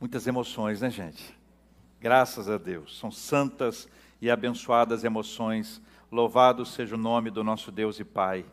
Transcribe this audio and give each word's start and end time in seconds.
Muitas 0.00 0.26
emoções, 0.26 0.80
né, 0.80 0.88
gente? 0.88 1.36
Graças 2.00 2.48
a 2.48 2.56
Deus. 2.56 2.98
São 2.98 3.10
santas 3.10 3.86
e 4.18 4.30
abençoadas 4.30 5.04
emoções. 5.04 5.78
Louvado 6.10 6.64
seja 6.64 6.94
o 6.94 6.98
nome 6.98 7.28
do 7.28 7.44
nosso 7.44 7.70
Deus 7.70 8.00
e 8.00 8.04
Pai. 8.04 8.46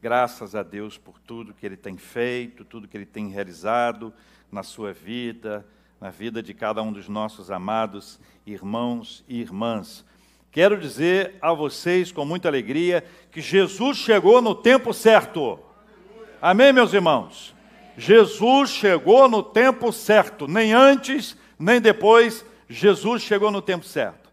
Graças 0.00 0.54
a 0.54 0.62
Deus 0.62 0.96
por 0.96 1.18
tudo 1.18 1.52
que 1.52 1.66
Ele 1.66 1.76
tem 1.76 1.96
feito, 1.96 2.64
tudo 2.64 2.86
que 2.86 2.96
Ele 2.96 3.04
tem 3.04 3.26
realizado 3.26 4.14
na 4.50 4.62
sua 4.62 4.92
vida, 4.92 5.66
na 6.00 6.08
vida 6.08 6.40
de 6.40 6.54
cada 6.54 6.80
um 6.84 6.92
dos 6.92 7.08
nossos 7.08 7.50
amados 7.50 8.20
irmãos 8.46 9.24
e 9.26 9.40
irmãs. 9.40 10.04
Quero 10.52 10.78
dizer 10.78 11.34
a 11.42 11.52
vocês 11.52 12.12
com 12.12 12.24
muita 12.24 12.46
alegria 12.46 13.04
que 13.32 13.40
Jesus 13.40 13.98
chegou 13.98 14.40
no 14.40 14.54
tempo 14.54 14.94
certo. 14.94 15.58
Amém, 16.40 16.72
meus 16.72 16.92
irmãos? 16.92 17.52
Jesus 17.96 18.70
chegou 18.70 19.28
no 19.28 19.42
tempo 19.42 19.92
certo, 19.92 20.46
nem 20.48 20.72
antes, 20.72 21.36
nem 21.58 21.80
depois, 21.80 22.44
Jesus 22.68 23.22
chegou 23.22 23.50
no 23.50 23.60
tempo 23.60 23.84
certo. 23.84 24.30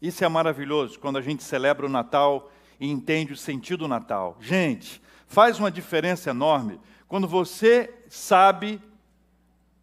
Isso 0.00 0.24
é 0.24 0.28
maravilhoso 0.28 0.98
quando 0.98 1.18
a 1.18 1.22
gente 1.22 1.42
celebra 1.42 1.86
o 1.86 1.90
Natal 1.90 2.50
e 2.78 2.88
entende 2.88 3.32
o 3.32 3.36
sentido 3.36 3.80
do 3.80 3.88
Natal. 3.88 4.36
Gente, 4.40 5.00
faz 5.26 5.58
uma 5.58 5.70
diferença 5.70 6.30
enorme 6.30 6.80
quando 7.06 7.26
você 7.28 7.92
sabe 8.08 8.80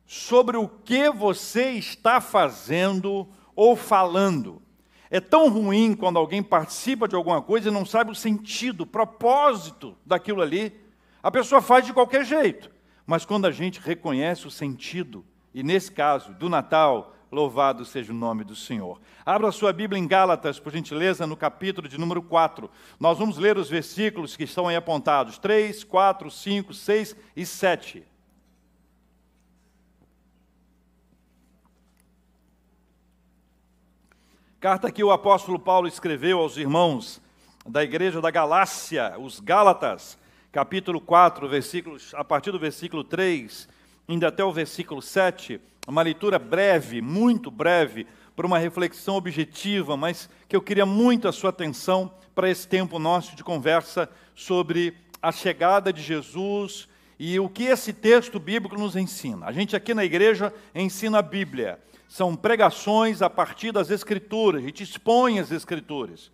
sobre 0.06 0.58
o 0.58 0.68
que 0.68 1.10
você 1.10 1.72
está 1.72 2.22
fazendo 2.22 3.28
ou 3.56 3.76
falando. 3.76 4.62
É 5.10 5.20
tão 5.20 5.50
ruim 5.50 5.94
quando 5.96 6.18
alguém 6.18 6.42
participa 6.44 7.08
de 7.08 7.16
alguma 7.16 7.42
coisa 7.42 7.70
e 7.70 7.72
não 7.72 7.86
sabe 7.86 8.12
o 8.12 8.16
sentido, 8.16 8.82
o 8.82 8.88
propósito 8.88 9.96
daquilo 10.06 10.42
ali. 10.42 10.74
A 11.22 11.32
pessoa 11.32 11.62
faz 11.62 11.86
de 11.86 11.94
qualquer 11.94 12.26
jeito. 12.26 12.70
Mas 13.08 13.24
quando 13.24 13.48
a 13.48 13.52
gente 13.52 13.80
reconhece 13.80 14.46
o 14.46 14.52
sentido, 14.52 15.26
e 15.54 15.64
nesse 15.64 15.90
caso, 15.90 16.34
do 16.34 16.50
Natal, 16.50 17.16
louvado 17.32 17.86
seja 17.86 18.12
o 18.12 18.16
nome 18.16 18.44
do 18.44 18.54
Senhor. 18.54 19.00
Abra 19.26 19.50
sua 19.54 19.72
Bíblia 19.72 19.98
em 19.98 20.06
Gálatas, 20.06 20.60
por 20.60 20.74
gentileza, 20.74 21.26
no 21.26 21.38
capítulo 21.38 21.88
de 21.88 21.98
número 21.98 22.22
4. 22.22 22.70
Nós 23.00 23.18
vamos 23.18 23.38
ler 23.38 23.58
os 23.58 23.70
versículos 23.70 24.36
que 24.36 24.44
estão 24.44 24.68
aí 24.68 24.76
apontados: 24.76 25.38
3, 25.38 25.86
4, 25.86 26.30
5, 26.30 26.74
6 26.74 27.16
e 27.34 27.46
7. 27.46 28.04
Carta 34.60 34.92
que 34.92 35.04
o 35.04 35.12
apóstolo 35.12 35.58
Paulo 35.58 35.88
escreveu 35.88 36.40
aos 36.40 36.58
irmãos 36.58 37.22
da 37.66 37.84
igreja 37.84 38.20
da 38.20 38.30
Galácia, 38.32 39.16
os 39.18 39.40
Gálatas, 39.40 40.18
capítulo 40.52 41.00
4, 41.00 41.48
versículos, 41.48 42.14
a 42.16 42.24
partir 42.24 42.52
do 42.52 42.60
versículo 42.60 43.04
3, 43.04 43.68
indo 44.08 44.26
até 44.26 44.44
o 44.44 44.52
versículo 44.52 45.02
7, 45.02 45.60
uma 45.88 46.02
leitura 46.02 46.40
breve, 46.40 47.02
muito 47.02 47.52
breve, 47.52 48.08
para 48.36 48.46
uma 48.46 48.58
reflexão 48.58 49.16
objetiva, 49.16 49.98
mas 49.98 50.30
que 50.48 50.56
eu 50.56 50.62
queria 50.62 50.86
muito 50.86 51.28
a 51.28 51.32
sua 51.32 51.50
atenção 51.50 52.12
para 52.36 52.50
esse 52.50 52.68
tempo 52.68 53.00
nosso 53.00 53.36
de 53.36 53.44
conversa 53.44 54.10
sobre 54.36 54.94
a 55.22 55.32
chegada 55.32 55.92
de 55.92 56.02
Jesus 56.02 56.88
e 57.20 57.40
o 57.40 57.50
que 57.50 57.64
esse 57.64 57.92
texto 57.92 58.40
bíblico 58.40 58.78
nos 58.78 58.96
ensina. 58.96 59.48
A 59.48 59.52
gente 59.52 59.76
aqui 59.76 59.94
na 59.94 60.06
igreja 60.06 60.54
ensina 60.76 61.20
a 61.20 61.24
Bíblia 61.24 61.80
são 62.08 62.36
pregações 62.36 63.22
a 63.22 63.30
partir 63.30 63.72
das 63.72 63.92
Escrituras, 63.92 64.64
a 64.64 64.66
gente 64.66 64.84
expõe 64.84 65.40
as 65.40 65.52
Escrituras. 65.52 66.32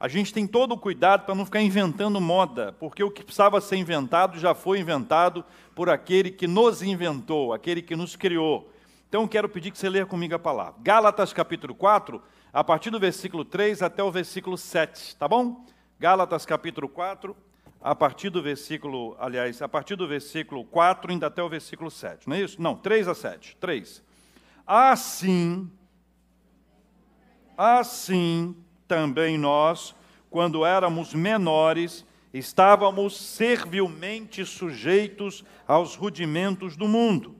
A 0.00 0.06
gente 0.06 0.32
tem 0.32 0.46
todo 0.46 0.72
o 0.72 0.78
cuidado 0.78 1.24
para 1.24 1.34
não 1.34 1.44
ficar 1.44 1.60
inventando 1.60 2.20
moda, 2.20 2.72
porque 2.78 3.02
o 3.02 3.10
que 3.10 3.24
precisava 3.24 3.60
ser 3.60 3.76
inventado 3.76 4.38
já 4.38 4.54
foi 4.54 4.78
inventado 4.78 5.44
por 5.74 5.90
aquele 5.90 6.30
que 6.30 6.46
nos 6.46 6.82
inventou, 6.82 7.52
aquele 7.52 7.82
que 7.82 7.96
nos 7.96 8.14
criou. 8.14 8.72
Então 9.08 9.26
quero 9.26 9.48
pedir 9.48 9.72
que 9.72 9.78
você 9.78 9.88
leia 9.88 10.06
comigo 10.06 10.36
a 10.36 10.38
palavra. 10.38 10.74
Gálatas 10.82 11.32
capítulo 11.32 11.74
4, 11.74 12.22
a 12.52 12.62
partir 12.62 12.90
do 12.90 13.00
versículo 13.00 13.44
3 13.44 13.82
até 13.82 14.00
o 14.00 14.10
versículo 14.10 14.56
7, 14.56 15.16
tá 15.16 15.26
bom? 15.26 15.66
Gálatas 15.98 16.46
capítulo 16.46 16.88
4, 16.88 17.36
a 17.80 17.92
partir 17.92 18.30
do 18.30 18.40
versículo, 18.40 19.16
aliás, 19.18 19.60
a 19.60 19.68
partir 19.68 19.96
do 19.96 20.06
versículo 20.06 20.64
4 20.64 21.10
ainda 21.10 21.26
até 21.26 21.42
o 21.42 21.48
versículo 21.48 21.90
7, 21.90 22.28
não 22.28 22.36
é 22.36 22.42
isso? 22.42 22.62
Não, 22.62 22.76
3 22.76 23.08
a 23.08 23.14
7, 23.16 23.56
3. 23.56 24.02
Assim, 24.64 25.68
assim 27.56 28.54
também 28.88 29.36
nós, 29.36 29.94
quando 30.30 30.64
éramos 30.64 31.14
menores, 31.14 32.04
estávamos 32.32 33.16
servilmente 33.16 34.44
sujeitos 34.44 35.44
aos 35.66 35.94
rudimentos 35.94 36.76
do 36.76 36.88
mundo. 36.88 37.36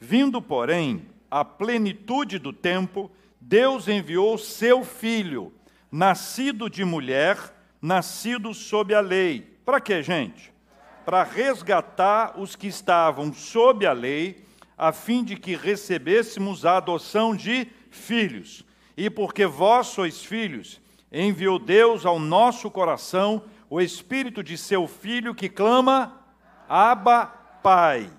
Vindo, 0.00 0.40
porém, 0.40 1.06
a 1.30 1.44
plenitude 1.44 2.38
do 2.38 2.52
tempo, 2.52 3.10
Deus 3.40 3.86
enviou 3.86 4.38
seu 4.38 4.82
filho, 4.82 5.52
nascido 5.92 6.68
de 6.70 6.84
mulher, 6.84 7.38
nascido 7.80 8.54
sob 8.54 8.94
a 8.94 9.00
lei. 9.00 9.58
Para 9.64 9.80
quê, 9.80 10.02
gente? 10.02 10.52
Para 11.04 11.22
resgatar 11.22 12.38
os 12.40 12.56
que 12.56 12.66
estavam 12.66 13.32
sob 13.32 13.86
a 13.86 13.92
lei 13.92 14.48
a 14.78 14.92
fim 14.92 15.24
de 15.24 15.34
que 15.34 15.56
recebêssemos 15.56 16.64
a 16.64 16.76
adoção 16.76 17.34
de 17.34 17.66
filhos. 17.90 18.64
E 18.98 19.08
porque 19.08 19.46
vós 19.46 19.86
sois 19.86 20.24
filhos, 20.24 20.80
enviou 21.12 21.56
Deus 21.56 22.04
ao 22.04 22.18
nosso 22.18 22.68
coração 22.68 23.44
o 23.70 23.80
espírito 23.80 24.42
de 24.42 24.58
seu 24.58 24.88
filho 24.88 25.36
que 25.36 25.48
clama: 25.48 26.20
Abba, 26.68 27.26
Pai. 27.62 28.10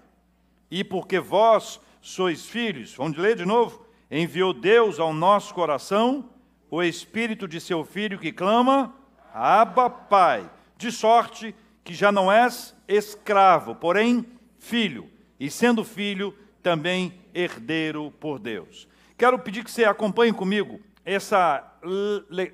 E 0.72 0.82
porque 0.82 1.20
vós 1.20 1.82
sois 2.02 2.46
filhos, 2.46 2.96
vamos 2.96 3.18
ler 3.18 3.36
de 3.36 3.46
novo? 3.46 3.86
Enviou 4.10 4.54
Deus 4.54 5.02
ao 5.02 5.14
nosso 5.14 5.54
coração 5.54 6.30
o 6.72 6.82
espírito 6.82 7.46
de 7.46 7.60
seu 7.60 7.84
filho 7.84 8.18
que 8.18 8.32
clama: 8.32 8.96
Abba, 9.34 9.90
Pai. 9.90 10.50
De 10.78 10.94
sorte 10.94 11.54
que 11.84 11.94
já 11.94 12.10
não 12.10 12.32
és 12.32 12.74
escravo, 12.88 13.76
porém 13.76 14.26
filho. 14.58 15.10
E 15.38 15.52
sendo 15.52 15.84
filho, 15.84 16.34
também 16.64 17.20
herdeiro 17.34 18.14
por 18.18 18.40
Deus. 18.40 18.88
Quero 19.20 19.38
pedir 19.38 19.66
que 19.66 19.72
você 19.72 19.84
acompanhe 19.84 20.32
comigo 20.32 20.80
essa 21.04 21.62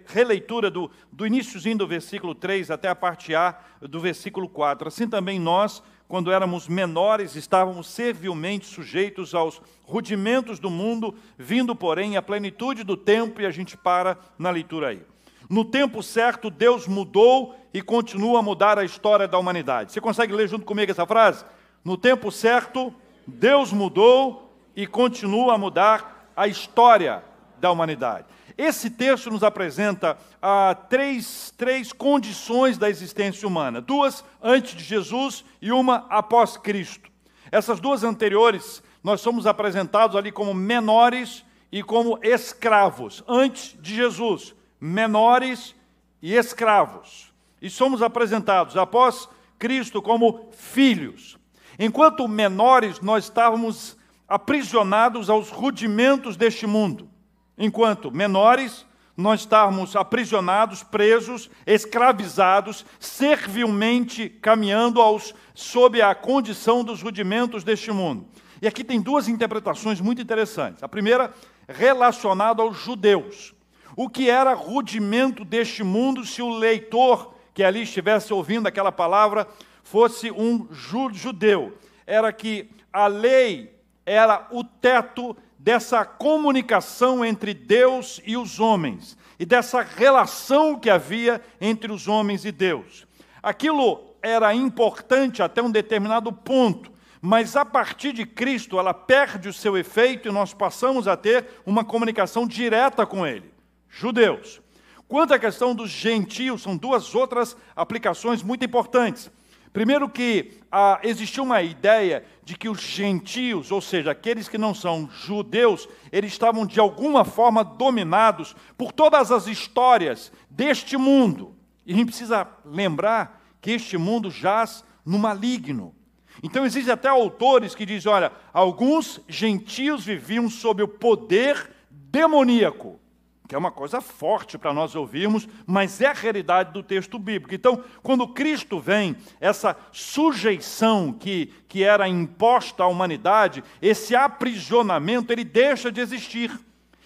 releitura 0.07 0.71
do, 0.71 0.89
do 1.11 1.27
iníciozinho 1.27 1.77
do 1.77 1.85
versículo 1.85 2.33
3 2.33 2.71
até 2.71 2.89
a 2.89 2.95
parte 2.95 3.35
A 3.35 3.55
do 3.79 3.99
versículo 3.99 4.49
4. 4.49 4.87
Assim 4.87 5.07
também 5.07 5.39
nós, 5.39 5.83
quando 6.07 6.31
éramos 6.31 6.67
menores, 6.67 7.35
estávamos 7.35 7.85
servilmente 7.87 8.65
sujeitos 8.65 9.35
aos 9.35 9.61
rudimentos 9.83 10.57
do 10.57 10.71
mundo, 10.71 11.13
vindo, 11.37 11.75
porém, 11.75 12.17
à 12.17 12.21
plenitude 12.23 12.83
do 12.83 12.97
tempo, 12.97 13.41
e 13.41 13.45
a 13.45 13.51
gente 13.51 13.77
para 13.77 14.17
na 14.35 14.49
leitura 14.49 14.87
aí. 14.87 15.03
No 15.47 15.63
tempo 15.63 16.01
certo, 16.01 16.49
Deus 16.49 16.87
mudou 16.87 17.55
e 17.71 17.79
continua 17.79 18.39
a 18.39 18.41
mudar 18.41 18.79
a 18.79 18.83
história 18.83 19.27
da 19.27 19.37
humanidade. 19.37 19.91
Você 19.91 20.01
consegue 20.01 20.33
ler 20.33 20.49
junto 20.49 20.65
comigo 20.65 20.91
essa 20.91 21.05
frase? 21.05 21.45
No 21.83 21.95
tempo 21.95 22.31
certo, 22.31 22.91
Deus 23.27 23.71
mudou 23.71 24.51
e 24.75 24.87
continua 24.87 25.53
a 25.53 25.57
mudar 25.59 26.14
a 26.35 26.47
história 26.47 27.23
da 27.59 27.71
humanidade. 27.71 28.25
Esse 28.57 28.89
texto 28.89 29.29
nos 29.29 29.43
apresenta 29.43 30.17
ah, 30.41 30.75
três, 30.89 31.53
três 31.57 31.91
condições 31.91 32.77
da 32.77 32.89
existência 32.89 33.47
humana: 33.47 33.81
duas 33.81 34.23
antes 34.41 34.75
de 34.75 34.83
Jesus 34.83 35.43
e 35.61 35.71
uma 35.71 36.05
após 36.09 36.55
Cristo. 36.57 37.11
Essas 37.51 37.79
duas 37.79 38.03
anteriores, 38.03 38.81
nós 39.03 39.21
somos 39.21 39.45
apresentados 39.45 40.15
ali 40.15 40.31
como 40.31 40.53
menores 40.53 41.43
e 41.71 41.83
como 41.83 42.17
escravos, 42.23 43.23
antes 43.27 43.75
de 43.81 43.95
Jesus, 43.95 44.55
menores 44.79 45.75
e 46.21 46.33
escravos. 46.33 47.33
E 47.61 47.69
somos 47.69 48.01
apresentados 48.01 48.77
após 48.77 49.27
Cristo 49.59 50.01
como 50.01 50.49
filhos. 50.51 51.37
Enquanto 51.77 52.27
menores, 52.27 53.01
nós 53.01 53.25
estávamos 53.25 53.97
aprisionados 54.27 55.29
aos 55.29 55.49
rudimentos 55.49 56.35
deste 56.35 56.65
mundo. 56.65 57.09
Enquanto 57.57 58.11
menores, 58.11 58.85
nós 59.15 59.41
estávamos 59.41 59.95
aprisionados, 59.95 60.83
presos, 60.83 61.49
escravizados, 61.65 62.85
servilmente 62.99 64.29
caminhando 64.29 65.01
aos, 65.01 65.33
sob 65.53 66.01
a 66.01 66.13
condição 66.13 66.83
dos 66.83 67.01
rudimentos 67.01 67.63
deste 67.63 67.91
mundo. 67.91 68.27
E 68.61 68.67
aqui 68.67 68.83
tem 68.83 68.99
duas 68.99 69.27
interpretações 69.27 70.01
muito 70.01 70.21
interessantes. 70.21 70.83
A 70.83 70.89
primeira, 70.89 71.33
relacionada 71.67 72.61
aos 72.61 72.77
judeus. 72.77 73.53
O 73.95 74.09
que 74.09 74.29
era 74.29 74.53
rudimento 74.53 75.45
deste 75.45 75.83
mundo 75.83 76.25
se 76.25 76.41
o 76.41 76.49
leitor 76.49 77.33
que 77.53 77.63
ali 77.63 77.83
estivesse 77.83 78.33
ouvindo 78.33 78.67
aquela 78.67 78.91
palavra 78.91 79.47
fosse 79.81 80.29
um 80.29 80.67
judeu, 80.71 81.77
era 82.05 82.33
que 82.33 82.69
a 82.91 83.07
lei 83.07 83.74
era 84.05 84.47
o 84.51 84.63
teto 84.63 85.35
dessa 85.57 86.05
comunicação 86.05 87.25
entre 87.25 87.53
Deus 87.53 88.21
e 88.25 88.37
os 88.37 88.59
homens 88.59 89.17
e 89.39 89.45
dessa 89.45 89.81
relação 89.81 90.77
que 90.77 90.89
havia 90.89 91.41
entre 91.59 91.91
os 91.91 92.07
homens 92.07 92.45
e 92.45 92.51
Deus. 92.51 93.07
Aquilo 93.41 94.15
era 94.21 94.53
importante 94.53 95.41
até 95.41 95.61
um 95.61 95.71
determinado 95.71 96.31
ponto, 96.31 96.91
mas 97.21 97.55
a 97.55 97.65
partir 97.65 98.13
de 98.13 98.25
Cristo 98.25 98.79
ela 98.79 98.93
perde 98.93 99.49
o 99.49 99.53
seu 99.53 99.77
efeito 99.77 100.27
e 100.27 100.31
nós 100.31 100.53
passamos 100.53 101.07
a 101.07 101.17
ter 101.17 101.47
uma 101.65 101.83
comunicação 101.83 102.47
direta 102.47 103.05
com 103.05 103.25
Ele. 103.25 103.51
Judeus. 103.89 104.61
Quanto 105.07 105.33
à 105.33 105.39
questão 105.39 105.75
dos 105.75 105.89
gentios, 105.89 106.63
são 106.63 106.75
duas 106.75 107.13
outras 107.13 107.55
aplicações 107.75 108.41
muito 108.41 108.65
importantes. 108.65 109.31
Primeiro 109.75 110.07
que 110.07 110.53
ah, 110.71 111.01
existiu 111.03 111.43
uma 111.43 111.61
ideia 111.61 112.23
de 112.45 112.57
que 112.57 112.69
os 112.69 112.79
gentios, 112.79 113.73
ou 113.73 113.81
seja, 113.81 114.11
aqueles 114.11 114.47
que 114.47 114.57
não 114.57 114.73
são 114.73 115.09
judeus, 115.11 115.85
eles 116.13 116.31
estavam 116.31 116.65
de 116.65 116.79
alguma 116.79 117.25
forma 117.25 117.61
dominados 117.61 118.55
por 118.77 118.93
todas 118.93 119.33
as 119.33 119.47
histórias 119.47 120.31
deste 120.49 120.95
mundo. 120.95 121.57
E 121.85 121.91
a 121.91 121.95
gente 121.97 122.07
precisa 122.07 122.47
lembrar 122.63 123.43
que 123.59 123.71
este 123.71 123.97
mundo 123.97 124.31
jaz 124.31 124.85
no 125.05 125.19
maligno. 125.19 125.93
Então 126.41 126.65
existem 126.65 126.93
até 126.93 127.09
autores 127.09 127.75
que 127.75 127.85
dizem, 127.85 128.09
olha, 128.09 128.31
alguns 128.53 129.19
gentios 129.27 130.05
viviam 130.05 130.49
sob 130.49 130.83
o 130.83 130.87
poder 130.87 131.69
demoníaco 131.91 132.97
que 133.47 133.53
é 133.53 133.57
uma 133.57 133.71
coisa 133.71 134.01
forte 134.01 134.57
para 134.57 134.73
nós 134.73 134.95
ouvirmos, 134.95 135.47
mas 135.65 136.01
é 136.01 136.07
a 136.07 136.13
realidade 136.13 136.71
do 136.73 136.81
texto 136.81 137.19
bíblico. 137.19 137.53
Então, 137.53 137.83
quando 138.01 138.27
Cristo 138.27 138.79
vem, 138.79 139.15
essa 139.39 139.77
sujeição 139.91 141.13
que, 141.13 141.53
que 141.67 141.83
era 141.83 142.07
imposta 142.07 142.83
à 142.83 142.87
humanidade, 142.87 143.63
esse 143.81 144.15
aprisionamento, 144.15 145.31
ele 145.31 145.43
deixa 145.43 145.91
de 145.91 146.01
existir. 146.01 146.51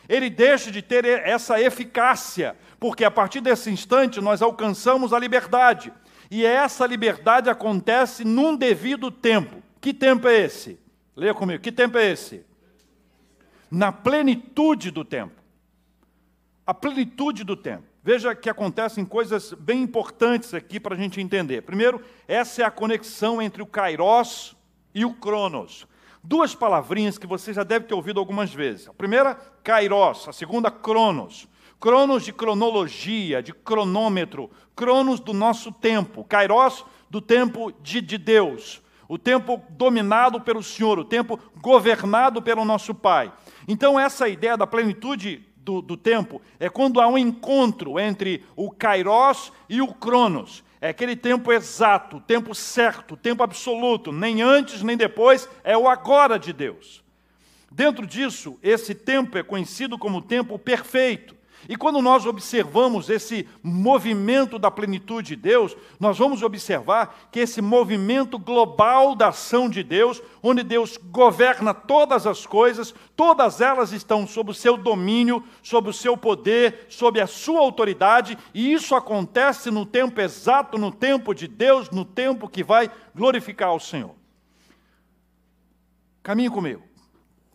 Ele 0.07 0.29
deixa 0.29 0.71
de 0.71 0.81
ter 0.81 1.05
essa 1.05 1.61
eficácia, 1.61 2.55
porque 2.79 3.03
a 3.03 3.11
partir 3.11 3.41
desse 3.41 3.69
instante 3.69 4.21
nós 4.21 4.41
alcançamos 4.41 5.13
a 5.13 5.19
liberdade. 5.19 5.93
E 6.31 6.45
essa 6.45 6.85
liberdade 6.85 7.49
acontece 7.49 8.23
num 8.23 8.55
devido 8.55 9.11
tempo. 9.11 9.61
Que 9.81 9.93
tempo 9.93 10.27
é 10.27 10.39
esse? 10.39 10.79
Leia 11.15 11.33
comigo. 11.33 11.61
Que 11.61 11.71
tempo 11.71 11.97
é 11.97 12.11
esse? 12.11 12.45
Na 13.69 13.91
plenitude 13.91 14.89
do 14.89 15.03
tempo 15.03 15.38
a 16.69 16.73
plenitude 16.75 17.43
do 17.43 17.55
tempo. 17.55 17.83
Veja 18.03 18.35
que 18.35 18.47
acontecem 18.47 19.03
coisas 19.03 19.53
bem 19.53 19.81
importantes 19.81 20.53
aqui 20.53 20.79
para 20.79 20.93
a 20.93 20.97
gente 20.99 21.19
entender. 21.19 21.63
Primeiro, 21.63 21.99
essa 22.27 22.61
é 22.61 22.65
a 22.65 22.69
conexão 22.69 23.41
entre 23.41 23.63
o 23.63 23.65
kairos 23.65 24.55
e 24.93 25.03
o 25.03 25.11
cronos. 25.11 25.87
Duas 26.23 26.53
palavrinhas 26.53 27.17
que 27.17 27.25
você 27.25 27.53
já 27.53 27.63
deve 27.63 27.87
ter 27.87 27.95
ouvido 27.95 28.19
algumas 28.19 28.53
vezes. 28.53 28.87
A 28.87 28.93
primeira, 28.93 29.33
kairos, 29.63 30.27
a 30.27 30.31
segunda, 30.31 30.69
cronos. 30.69 31.47
Cronos 31.79 32.23
de 32.23 32.31
cronologia, 32.31 33.41
de 33.41 33.51
cronômetro, 33.51 34.51
cronos 34.75 35.19
do 35.19 35.33
nosso 35.33 35.71
tempo, 35.71 36.23
kairos 36.23 36.85
do 37.09 37.19
tempo 37.19 37.71
de, 37.81 37.99
de 37.99 38.19
Deus, 38.19 38.79
o 39.07 39.17
tempo 39.17 39.59
dominado 39.71 40.39
pelo 40.39 40.61
Senhor, 40.61 40.99
o 40.99 41.03
tempo 41.03 41.39
governado 41.59 42.43
pelo 42.43 42.63
nosso 42.63 42.93
Pai. 42.93 43.33
Então, 43.67 43.99
essa 43.99 44.29
ideia 44.29 44.55
da 44.55 44.67
plenitude 44.67 45.48
do, 45.63 45.81
do 45.81 45.97
tempo 45.97 46.41
é 46.59 46.69
quando 46.69 46.99
há 46.99 47.07
um 47.07 47.17
encontro 47.17 47.99
entre 47.99 48.43
o 48.55 48.71
kairos 48.71 49.51
e 49.67 49.81
o 49.81 49.93
cronos. 49.93 50.63
É 50.81 50.89
aquele 50.89 51.15
tempo 51.15 51.51
exato, 51.51 52.21
tempo 52.21 52.55
certo, 52.55 53.17
tempo 53.17 53.43
absoluto, 53.43 54.11
nem 54.11 54.41
antes 54.41 54.81
nem 54.81 54.95
depois, 54.95 55.49
é 55.63 55.77
o 55.77 55.87
agora 55.87 56.39
de 56.39 56.53
Deus. 56.53 57.03
Dentro 57.71 58.07
disso, 58.07 58.57
esse 58.63 58.95
tempo 58.95 59.37
é 59.37 59.43
conhecido 59.43 59.97
como 59.97 60.21
tempo 60.21 60.57
perfeito. 60.57 61.35
E 61.67 61.75
quando 61.75 62.01
nós 62.01 62.25
observamos 62.25 63.09
esse 63.09 63.47
movimento 63.61 64.57
da 64.57 64.71
plenitude 64.71 65.29
de 65.29 65.35
Deus, 65.35 65.75
nós 65.99 66.17
vamos 66.17 66.41
observar 66.41 67.27
que 67.31 67.39
esse 67.39 67.61
movimento 67.61 68.39
global 68.39 69.13
da 69.13 69.27
ação 69.27 69.69
de 69.69 69.83
Deus, 69.83 70.21
onde 70.41 70.63
Deus 70.63 70.97
governa 70.97 71.73
todas 71.73 72.25
as 72.25 72.45
coisas, 72.45 72.93
todas 73.15 73.59
elas 73.59 73.91
estão 73.91 74.25
sob 74.25 74.51
o 74.51 74.53
seu 74.53 74.77
domínio, 74.77 75.43
sob 75.61 75.89
o 75.89 75.93
seu 75.93 76.15
poder, 76.15 76.85
sob 76.87 77.19
a 77.19 77.27
sua 77.27 77.59
autoridade, 77.59 78.37
e 78.53 78.71
isso 78.71 78.95
acontece 78.95 79.69
no 79.69 79.85
tempo 79.85 80.21
exato, 80.21 80.77
no 80.77 80.91
tempo 80.91 81.33
de 81.33 81.47
Deus, 81.47 81.89
no 81.89 82.05
tempo 82.05 82.47
que 82.47 82.63
vai 82.63 82.89
glorificar 83.13 83.73
o 83.73 83.79
Senhor. 83.79 84.15
Caminhe 86.23 86.49
comigo. 86.49 86.83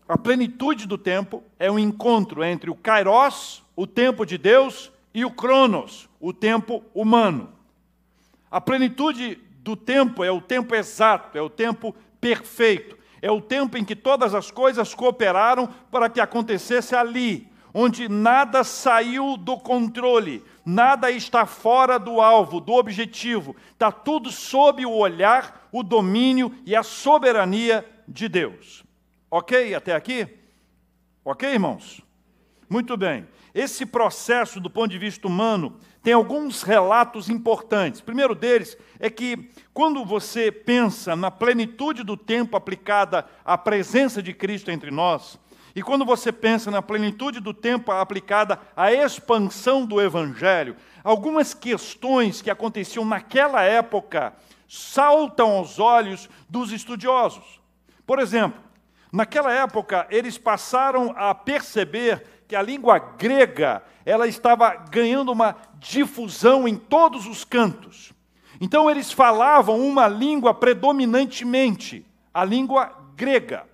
A 0.06 0.18
plenitude 0.18 0.86
do 0.86 0.98
tempo 0.98 1.42
é 1.58 1.70
um 1.70 1.78
encontro 1.78 2.44
entre 2.44 2.68
o 2.68 2.74
Kairos, 2.74 3.63
o 3.76 3.86
tempo 3.86 4.24
de 4.24 4.38
Deus, 4.38 4.92
e 5.14 5.24
o 5.24 5.30
Cronos, 5.30 6.08
o 6.18 6.32
tempo 6.32 6.82
humano. 6.92 7.52
A 8.50 8.60
plenitude 8.60 9.36
do 9.60 9.76
tempo 9.76 10.24
é 10.24 10.30
o 10.30 10.40
tempo 10.40 10.74
exato, 10.74 11.38
é 11.38 11.40
o 11.40 11.48
tempo 11.48 11.94
perfeito, 12.20 12.98
é 13.22 13.30
o 13.30 13.40
tempo 13.40 13.78
em 13.78 13.84
que 13.84 13.94
todas 13.94 14.34
as 14.34 14.50
coisas 14.50 14.92
cooperaram 14.92 15.68
para 15.90 16.10
que 16.10 16.20
acontecesse 16.20 16.96
ali, 16.96 17.48
onde 17.72 18.08
nada 18.08 18.64
saiu 18.64 19.36
do 19.36 19.56
controle, 19.56 20.44
nada 20.64 21.10
está 21.10 21.46
fora 21.46 21.98
do 21.98 22.20
alvo, 22.20 22.60
do 22.60 22.72
objetivo, 22.72 23.56
está 23.72 23.90
tudo 23.90 24.30
sob 24.30 24.84
o 24.84 24.96
olhar, 24.96 25.68
o 25.72 25.82
domínio 25.82 26.54
e 26.66 26.74
a 26.74 26.82
soberania 26.82 27.84
de 28.06 28.28
Deus. 28.28 28.84
Ok 29.30 29.74
até 29.74 29.94
aqui? 29.94 30.28
Ok, 31.24 31.50
irmãos? 31.50 32.00
Muito 32.68 32.96
bem. 32.96 33.26
Esse 33.54 33.86
processo, 33.86 34.60
do 34.60 34.68
ponto 34.68 34.90
de 34.90 34.98
vista 34.98 35.28
humano, 35.28 35.76
tem 36.02 36.12
alguns 36.12 36.62
relatos 36.62 37.30
importantes. 37.30 38.00
O 38.00 38.04
primeiro 38.04 38.34
deles 38.34 38.76
é 38.98 39.08
que, 39.08 39.48
quando 39.72 40.04
você 40.04 40.50
pensa 40.50 41.14
na 41.14 41.30
plenitude 41.30 42.02
do 42.02 42.16
tempo 42.16 42.56
aplicada 42.56 43.24
à 43.44 43.56
presença 43.56 44.20
de 44.20 44.34
Cristo 44.34 44.72
entre 44.72 44.90
nós, 44.90 45.38
e 45.76 45.82
quando 45.82 46.04
você 46.04 46.32
pensa 46.32 46.68
na 46.68 46.82
plenitude 46.82 47.38
do 47.38 47.54
tempo 47.54 47.92
aplicada 47.92 48.58
à 48.76 48.92
expansão 48.92 49.86
do 49.86 50.00
Evangelho, 50.00 50.76
algumas 51.04 51.54
questões 51.54 52.42
que 52.42 52.50
aconteciam 52.50 53.04
naquela 53.04 53.62
época 53.62 54.34
saltam 54.68 55.52
aos 55.52 55.78
olhos 55.78 56.28
dos 56.48 56.72
estudiosos. 56.72 57.60
Por 58.04 58.18
exemplo, 58.18 58.64
Naquela 59.14 59.52
época, 59.52 60.08
eles 60.10 60.36
passaram 60.36 61.14
a 61.16 61.32
perceber 61.32 62.33
que 62.46 62.56
a 62.56 62.62
língua 62.62 62.98
grega 62.98 63.82
ela 64.04 64.26
estava 64.26 64.74
ganhando 64.90 65.32
uma 65.32 65.56
difusão 65.78 66.68
em 66.68 66.76
todos 66.76 67.26
os 67.26 67.44
cantos. 67.44 68.12
Então, 68.60 68.90
eles 68.90 69.10
falavam 69.10 69.80
uma 69.80 70.06
língua 70.06 70.54
predominantemente, 70.54 72.06
a 72.32 72.44
língua 72.44 72.92
grega. 73.16 73.66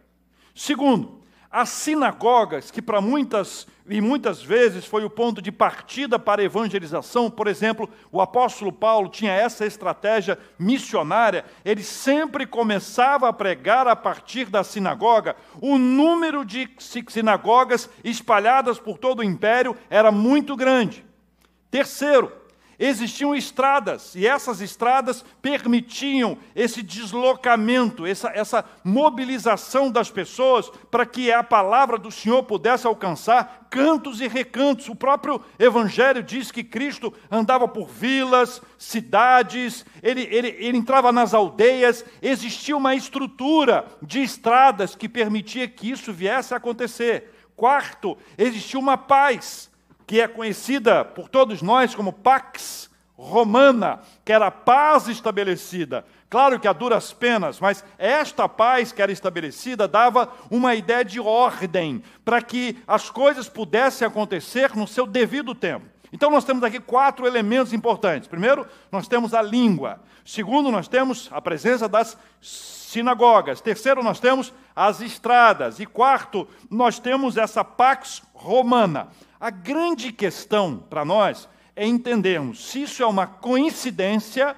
Segundo, 0.55 1.20
as 1.51 1.69
sinagogas, 1.69 2.71
que 2.71 2.81
para 2.81 3.01
muitas 3.01 3.67
e 3.89 4.01
muitas 4.01 4.41
vezes 4.41 4.87
foi 4.87 5.05
o 5.05 5.11
ponto 5.11 5.43
de 5.43 5.51
partida 5.51 6.17
para 6.17 6.41
a 6.41 6.45
evangelização, 6.45 7.29
por 7.29 7.49
exemplo, 7.49 7.91
o 8.13 8.21
apóstolo 8.21 8.73
Paulo 8.73 9.09
tinha 9.09 9.33
essa 9.33 9.67
estratégia 9.67 10.39
missionária, 10.57 11.45
ele 11.65 11.83
sempre 11.83 12.47
começava 12.47 13.29
a 13.29 13.33
pregar 13.33 13.89
a 13.89 13.97
partir 13.97 14.45
da 14.49 14.63
sinagoga. 14.63 15.35
O 15.61 15.77
número 15.77 16.45
de 16.45 16.71
sinagogas 16.79 17.91
espalhadas 18.05 18.79
por 18.79 18.97
todo 18.97 19.19
o 19.19 19.25
império 19.25 19.77
era 19.91 20.13
muito 20.13 20.55
grande. 20.55 21.05
Terceiro, 21.69 22.33
existiam 22.81 23.35
estradas, 23.35 24.15
e 24.15 24.27
essas 24.27 24.63
estradas 24.63 25.23
permitiam 25.43 26.39
esse 26.57 26.83
deslocamento, 26.83 28.07
essa, 28.07 28.31
essa 28.31 28.65
mobilização 28.83 29.91
das 29.91 30.11
pessoas 30.11 30.71
para 30.91 31.05
que 31.05 31.31
a 31.31 31.45
palavra 31.45 31.99
do 31.99 32.11
Senhor 32.11 32.43
pudesse 32.45 32.87
alcançar 32.87 33.67
cantos 33.69 34.23
e 34.23 34.27
recantos. 34.27 34.89
O 34.89 34.97
próprio 34.97 35.43
Evangelho 35.59 36.23
diz 36.23 36.51
que 36.51 36.65
Cristo 36.65 37.13
andava 37.31 37.69
por 37.69 37.87
vilas, 37.87 38.63
cidades, 38.79 39.85
ele, 40.03 40.23
ele, 40.31 40.57
ele 40.59 40.79
entrava 40.79 41.13
nas 41.13 41.35
aldeias, 41.35 42.03
existia 42.23 42.75
uma 42.75 42.95
estrutura 42.95 43.85
de 44.01 44.23
estradas 44.23 44.97
que 44.97 45.09
permitia 45.09 45.69
que 45.69 45.91
isso 45.91 46.15
viesse 46.15 46.55
a 46.55 46.57
acontecer. 46.57 47.35
Quarto, 47.55 48.17
existia 48.39 48.81
uma 48.81 48.97
paz 48.97 49.70
que 50.11 50.21
é 50.21 50.27
conhecida 50.27 51.05
por 51.05 51.29
todos 51.29 51.63
nós 51.63 51.95
como 51.95 52.13
Pax 52.13 52.91
Romana, 53.17 54.01
que 54.25 54.33
era 54.33 54.49
a 54.49 54.51
paz 54.51 55.07
estabelecida. 55.07 56.05
Claro 56.29 56.59
que 56.59 56.67
a 56.67 56.73
duras 56.73 57.13
penas, 57.13 57.61
mas 57.61 57.85
esta 57.97 58.49
paz 58.49 58.91
que 58.91 59.01
era 59.01 59.13
estabelecida 59.13 59.87
dava 59.87 60.29
uma 60.51 60.75
ideia 60.75 61.05
de 61.05 61.21
ordem, 61.21 62.03
para 62.25 62.43
que 62.43 62.77
as 62.89 63.09
coisas 63.09 63.49
pudessem 63.49 64.05
acontecer 64.05 64.75
no 64.75 64.89
seu 64.89 65.07
devido 65.07 65.55
tempo. 65.55 65.87
Então, 66.13 66.31
nós 66.31 66.45
temos 66.45 66.63
aqui 66.65 66.81
quatro 66.81 67.27
elementos 67.27 67.73
importantes. 67.73 68.29
Primeiro, 68.29 68.67
nós 68.91 69.07
temos 69.07 69.33
a 69.33 69.41
língua. 69.41 70.01
Segundo, 70.25 70.71
nós 70.71 70.89
temos 70.89 71.29
a 71.33 71.41
presença 71.41 71.89
das 71.89 72.19
sinagogas. 72.41 73.61
Terceiro, 73.61 74.03
nós 74.03 74.19
temos 74.19 74.53
as 74.75 75.01
estradas. 75.01 75.79
E 75.79 75.87
quarto, 75.87 76.49
nós 76.69 76.99
temos 76.99 77.37
essa 77.37 77.65
pax 77.65 78.23
romana. 78.35 79.09
A 79.41 79.51
grande 79.51 80.13
questão 80.13 80.79
para 80.91 81.05
nós 81.05 81.49
é 81.77 81.87
entendermos 81.87 82.67
se 82.67 82.83
isso 82.83 83.03
é 83.03 83.07
uma 83.07 83.27
coincidência 83.27 84.57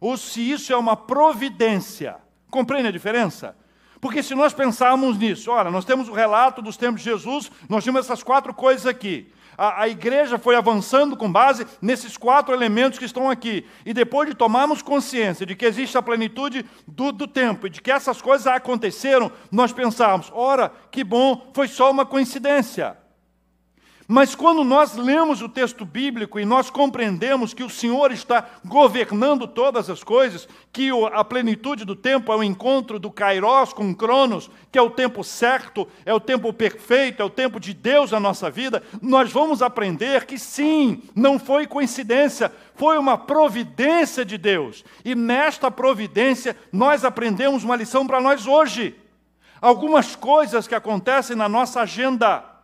ou 0.00 0.16
se 0.16 0.40
isso 0.50 0.72
é 0.72 0.76
uma 0.76 0.96
providência. 0.96 2.16
Compreende 2.50 2.88
a 2.88 2.92
diferença? 2.92 3.56
Porque 4.00 4.22
se 4.22 4.34
nós 4.34 4.52
pensarmos 4.52 5.16
nisso, 5.18 5.50
olha, 5.50 5.70
nós 5.70 5.84
temos 5.84 6.08
o 6.08 6.12
relato 6.12 6.60
dos 6.60 6.76
tempos 6.76 7.02
de 7.02 7.10
Jesus, 7.10 7.50
nós 7.68 7.84
temos 7.84 8.00
essas 8.00 8.22
quatro 8.22 8.52
coisas 8.54 8.86
aqui. 8.86 9.32
A, 9.56 9.82
a, 9.82 9.88
igreja 9.88 10.38
foi 10.38 10.56
avançando 10.56 11.16
com 11.16 11.30
base 11.30 11.66
nesses 11.80 12.16
quatro 12.16 12.54
elementos 12.54 12.98
que 12.98 13.04
estão 13.04 13.30
aqui. 13.30 13.66
E 13.84 13.94
depois 13.94 14.28
de 14.28 14.34
tomarmos 14.34 14.82
consciência 14.82 15.46
de 15.46 15.54
que 15.54 15.64
existe 15.64 15.96
a 15.96 16.02
plenitude 16.02 16.64
do, 16.86 17.12
do 17.12 17.26
tempo 17.26 17.66
e 17.66 17.70
de 17.70 17.80
que 17.80 17.90
essas 17.90 18.20
coisas 18.20 18.46
aconteceram, 18.46 19.32
nós 19.50 19.72
pensamos: 19.72 20.30
ora, 20.34 20.72
que 20.90 21.02
bom, 21.02 21.50
foi 21.54 21.68
só 21.68 21.90
uma 21.90 22.04
coincidência. 22.04 23.05
Mas 24.08 24.36
quando 24.36 24.62
nós 24.62 24.94
lemos 24.94 25.42
o 25.42 25.48
texto 25.48 25.84
bíblico 25.84 26.38
e 26.38 26.44
nós 26.44 26.70
compreendemos 26.70 27.52
que 27.52 27.64
o 27.64 27.70
Senhor 27.70 28.12
está 28.12 28.48
governando 28.64 29.48
todas 29.48 29.90
as 29.90 30.04
coisas, 30.04 30.48
que 30.72 30.90
a 31.12 31.24
plenitude 31.24 31.84
do 31.84 31.96
tempo 31.96 32.32
é 32.32 32.36
o 32.36 32.42
encontro 32.42 33.00
do 33.00 33.10
Kairos 33.10 33.72
com 33.72 33.92
Cronos, 33.92 34.48
que 34.70 34.78
é 34.78 34.82
o 34.82 34.90
tempo 34.90 35.24
certo, 35.24 35.88
é 36.04 36.14
o 36.14 36.20
tempo 36.20 36.52
perfeito, 36.52 37.20
é 37.20 37.24
o 37.24 37.30
tempo 37.30 37.58
de 37.58 37.74
Deus 37.74 38.12
na 38.12 38.20
nossa 38.20 38.48
vida, 38.48 38.80
nós 39.02 39.32
vamos 39.32 39.60
aprender 39.60 40.24
que 40.24 40.38
sim, 40.38 41.02
não 41.12 41.36
foi 41.36 41.66
coincidência, 41.66 42.52
foi 42.76 42.98
uma 42.98 43.18
providência 43.18 44.24
de 44.24 44.38
Deus. 44.38 44.84
E 45.04 45.16
nesta 45.16 45.68
providência 45.68 46.56
nós 46.70 47.04
aprendemos 47.04 47.64
uma 47.64 47.74
lição 47.74 48.06
para 48.06 48.20
nós 48.20 48.46
hoje. 48.46 48.94
Algumas 49.60 50.14
coisas 50.14 50.68
que 50.68 50.76
acontecem 50.76 51.34
na 51.34 51.48
nossa 51.48 51.80
agenda 51.80 52.55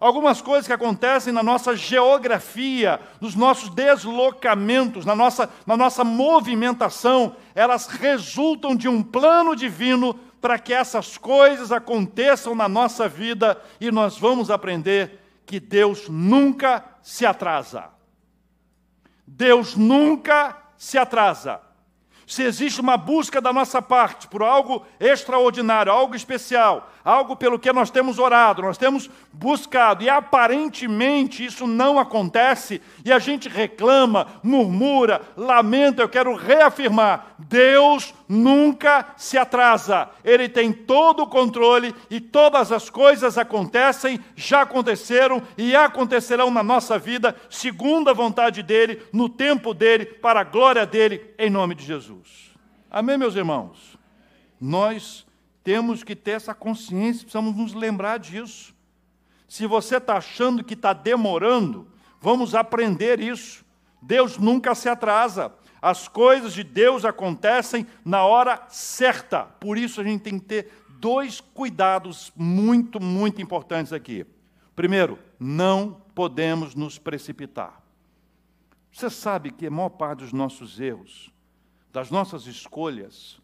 Algumas 0.00 0.40
coisas 0.40 0.66
que 0.66 0.72
acontecem 0.72 1.32
na 1.32 1.42
nossa 1.42 1.76
geografia, 1.76 3.00
nos 3.20 3.34
nossos 3.34 3.70
deslocamentos, 3.70 5.04
na 5.04 5.14
nossa, 5.14 5.50
na 5.66 5.76
nossa 5.76 6.04
movimentação, 6.04 7.34
elas 7.54 7.86
resultam 7.86 8.76
de 8.76 8.88
um 8.88 9.02
plano 9.02 9.56
divino 9.56 10.14
para 10.40 10.58
que 10.58 10.72
essas 10.72 11.18
coisas 11.18 11.72
aconteçam 11.72 12.54
na 12.54 12.68
nossa 12.68 13.08
vida 13.08 13.60
e 13.80 13.90
nós 13.90 14.16
vamos 14.16 14.50
aprender 14.50 15.20
que 15.44 15.58
Deus 15.58 16.08
nunca 16.08 16.84
se 17.02 17.26
atrasa. 17.26 17.86
Deus 19.26 19.74
nunca 19.74 20.56
se 20.76 20.96
atrasa 20.96 21.67
se 22.28 22.42
existe 22.42 22.78
uma 22.78 22.98
busca 22.98 23.40
da 23.40 23.54
nossa 23.54 23.80
parte 23.80 24.28
por 24.28 24.42
algo 24.42 24.84
extraordinário, 25.00 25.90
algo 25.90 26.14
especial, 26.14 26.92
algo 27.02 27.34
pelo 27.34 27.58
que 27.58 27.72
nós 27.72 27.90
temos 27.90 28.18
orado, 28.18 28.60
nós 28.60 28.76
temos 28.76 29.08
buscado, 29.32 30.04
e 30.04 30.10
aparentemente 30.10 31.42
isso 31.42 31.66
não 31.66 31.98
acontece, 31.98 32.82
e 33.02 33.10
a 33.10 33.18
gente 33.18 33.48
reclama, 33.48 34.26
murmura, 34.42 35.22
lamenta, 35.34 36.02
eu 36.02 36.08
quero 36.08 36.36
reafirmar: 36.36 37.34
Deus 37.38 38.12
nunca 38.28 39.14
se 39.16 39.38
atrasa, 39.38 40.10
Ele 40.22 40.48
tem 40.48 40.72
todo 40.72 41.22
o 41.22 41.26
controle 41.26 41.94
e 42.10 42.20
todas 42.20 42.70
as 42.70 42.90
coisas 42.90 43.38
acontecem, 43.38 44.20
já 44.36 44.62
aconteceram 44.62 45.42
e 45.56 45.74
acontecerão 45.74 46.50
na 46.50 46.62
nossa 46.62 46.98
vida, 46.98 47.34
segundo 47.48 48.10
a 48.10 48.12
vontade 48.12 48.62
dEle, 48.62 49.02
no 49.12 49.28
tempo 49.28 49.72
dEle, 49.72 50.04
para 50.04 50.40
a 50.40 50.44
glória 50.44 50.84
dEle, 50.84 51.34
em 51.38 51.48
nome 51.48 51.74
de 51.74 51.84
Jesus. 51.84 52.52
Amém, 52.90 53.16
meus 53.16 53.34
irmãos? 53.34 53.98
Nós 54.60 55.26
temos 55.64 56.02
que 56.02 56.14
ter 56.14 56.32
essa 56.32 56.54
consciência, 56.54 57.22
precisamos 57.22 57.56
nos 57.56 57.74
lembrar 57.74 58.18
disso. 58.18 58.74
Se 59.48 59.66
você 59.66 59.96
está 59.96 60.16
achando 60.16 60.62
que 60.62 60.74
está 60.74 60.92
demorando, 60.92 61.88
vamos 62.20 62.54
aprender 62.54 63.20
isso. 63.20 63.64
Deus 64.00 64.38
nunca 64.38 64.74
se 64.74 64.88
atrasa. 64.88 65.52
As 65.80 66.08
coisas 66.08 66.52
de 66.52 66.64
Deus 66.64 67.04
acontecem 67.04 67.86
na 68.04 68.24
hora 68.24 68.66
certa. 68.68 69.44
Por 69.44 69.78
isso 69.78 70.00
a 70.00 70.04
gente 70.04 70.22
tem 70.22 70.38
que 70.38 70.44
ter 70.44 70.72
dois 70.98 71.40
cuidados 71.40 72.32
muito, 72.36 73.00
muito 73.00 73.40
importantes 73.40 73.92
aqui. 73.92 74.26
Primeiro, 74.74 75.18
não 75.38 76.02
podemos 76.14 76.74
nos 76.74 76.98
precipitar. 76.98 77.82
Você 78.92 79.08
sabe 79.08 79.52
que 79.52 79.66
a 79.66 79.70
maior 79.70 79.90
parte 79.90 80.20
dos 80.20 80.32
nossos 80.32 80.80
erros, 80.80 81.30
das 81.92 82.10
nossas 82.10 82.46
escolhas, 82.46 83.40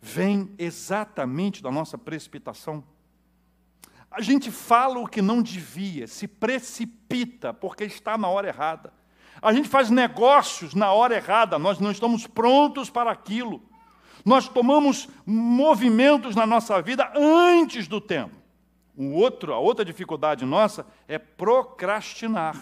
vem 0.00 0.52
exatamente 0.58 1.62
da 1.62 1.70
nossa 1.70 1.96
precipitação. 1.96 2.84
A 4.10 4.20
gente 4.20 4.50
fala 4.50 4.98
o 4.98 5.06
que 5.08 5.22
não 5.22 5.42
devia, 5.42 6.06
se 6.06 6.28
precipita 6.28 7.54
porque 7.54 7.84
está 7.84 8.18
na 8.18 8.28
hora 8.28 8.48
errada. 8.48 8.92
A 9.42 9.52
gente 9.52 9.68
faz 9.68 9.90
negócios 9.90 10.72
na 10.72 10.92
hora 10.92 11.16
errada, 11.16 11.58
nós 11.58 11.80
não 11.80 11.90
estamos 11.90 12.28
prontos 12.28 12.88
para 12.88 13.10
aquilo. 13.10 13.60
Nós 14.24 14.46
tomamos 14.48 15.08
movimentos 15.26 16.36
na 16.36 16.46
nossa 16.46 16.80
vida 16.80 17.10
antes 17.16 17.88
do 17.88 18.00
tempo. 18.00 18.36
O 18.96 19.14
outro, 19.14 19.52
a 19.52 19.58
outra 19.58 19.84
dificuldade 19.84 20.44
nossa 20.44 20.86
é 21.08 21.18
procrastinar. 21.18 22.56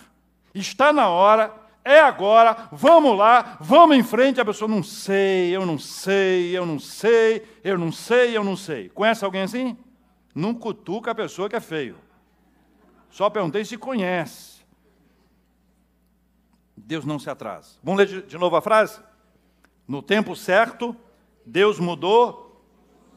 Está 0.54 0.90
na 0.90 1.10
hora, 1.10 1.54
é 1.84 2.00
agora, 2.00 2.68
vamos 2.72 3.16
lá, 3.16 3.58
vamos 3.60 3.96
em 3.96 4.02
frente. 4.02 4.40
A 4.40 4.44
pessoa 4.44 4.68
não 4.68 4.82
sei, 4.82 5.54
eu 5.54 5.66
não 5.66 5.78
sei, 5.78 6.56
eu 6.56 6.64
não 6.64 6.78
sei, 6.78 7.46
eu 7.62 7.76
não 7.76 7.92
sei, 7.92 8.36
eu 8.36 8.44
não 8.44 8.56
sei. 8.56 8.88
Conhece 8.88 9.24
alguém 9.24 9.42
assim? 9.42 9.76
Não 10.34 10.54
cutuca 10.54 11.10
a 11.10 11.14
pessoa 11.14 11.48
que 11.48 11.56
é 11.56 11.60
feio. 11.60 11.96
Só 13.10 13.28
perguntei 13.28 13.64
se 13.64 13.76
conhece. 13.76 14.59
Deus 16.86 17.04
não 17.04 17.18
se 17.18 17.30
atrasa. 17.30 17.78
Vamos 17.82 17.98
ler 17.98 18.22
de 18.22 18.38
novo 18.38 18.56
a 18.56 18.62
frase? 18.62 19.00
No 19.86 20.02
tempo 20.02 20.36
certo, 20.36 20.96
Deus 21.44 21.78
mudou 21.78 22.62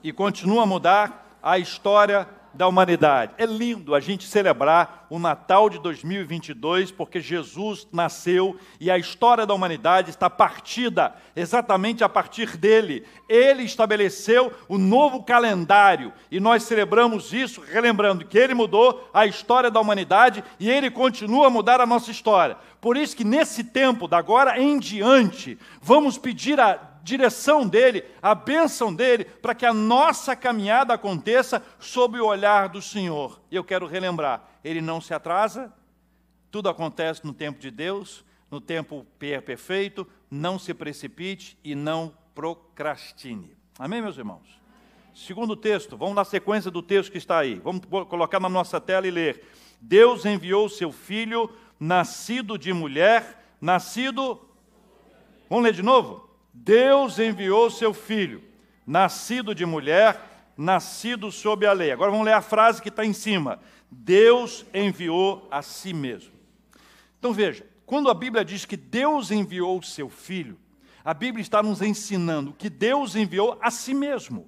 e 0.03 0.11
continua 0.11 0.63
a 0.63 0.65
mudar 0.65 1.37
a 1.41 1.57
história 1.57 2.27
da 2.53 2.67
humanidade. 2.67 3.33
É 3.37 3.45
lindo 3.45 3.93
a 3.93 3.99
gente 3.99 4.25
celebrar 4.25 5.05
o 5.09 5.19
Natal 5.19 5.69
de 5.69 5.77
2022, 5.79 6.91
porque 6.91 7.19
Jesus 7.19 7.87
nasceu 7.91 8.57
e 8.79 8.89
a 8.89 8.97
história 8.97 9.45
da 9.45 9.53
humanidade 9.53 10.09
está 10.09 10.29
partida 10.29 11.15
exatamente 11.35 12.03
a 12.03 12.09
partir 12.09 12.57
dele. 12.57 13.05
Ele 13.29 13.61
estabeleceu 13.61 14.51
o 14.67 14.77
novo 14.77 15.23
calendário 15.23 16.11
e 16.31 16.39
nós 16.39 16.63
celebramos 16.63 17.31
isso, 17.31 17.61
relembrando 17.61 18.25
que 18.25 18.37
ele 18.37 18.55
mudou 18.55 19.07
a 19.13 19.27
história 19.27 19.69
da 19.69 19.79
humanidade 19.79 20.43
e 20.59 20.69
ele 20.69 20.89
continua 20.89 21.47
a 21.47 21.51
mudar 21.51 21.79
a 21.79 21.85
nossa 21.85 22.09
história. 22.09 22.57
Por 22.81 22.97
isso 22.97 23.15
que 23.15 23.23
nesse 23.23 23.63
tempo, 23.63 24.07
da 24.07 24.23
agora 24.23 24.57
em 24.57 24.79
diante, 24.79 25.59
vamos 25.81 26.17
pedir 26.17 26.59
a 26.59 26.92
direção 27.03 27.67
dele, 27.67 28.05
a 28.21 28.33
bênção 28.33 28.93
dele, 28.95 29.25
para 29.25 29.53
que 29.53 29.65
a 29.65 29.73
nossa 29.73 30.35
caminhada 30.35 30.93
aconteça 30.93 31.61
sob 31.77 32.17
o 32.19 32.25
olhar 32.25 32.69
do 32.69 32.81
Senhor. 32.81 33.41
E 33.51 33.55
eu 33.55 33.63
quero 33.63 33.85
relembrar: 33.85 34.47
ele 34.63 34.81
não 34.81 35.01
se 35.01 35.13
atrasa, 35.13 35.71
tudo 36.49 36.69
acontece 36.69 37.25
no 37.25 37.33
tempo 37.33 37.59
de 37.59 37.69
Deus, 37.69 38.23
no 38.49 38.61
tempo 38.61 39.05
perfeito, 39.19 40.07
não 40.31 40.57
se 40.57 40.73
precipite 40.73 41.57
e 41.63 41.75
não 41.75 42.13
procrastine. 42.33 43.55
Amém, 43.77 44.01
meus 44.01 44.17
irmãos? 44.17 44.61
Segundo 45.13 45.55
texto, 45.55 45.97
vamos 45.97 46.15
na 46.15 46.23
sequência 46.23 46.71
do 46.71 46.81
texto 46.81 47.11
que 47.11 47.17
está 47.17 47.37
aí. 47.37 47.55
Vamos 47.55 47.85
colocar 47.85 48.39
na 48.39 48.49
nossa 48.49 48.79
tela 48.79 49.05
e 49.05 49.11
ler. 49.11 49.43
Deus 49.79 50.25
enviou 50.25 50.69
seu 50.69 50.91
filho, 50.91 51.49
nascido 51.79 52.57
de 52.57 52.71
mulher, 52.71 53.45
nascido. 53.59 54.39
Vamos 55.49 55.65
ler 55.65 55.73
de 55.73 55.83
novo? 55.83 56.22
Deus 56.53 57.17
enviou 57.17 57.69
seu 57.71 57.93
filho, 57.93 58.43
nascido 58.85 59.55
de 59.55 59.65
mulher, 59.65 60.51
nascido 60.55 61.31
sob 61.31 61.65
a 61.65 61.73
lei. 61.73 61.91
Agora 61.91 62.11
vamos 62.11 62.25
ler 62.25 62.33
a 62.33 62.41
frase 62.41 62.81
que 62.81 62.89
está 62.89 63.03
em 63.03 63.13
cima. 63.13 63.59
Deus 63.89 64.65
enviou 64.73 65.47
a 65.49 65.61
si 65.61 65.93
mesmo. 65.93 66.33
Então 67.17 67.33
veja, 67.33 67.65
quando 67.85 68.09
a 68.09 68.13
Bíblia 68.13 68.45
diz 68.45 68.65
que 68.65 68.77
Deus 68.77 69.31
enviou 69.31 69.79
o 69.79 69.83
seu 69.83 70.09
filho, 70.09 70.57
a 71.03 71.13
Bíblia 71.13 71.41
está 71.41 71.61
nos 71.61 71.81
ensinando 71.81 72.53
que 72.53 72.69
Deus 72.69 73.15
enviou 73.15 73.57
a 73.61 73.71
si 73.71 73.93
mesmo. 73.93 74.47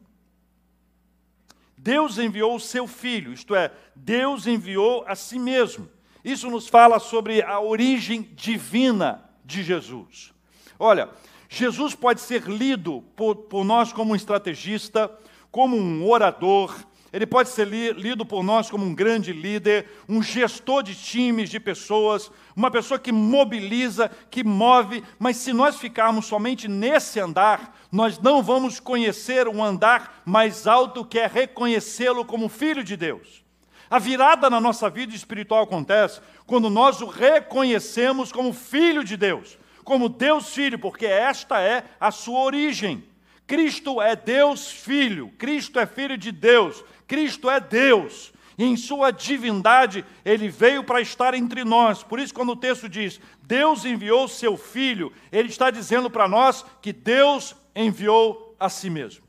Deus 1.77 2.17
enviou 2.17 2.55
o 2.55 2.59
seu 2.59 2.87
filho, 2.87 3.33
isto 3.33 3.53
é, 3.53 3.71
Deus 3.95 4.47
enviou 4.47 5.03
a 5.07 5.15
si 5.15 5.37
mesmo. 5.37 5.89
Isso 6.23 6.49
nos 6.49 6.67
fala 6.67 6.97
sobre 6.97 7.43
a 7.43 7.59
origem 7.59 8.23
divina 8.33 9.23
de 9.43 9.61
Jesus. 9.61 10.33
Olha, 10.79 11.09
Jesus 11.57 11.95
pode 11.95 12.19
ser 12.19 12.49
lido 12.49 13.01
por, 13.15 13.33
por 13.33 13.63
nós 13.63 13.93
como 13.93 14.11
um 14.11 14.15
estrategista, 14.15 15.09
como 15.49 15.77
um 15.77 16.05
orador, 16.05 16.75
ele 17.13 17.25
pode 17.25 17.47
ser 17.47 17.65
li, 17.65 17.93
lido 17.93 18.25
por 18.25 18.43
nós 18.43 18.69
como 18.69 18.83
um 18.83 18.93
grande 18.93 19.31
líder, 19.31 19.89
um 20.09 20.21
gestor 20.21 20.83
de 20.83 20.93
times, 20.93 21.49
de 21.49 21.57
pessoas, 21.57 22.29
uma 22.57 22.69
pessoa 22.69 22.99
que 22.99 23.09
mobiliza, 23.09 24.11
que 24.29 24.43
move, 24.43 25.01
mas 25.17 25.37
se 25.37 25.53
nós 25.53 25.77
ficarmos 25.77 26.25
somente 26.25 26.67
nesse 26.67 27.21
andar, 27.21 27.73
nós 27.89 28.19
não 28.19 28.43
vamos 28.43 28.81
conhecer 28.81 29.47
um 29.47 29.63
andar 29.63 30.23
mais 30.25 30.67
alto 30.67 31.05
que 31.05 31.19
é 31.19 31.25
reconhecê-lo 31.25 32.25
como 32.25 32.49
filho 32.49 32.83
de 32.83 32.97
Deus. 32.97 33.45
A 33.89 33.97
virada 33.97 34.49
na 34.49 34.59
nossa 34.59 34.89
vida 34.89 35.15
espiritual 35.15 35.63
acontece 35.63 36.19
quando 36.45 36.69
nós 36.69 36.99
o 36.99 37.05
reconhecemos 37.05 38.29
como 38.29 38.51
filho 38.51 39.05
de 39.05 39.15
Deus 39.15 39.57
como 39.85 40.09
Deus 40.09 40.53
Filho, 40.53 40.77
porque 40.77 41.05
esta 41.05 41.61
é 41.61 41.85
a 41.99 42.11
sua 42.11 42.39
origem. 42.39 43.07
Cristo 43.47 44.01
é 44.01 44.15
Deus 44.15 44.71
Filho, 44.71 45.29
Cristo 45.37 45.79
é 45.79 45.85
Filho 45.85 46.17
de 46.17 46.31
Deus, 46.31 46.83
Cristo 47.07 47.49
é 47.49 47.59
Deus. 47.59 48.33
E 48.57 48.63
em 48.63 48.75
sua 48.75 49.11
divindade, 49.11 50.03
ele 50.23 50.49
veio 50.49 50.83
para 50.83 51.01
estar 51.01 51.33
entre 51.33 51.63
nós. 51.63 52.01
Por 52.01 52.19
isso, 52.19 52.33
quando 52.33 52.53
o 52.53 52.55
texto 52.55 52.89
diz, 52.89 53.19
Deus 53.43 53.85
enviou 53.85 54.27
seu 54.27 54.57
Filho, 54.57 55.13
ele 55.31 55.49
está 55.49 55.69
dizendo 55.69 56.09
para 56.09 56.27
nós 56.27 56.65
que 56.81 56.91
Deus 56.91 57.55
enviou 57.75 58.55
a 58.59 58.69
si 58.69 58.89
mesmo. 58.89 59.23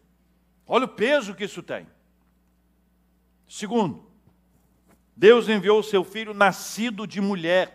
Olha 0.66 0.86
o 0.86 0.88
peso 0.88 1.34
que 1.34 1.44
isso 1.44 1.62
tem. 1.62 1.86
Segundo, 3.46 4.04
Deus 5.14 5.48
enviou 5.48 5.82
seu 5.82 6.02
Filho 6.02 6.32
nascido 6.32 7.06
de 7.06 7.20
mulher. 7.20 7.74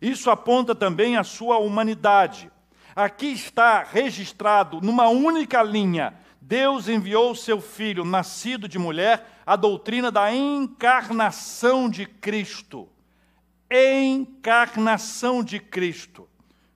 Isso 0.00 0.30
aponta 0.30 0.74
também 0.74 1.16
a 1.16 1.24
sua 1.24 1.58
humanidade. 1.58 2.50
Aqui 2.94 3.32
está 3.32 3.82
registrado 3.82 4.80
numa 4.80 5.08
única 5.08 5.62
linha: 5.62 6.14
Deus 6.40 6.88
enviou 6.88 7.34
seu 7.34 7.60
filho, 7.60 8.04
nascido 8.04 8.66
de 8.66 8.78
mulher, 8.78 9.40
a 9.46 9.56
doutrina 9.56 10.10
da 10.10 10.34
encarnação 10.34 11.88
de 11.88 12.06
Cristo. 12.06 12.88
Encarnação 13.70 15.44
de 15.44 15.60
Cristo. 15.60 16.22
O 16.22 16.28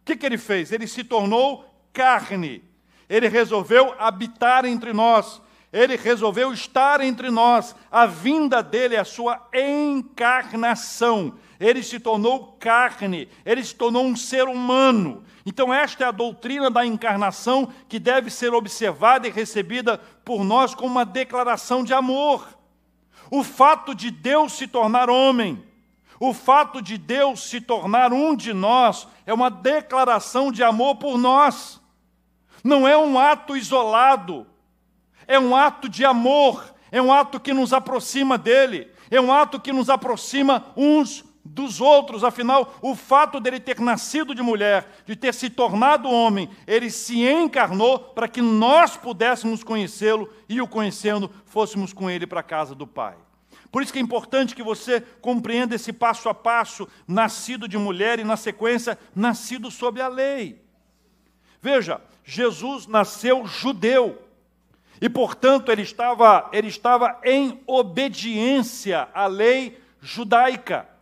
que, 0.05 0.17
que 0.17 0.27
ele 0.27 0.39
fez? 0.39 0.71
Ele 0.71 0.87
se 0.87 1.03
tornou 1.03 1.65
carne. 1.93 2.63
Ele 3.09 3.29
resolveu 3.29 3.95
habitar 3.99 4.65
entre 4.65 4.93
nós. 4.93 5.41
Ele 5.73 5.97
resolveu 5.97 6.53
estar 6.53 7.01
entre 7.01 7.31
nós. 7.31 7.75
A 7.91 8.07
vinda 8.07 8.63
dele 8.63 8.95
é 8.95 9.01
a 9.01 9.05
sua 9.05 9.49
encarnação. 9.53 11.35
Ele 11.65 11.83
se 11.83 11.99
tornou 11.99 12.59
carne, 12.61 13.27
ele 13.43 13.65
se 13.65 13.75
tornou 13.75 14.05
um 14.05 14.15
ser 14.15 14.45
humano. 14.45 15.25
Então, 15.47 15.73
esta 15.73 16.05
é 16.05 16.07
a 16.07 16.11
doutrina 16.11 16.71
da 16.71 16.85
encarnação 16.85 17.73
que 17.89 17.99
deve 17.99 18.29
ser 18.29 18.53
observada 18.53 19.27
e 19.27 19.31
recebida 19.31 19.97
por 20.27 20.45
nós 20.45 20.75
como 20.75 20.91
uma 20.91 21.07
declaração 21.07 21.83
de 21.83 21.95
amor. 21.95 22.47
O 23.31 23.43
fato 23.43 23.95
de 23.95 24.11
Deus 24.11 24.53
se 24.53 24.67
tornar 24.67 25.09
homem, 25.09 25.65
o 26.21 26.35
fato 26.35 26.83
de 26.83 26.99
Deus 26.99 27.49
se 27.49 27.63
tornar 27.63 28.13
um 28.13 28.37
de 28.37 28.53
nós, 28.53 29.09
é 29.25 29.33
uma 29.33 29.51
declaração 29.51 30.53
de 30.53 30.63
amor 30.63 30.97
por 30.97 31.17
nós. 31.17 31.81
Não 32.63 32.87
é 32.87 32.95
um 32.95 33.19
ato 33.19 33.57
isolado, 33.57 34.47
é 35.27 35.41
um 35.41 35.57
ato 35.57 35.89
de 35.89 36.05
amor, 36.05 36.63
é 36.93 37.01
um 37.01 37.11
ato 37.11 37.41
que 37.41 37.55
nos 37.55 37.73
aproxima 37.73 38.37
dele, 38.37 38.93
é 39.11 39.19
um 39.19 39.33
ato 39.33 39.59
que 39.59 39.73
nos 39.73 39.89
aproxima 39.89 40.67
uns 40.77 41.25
dos 41.55 41.81
outros, 41.81 42.25
afinal, 42.25 42.75
o 42.83 42.97
fato 42.97 43.39
dele 43.39 43.61
ter 43.61 43.79
nascido 43.79 44.35
de 44.35 44.43
mulher, 44.43 44.89
de 45.07 45.15
ter 45.15 45.33
se 45.33 45.49
tornado 45.49 46.11
homem, 46.11 46.51
ele 46.67 46.91
se 46.91 47.23
encarnou 47.23 48.01
para 48.01 48.27
que 48.27 48.43
nós 48.43 48.97
pudéssemos 48.97 49.63
conhecê-lo 49.63 50.29
e 50.49 50.61
o 50.61 50.67
conhecendo, 50.67 51.31
fôssemos 51.47 51.93
com 51.93 52.11
ele 52.11 52.27
para 52.27 52.41
a 52.41 52.43
casa 52.43 52.75
do 52.75 52.89
Pai. 52.89 53.15
Por 53.71 53.85
isso 53.85 53.93
que 53.93 54.01
é 54.01 54.03
importante 54.03 54.55
que 54.55 54.65
você 54.65 55.01
compreenda 55.21 55.77
esse 55.77 55.93
passo 55.93 56.29
a 56.29 56.35
passo, 56.35 56.89
nascido 57.07 57.69
de 57.69 57.79
mulher 57.79 58.19
e, 58.19 58.25
na 58.25 58.37
sequência, 58.37 58.99
nascido 59.15 59.71
sob 59.71 60.01
a 60.01 60.09
lei. 60.09 60.61
Veja, 61.63 62.01
Jesus 62.25 62.89
nasceu 62.89 63.47
judeu. 63.47 64.21
E, 65.01 65.09
portanto, 65.09 65.71
ele 65.71 65.83
estava, 65.83 66.49
ele 66.53 66.69
estava 66.69 67.21
em 67.23 67.63
obediência 67.65 69.09
à 69.15 69.27
lei 69.27 69.79
judaica. 70.01 70.94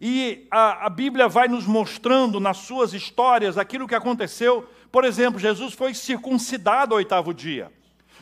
E 0.00 0.46
a, 0.50 0.86
a, 0.86 0.88
Bíblia 0.88 1.28
vai 1.28 1.48
nos 1.48 1.66
mostrando 1.66 2.38
nas 2.38 2.58
suas 2.58 2.94
histórias 2.94 3.58
aquilo 3.58 3.88
que 3.88 3.94
aconteceu. 3.94 4.68
Por 4.92 5.04
exemplo, 5.04 5.40
Jesus 5.40 5.74
foi 5.74 5.92
circuncidado 5.92 6.94
ao 6.94 6.98
oitavo 6.98 7.34
dia. 7.34 7.72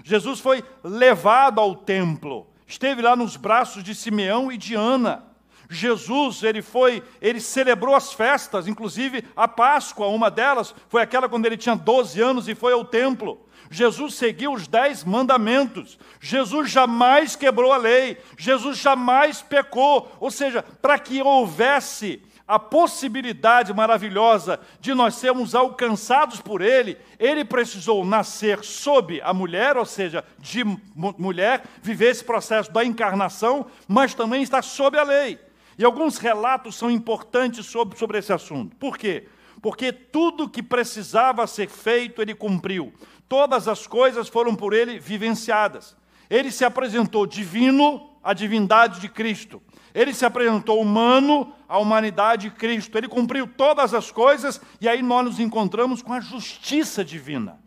Jesus 0.03 0.41
foi 0.41 0.65
levado 0.83 1.61
ao 1.61 1.75
templo. 1.75 2.47
Esteve 2.67 3.03
lá 3.03 3.15
nos 3.15 3.37
braços 3.37 3.85
de 3.85 3.95
Simeão 3.95 4.51
e 4.51 4.57
de 4.57 4.75
Ana. 4.75 5.25
Jesus, 5.69 6.43
ele 6.43 6.63
foi, 6.63 7.03
ele 7.21 7.41
celebrou 7.41 7.95
as 7.95 8.13
festas, 8.13 8.69
inclusive 8.69 9.25
a 9.35 9.49
Páscoa, 9.49 10.07
uma 10.07 10.31
delas 10.31 10.75
foi 10.89 11.03
aquela 11.03 11.29
quando 11.29 11.47
ele 11.47 11.57
tinha 11.57 11.75
12 11.75 12.21
anos 12.21 12.49
e 12.49 12.55
foi 12.55 12.73
ao 12.73 12.85
templo. 12.85 13.46
Jesus 13.71 14.15
seguiu 14.15 14.53
os 14.53 14.67
dez 14.67 15.05
mandamentos. 15.05 15.99
Jesus 16.21 16.71
jamais 16.71 17.37
quebrou 17.37 17.73
a 17.73 17.77
lei. 17.77 18.19
Jesus 18.37 18.79
jamais 18.79 19.43
pecou. 19.43 20.11
Ou 20.21 20.31
seja, 20.31 20.63
para 20.63 20.99
que 20.99 21.23
houvesse 21.23 22.23
a 22.47 22.59
possibilidade 22.59 23.75
maravilhosa 23.75 24.61
de 24.81 24.95
nós 24.95 25.17
sermos 25.17 25.55
alcançados 25.55 26.41
por 26.41 26.63
Ele, 26.63 26.97
Ele 27.19 27.45
precisou 27.45 28.05
nascer 28.05 28.63
sob 28.63 29.21
a 29.23 29.35
mulher, 29.35 29.77
ou 29.77 29.85
seja, 29.85 30.25
de 30.39 30.63
mulher, 30.95 31.65
viver 31.83 32.11
esse 32.11 32.25
processo 32.25 32.71
da 32.71 32.85
encarnação, 32.85 33.67
mas 33.89 34.15
também 34.15 34.43
estar 34.43 34.63
sob 34.63 34.97
a 34.97 35.03
lei. 35.03 35.41
E 35.79 35.85
alguns 35.85 36.19
relatos 36.19 36.77
são 36.77 36.91
importantes 36.91 37.67
sobre, 37.67 37.99
sobre 37.99 38.19
esse 38.19 38.33
assunto. 38.33 38.77
Por 38.77 38.97
quê? 38.97 39.27
Porque 39.61 39.93
tudo 39.93 40.49
que 40.49 40.63
precisava 40.63 41.47
ser 41.47 41.69
feito, 41.69 42.23
Ele 42.23 42.35
cumpriu. 42.35 42.93
Todas 43.29 43.67
as 43.67 43.87
coisas 43.87 44.29
foram 44.29 44.55
por 44.55 44.73
ele 44.73 44.99
vivenciadas. 44.99 45.97
Ele 46.31 46.51
se 46.51 46.65
apresentou 46.65 47.27
divino, 47.27 48.11
a 48.23 48.33
divindade 48.33 49.01
de 49.01 49.09
Cristo. 49.09 49.63
Ele 49.95 50.13
se 50.13 50.25
apresentou 50.25 50.81
humano, 50.81 51.53
a 51.69 51.79
humanidade 51.79 52.51
de 52.51 52.57
Cristo. 52.57 52.99
Ele 52.99 53.09
cumpriu 53.09 53.47
todas 53.47 53.95
as 53.95 54.11
coisas 54.11 54.61
e 54.81 54.89
aí 54.89 55.03
nós 55.03 55.25
nos 55.25 55.41
encontramos 55.41 56.03
com 56.03 56.13
a 56.13 56.21
justiça 56.21 57.05
divina. 57.05 57.59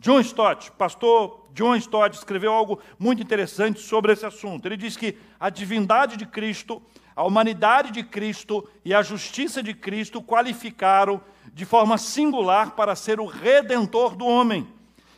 John 0.00 0.20
Stott, 0.20 0.70
pastor 0.72 1.48
John 1.52 1.74
Stott, 1.76 2.16
escreveu 2.16 2.52
algo 2.52 2.80
muito 2.98 3.22
interessante 3.22 3.80
sobre 3.80 4.12
esse 4.12 4.24
assunto. 4.24 4.66
Ele 4.66 4.76
diz 4.76 4.96
que 4.96 5.18
a 5.40 5.50
divindade 5.50 6.16
de 6.16 6.24
Cristo, 6.24 6.80
a 7.16 7.24
humanidade 7.24 7.90
de 7.90 8.04
Cristo 8.04 8.68
e 8.84 8.94
a 8.94 9.02
justiça 9.02 9.62
de 9.62 9.74
Cristo 9.74 10.22
qualificaram 10.22 11.20
de 11.58 11.64
forma 11.64 11.98
singular 11.98 12.76
para 12.76 12.94
ser 12.94 13.18
o 13.18 13.26
redentor 13.26 14.14
do 14.14 14.24
homem. 14.24 14.64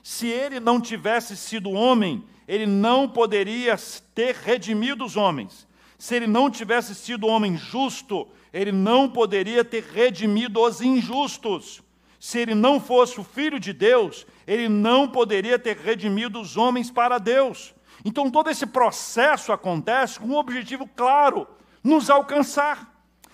Se 0.03 0.27
ele 0.27 0.59
não 0.59 0.81
tivesse 0.81 1.37
sido 1.37 1.71
homem, 1.71 2.25
ele 2.49 2.65
não 2.65 3.07
poderia 3.07 3.77
ter 4.15 4.35
redimido 4.37 5.05
os 5.05 5.19
homens. 5.19 5.69
Se 5.99 6.17
ele 6.17 6.27
não 6.27 6.49
tivesse 6.49 6.95
sido 6.95 7.27
homem 7.27 7.59
justo, 7.59 8.27
ele 8.55 8.73
não 8.73 9.07
poderia 9.07 9.63
ter 9.63 9.85
redimido 9.85 10.63
os 10.63 10.81
injustos. 10.81 11.83
Se 12.19 12.39
ele 12.39 12.55
não 12.55 12.81
fosse 12.81 13.21
o 13.21 13.25
filho 13.25 13.61
de 13.61 13.75
Deus, 13.75 14.27
ele 14.47 14.67
não 14.67 15.07
poderia 15.07 15.59
ter 15.59 15.77
redimido 15.77 16.41
os 16.41 16.57
homens 16.57 16.91
para 16.91 17.19
Deus. 17.19 17.75
Então 18.03 18.31
todo 18.31 18.49
esse 18.49 18.65
processo 18.65 19.53
acontece 19.53 20.19
com 20.19 20.29
um 20.29 20.37
objetivo 20.37 20.89
claro: 20.97 21.47
nos 21.85 22.09
alcançar. 22.09 22.90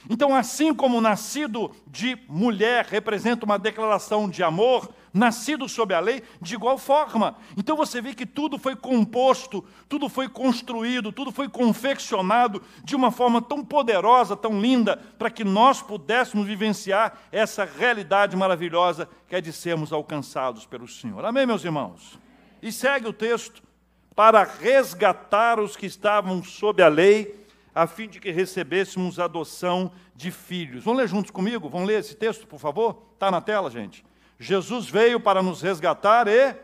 Então, 0.08 0.34
assim 0.34 0.72
como 0.74 1.00
nascido 1.00 1.70
de 1.86 2.18
mulher 2.28 2.86
representa 2.86 3.44
uma 3.44 3.58
declaração 3.58 4.28
de 4.28 4.42
amor, 4.42 4.88
nascido 5.16 5.68
sob 5.68 5.94
a 5.94 6.00
lei, 6.00 6.22
de 6.40 6.54
igual 6.54 6.76
forma. 6.76 7.36
Então 7.56 7.74
você 7.74 8.00
vê 8.00 8.14
que 8.14 8.26
tudo 8.26 8.58
foi 8.58 8.76
composto, 8.76 9.64
tudo 9.88 10.08
foi 10.08 10.28
construído, 10.28 11.10
tudo 11.10 11.32
foi 11.32 11.48
confeccionado 11.48 12.62
de 12.84 12.94
uma 12.94 13.10
forma 13.10 13.40
tão 13.40 13.64
poderosa, 13.64 14.36
tão 14.36 14.60
linda, 14.60 14.96
para 15.18 15.30
que 15.30 15.42
nós 15.42 15.80
pudéssemos 15.80 16.46
vivenciar 16.46 17.18
essa 17.32 17.64
realidade 17.64 18.36
maravilhosa 18.36 19.08
que 19.26 19.34
é 19.34 19.40
de 19.40 19.52
sermos 19.52 19.92
alcançados 19.92 20.66
pelo 20.66 20.86
Senhor. 20.86 21.24
Amém, 21.24 21.46
meus 21.46 21.64
irmãos? 21.64 22.18
E 22.62 22.70
segue 22.70 23.08
o 23.08 23.12
texto 23.12 23.62
para 24.14 24.44
resgatar 24.44 25.58
os 25.58 25.76
que 25.76 25.86
estavam 25.86 26.42
sob 26.44 26.82
a 26.82 26.88
lei 26.88 27.45
a 27.76 27.86
fim 27.86 28.08
de 28.08 28.18
que 28.18 28.30
recebêssemos 28.30 29.20
adoção 29.20 29.92
de 30.14 30.30
filhos. 30.30 30.82
Vamos 30.82 30.98
ler 30.98 31.08
juntos 31.08 31.30
comigo? 31.30 31.68
Vamos 31.68 31.86
ler 31.86 32.00
esse 32.00 32.16
texto, 32.16 32.46
por 32.46 32.58
favor? 32.58 33.02
Está 33.12 33.30
na 33.30 33.42
tela, 33.42 33.70
gente. 33.70 34.02
Jesus 34.40 34.88
veio 34.88 35.20
para 35.20 35.42
nos 35.42 35.60
resgatar 35.60 36.26
e 36.26 36.56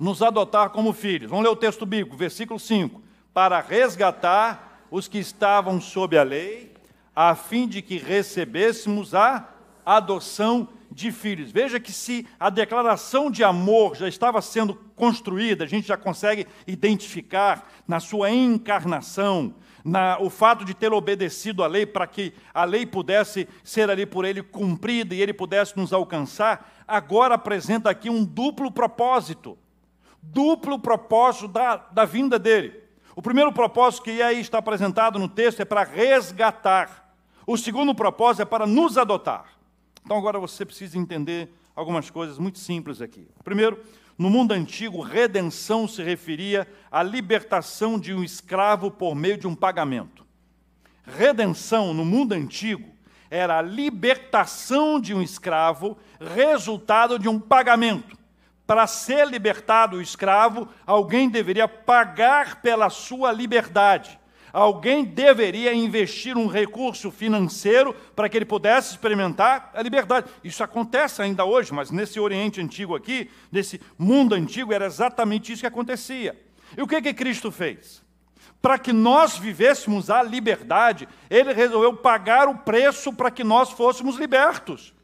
nos 0.00 0.22
adotar 0.22 0.70
como 0.70 0.94
filhos. 0.94 1.28
Vamos 1.28 1.44
ler 1.44 1.50
o 1.50 1.56
texto 1.56 1.84
bíblico, 1.84 2.16
versículo 2.16 2.58
5. 2.58 3.02
Para 3.34 3.60
resgatar 3.60 4.86
os 4.90 5.06
que 5.06 5.18
estavam 5.18 5.82
sob 5.82 6.16
a 6.16 6.22
lei, 6.22 6.72
a 7.14 7.34
fim 7.34 7.68
de 7.68 7.82
que 7.82 7.98
recebêssemos 7.98 9.14
a 9.14 9.50
adoção 9.84 10.66
de 10.92 11.10
filhos. 11.10 11.50
Veja 11.50 11.80
que 11.80 11.92
se 11.92 12.26
a 12.38 12.50
declaração 12.50 13.30
de 13.30 13.42
amor 13.42 13.96
já 13.96 14.06
estava 14.06 14.40
sendo 14.42 14.74
construída, 14.94 15.64
a 15.64 15.66
gente 15.66 15.88
já 15.88 15.96
consegue 15.96 16.46
identificar 16.66 17.68
na 17.88 17.98
sua 17.98 18.30
encarnação, 18.30 19.54
na, 19.84 20.18
o 20.20 20.30
fato 20.30 20.64
de 20.64 20.74
ter 20.74 20.92
obedecido 20.92 21.64
à 21.64 21.66
lei 21.66 21.86
para 21.86 22.06
que 22.06 22.32
a 22.54 22.64
lei 22.64 22.86
pudesse 22.86 23.48
ser 23.64 23.90
ali 23.90 24.06
por 24.06 24.24
ele 24.24 24.42
cumprida 24.42 25.14
e 25.14 25.20
ele 25.20 25.32
pudesse 25.32 25.76
nos 25.76 25.92
alcançar, 25.92 26.84
agora 26.86 27.34
apresenta 27.34 27.90
aqui 27.90 28.08
um 28.08 28.24
duplo 28.24 28.70
propósito. 28.70 29.58
Duplo 30.22 30.78
propósito 30.78 31.48
da, 31.48 31.76
da 31.76 32.04
vinda 32.04 32.38
dele. 32.38 32.80
O 33.16 33.20
primeiro 33.20 33.52
propósito 33.52 34.04
que 34.04 34.22
aí 34.22 34.40
está 34.40 34.58
apresentado 34.58 35.18
no 35.18 35.28
texto 35.28 35.60
é 35.60 35.64
para 35.64 35.82
resgatar. 35.82 37.14
O 37.46 37.56
segundo 37.56 37.94
propósito 37.94 38.42
é 38.42 38.44
para 38.44 38.66
nos 38.66 38.96
adotar. 38.96 39.61
Então 40.04 40.16
agora 40.16 40.38
você 40.38 40.64
precisa 40.64 40.98
entender 40.98 41.48
algumas 41.74 42.10
coisas 42.10 42.38
muito 42.38 42.58
simples 42.58 43.00
aqui. 43.00 43.26
Primeiro, 43.44 43.82
no 44.18 44.28
mundo 44.28 44.52
antigo, 44.52 45.00
redenção 45.00 45.88
se 45.88 46.02
referia 46.02 46.68
à 46.90 47.02
libertação 47.02 47.98
de 47.98 48.12
um 48.12 48.22
escravo 48.22 48.90
por 48.90 49.14
meio 49.14 49.38
de 49.38 49.46
um 49.46 49.54
pagamento. 49.54 50.24
Redenção, 51.04 51.92
no 51.92 52.04
mundo 52.04 52.32
antigo, 52.32 52.92
era 53.30 53.58
a 53.58 53.62
libertação 53.62 55.00
de 55.00 55.14
um 55.14 55.22
escravo, 55.22 55.96
resultado 56.34 57.18
de 57.18 57.28
um 57.28 57.40
pagamento. 57.40 58.16
Para 58.66 58.86
ser 58.86 59.26
libertado 59.26 59.96
o 59.96 60.02
escravo, 60.02 60.68
alguém 60.86 61.28
deveria 61.28 61.66
pagar 61.66 62.60
pela 62.62 62.90
sua 62.90 63.32
liberdade. 63.32 64.20
Alguém 64.52 65.04
deveria 65.04 65.72
investir 65.72 66.36
um 66.36 66.46
recurso 66.46 67.10
financeiro 67.10 67.94
para 68.14 68.28
que 68.28 68.36
ele 68.36 68.44
pudesse 68.44 68.90
experimentar 68.90 69.70
a 69.74 69.82
liberdade. 69.82 70.28
Isso 70.44 70.62
acontece 70.62 71.22
ainda 71.22 71.44
hoje, 71.44 71.72
mas 71.72 71.90
nesse 71.90 72.20
Oriente 72.20 72.60
Antigo 72.60 72.94
aqui, 72.94 73.30
nesse 73.50 73.80
mundo 73.98 74.34
antigo, 74.34 74.72
era 74.72 74.84
exatamente 74.84 75.52
isso 75.52 75.62
que 75.62 75.66
acontecia. 75.66 76.38
E 76.76 76.82
o 76.82 76.86
que, 76.86 77.00
que 77.00 77.14
Cristo 77.14 77.50
fez? 77.50 78.02
Para 78.60 78.78
que 78.78 78.92
nós 78.92 79.38
vivêssemos 79.38 80.10
a 80.10 80.22
liberdade, 80.22 81.08
ele 81.30 81.52
resolveu 81.52 81.96
pagar 81.96 82.48
o 82.48 82.58
preço 82.58 83.12
para 83.12 83.30
que 83.30 83.42
nós 83.42 83.70
fôssemos 83.70 84.16
libertos. 84.16 84.94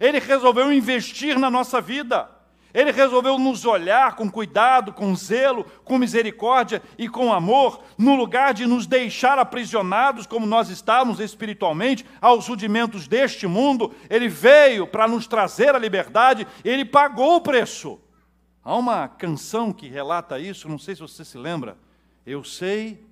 Ele 0.00 0.18
resolveu 0.18 0.72
investir 0.72 1.38
na 1.38 1.50
nossa 1.50 1.80
vida. 1.80 2.28
Ele 2.74 2.90
resolveu 2.90 3.38
nos 3.38 3.64
olhar 3.64 4.16
com 4.16 4.28
cuidado, 4.28 4.92
com 4.92 5.14
zelo, 5.14 5.64
com 5.84 5.96
misericórdia 5.96 6.82
e 6.98 7.08
com 7.08 7.32
amor, 7.32 7.80
no 7.96 8.16
lugar 8.16 8.52
de 8.52 8.66
nos 8.66 8.84
deixar 8.84 9.38
aprisionados, 9.38 10.26
como 10.26 10.44
nós 10.44 10.68
estávamos 10.68 11.20
espiritualmente, 11.20 12.04
aos 12.20 12.48
rudimentos 12.48 13.06
deste 13.06 13.46
mundo. 13.46 13.94
Ele 14.10 14.28
veio 14.28 14.88
para 14.88 15.06
nos 15.06 15.28
trazer 15.28 15.72
a 15.72 15.78
liberdade, 15.78 16.48
ele 16.64 16.84
pagou 16.84 17.36
o 17.36 17.40
preço. 17.40 18.00
Há 18.64 18.74
uma 18.74 19.06
canção 19.06 19.72
que 19.72 19.86
relata 19.86 20.40
isso, 20.40 20.68
não 20.68 20.78
sei 20.78 20.96
se 20.96 21.00
você 21.02 21.24
se 21.24 21.38
lembra. 21.38 21.78
Eu 22.26 22.42
sei 22.42 23.06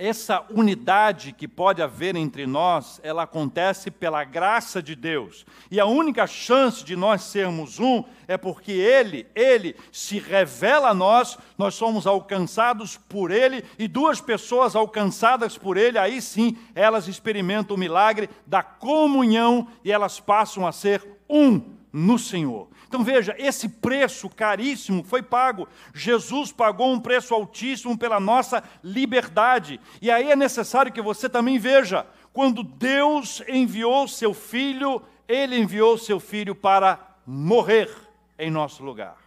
essa 0.00 0.46
unidade 0.48 1.30
que 1.30 1.46
pode 1.46 1.82
haver 1.82 2.16
entre 2.16 2.46
nós, 2.46 2.98
ela 3.02 3.24
acontece 3.24 3.90
pela 3.90 4.24
graça 4.24 4.82
de 4.82 4.96
Deus. 4.96 5.44
E 5.70 5.78
a 5.78 5.84
única 5.84 6.26
chance 6.26 6.82
de 6.82 6.96
nós 6.96 7.20
sermos 7.20 7.78
um 7.78 8.02
é 8.26 8.38
porque 8.38 8.72
Ele, 8.72 9.26
Ele 9.34 9.76
se 9.92 10.18
revela 10.18 10.88
a 10.88 10.94
nós, 10.94 11.36
nós 11.58 11.74
somos 11.74 12.06
alcançados 12.06 12.96
por 12.96 13.30
Ele, 13.30 13.62
e 13.78 13.86
duas 13.86 14.22
pessoas 14.22 14.74
alcançadas 14.74 15.58
por 15.58 15.76
Ele, 15.76 15.98
aí 15.98 16.22
sim 16.22 16.56
elas 16.74 17.06
experimentam 17.06 17.76
o 17.76 17.78
milagre 17.78 18.30
da 18.46 18.62
comunhão 18.62 19.68
e 19.84 19.92
elas 19.92 20.18
passam 20.18 20.66
a 20.66 20.72
ser 20.72 21.06
um 21.28 21.60
no 21.92 22.18
Senhor. 22.18 22.68
Então 22.90 23.04
veja, 23.04 23.36
esse 23.38 23.68
preço 23.68 24.28
caríssimo 24.28 25.04
foi 25.04 25.22
pago. 25.22 25.68
Jesus 25.94 26.50
pagou 26.50 26.92
um 26.92 26.98
preço 26.98 27.32
altíssimo 27.32 27.96
pela 27.96 28.18
nossa 28.18 28.64
liberdade. 28.82 29.80
E 30.02 30.10
aí 30.10 30.28
é 30.28 30.34
necessário 30.34 30.90
que 30.90 31.00
você 31.00 31.28
também 31.28 31.56
veja, 31.56 32.04
quando 32.32 32.64
Deus 32.64 33.44
enviou 33.46 34.08
seu 34.08 34.34
filho, 34.34 35.00
ele 35.28 35.56
enviou 35.56 35.96
seu 35.96 36.18
filho 36.18 36.52
para 36.52 36.98
morrer 37.24 37.88
em 38.36 38.50
nosso 38.50 38.82
lugar. 38.82 39.18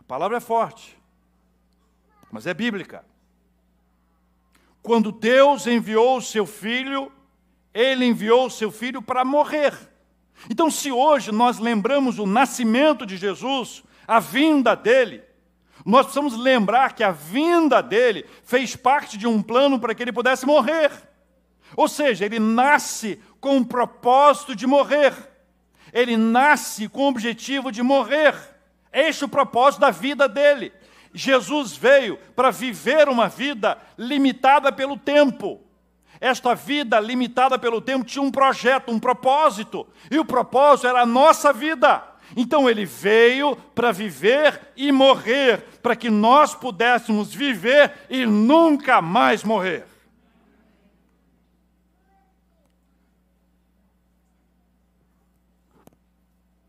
A 0.00 0.02
palavra 0.02 0.38
é 0.38 0.40
forte, 0.40 0.98
mas 2.32 2.44
é 2.44 2.52
bíblica. 2.52 3.04
Quando 4.82 5.12
Deus 5.12 5.64
enviou 5.68 6.16
o 6.16 6.22
seu 6.22 6.44
filho, 6.44 7.12
ele 7.72 8.04
enviou 8.04 8.46
o 8.46 8.50
seu 8.50 8.72
filho 8.72 9.00
para 9.00 9.24
morrer 9.24 9.96
então, 10.50 10.70
se 10.70 10.92
hoje 10.92 11.32
nós 11.32 11.58
lembramos 11.58 12.18
o 12.18 12.26
nascimento 12.26 13.04
de 13.04 13.16
Jesus, 13.16 13.82
a 14.06 14.20
vinda 14.20 14.76
dele, 14.76 15.22
nós 15.84 16.02
precisamos 16.02 16.36
lembrar 16.36 16.94
que 16.94 17.02
a 17.02 17.10
vinda 17.10 17.82
dele 17.82 18.24
fez 18.44 18.76
parte 18.76 19.16
de 19.16 19.26
um 19.26 19.42
plano 19.42 19.78
para 19.78 19.94
que 19.94 20.02
ele 20.02 20.12
pudesse 20.12 20.46
morrer. 20.46 20.90
Ou 21.76 21.88
seja, 21.88 22.24
ele 22.24 22.38
nasce 22.38 23.20
com 23.40 23.58
o 23.58 23.64
propósito 23.64 24.54
de 24.54 24.66
morrer. 24.66 25.14
Ele 25.92 26.16
nasce 26.16 26.88
com 26.88 27.04
o 27.04 27.08
objetivo 27.08 27.72
de 27.72 27.82
morrer. 27.82 28.34
Este 28.92 29.24
é 29.24 29.26
o 29.26 29.30
propósito 29.30 29.80
da 29.80 29.90
vida 29.90 30.28
dele. 30.28 30.72
Jesus 31.12 31.76
veio 31.76 32.18
para 32.36 32.50
viver 32.50 33.08
uma 33.08 33.28
vida 33.28 33.78
limitada 33.96 34.70
pelo 34.70 34.96
tempo. 34.96 35.60
Esta 36.20 36.54
vida 36.54 36.98
limitada 36.98 37.58
pelo 37.58 37.80
tempo 37.80 38.04
tinha 38.04 38.22
um 38.22 38.30
projeto, 38.30 38.90
um 38.90 38.98
propósito, 38.98 39.86
e 40.10 40.18
o 40.18 40.24
propósito 40.24 40.88
era 40.88 41.02
a 41.02 41.06
nossa 41.06 41.52
vida. 41.52 42.02
Então 42.36 42.68
ele 42.68 42.84
veio 42.84 43.56
para 43.74 43.92
viver 43.92 44.72
e 44.76 44.92
morrer, 44.92 45.62
para 45.82 45.96
que 45.96 46.10
nós 46.10 46.54
pudéssemos 46.54 47.32
viver 47.32 47.92
e 48.10 48.26
nunca 48.26 49.00
mais 49.00 49.42
morrer. 49.42 49.86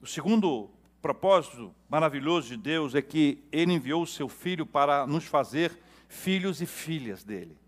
O 0.01 0.07
segundo 0.07 0.69
propósito 1.01 1.73
maravilhoso 1.89 2.47
de 2.47 2.57
Deus 2.57 2.95
é 2.95 3.01
que 3.01 3.43
ele 3.51 3.73
enviou 3.73 4.03
o 4.03 4.07
seu 4.07 4.29
filho 4.29 4.65
para 4.65 5.05
nos 5.05 5.25
fazer 5.25 5.77
filhos 6.07 6.61
e 6.61 6.65
filhas 6.65 7.23
dele. 7.23 7.58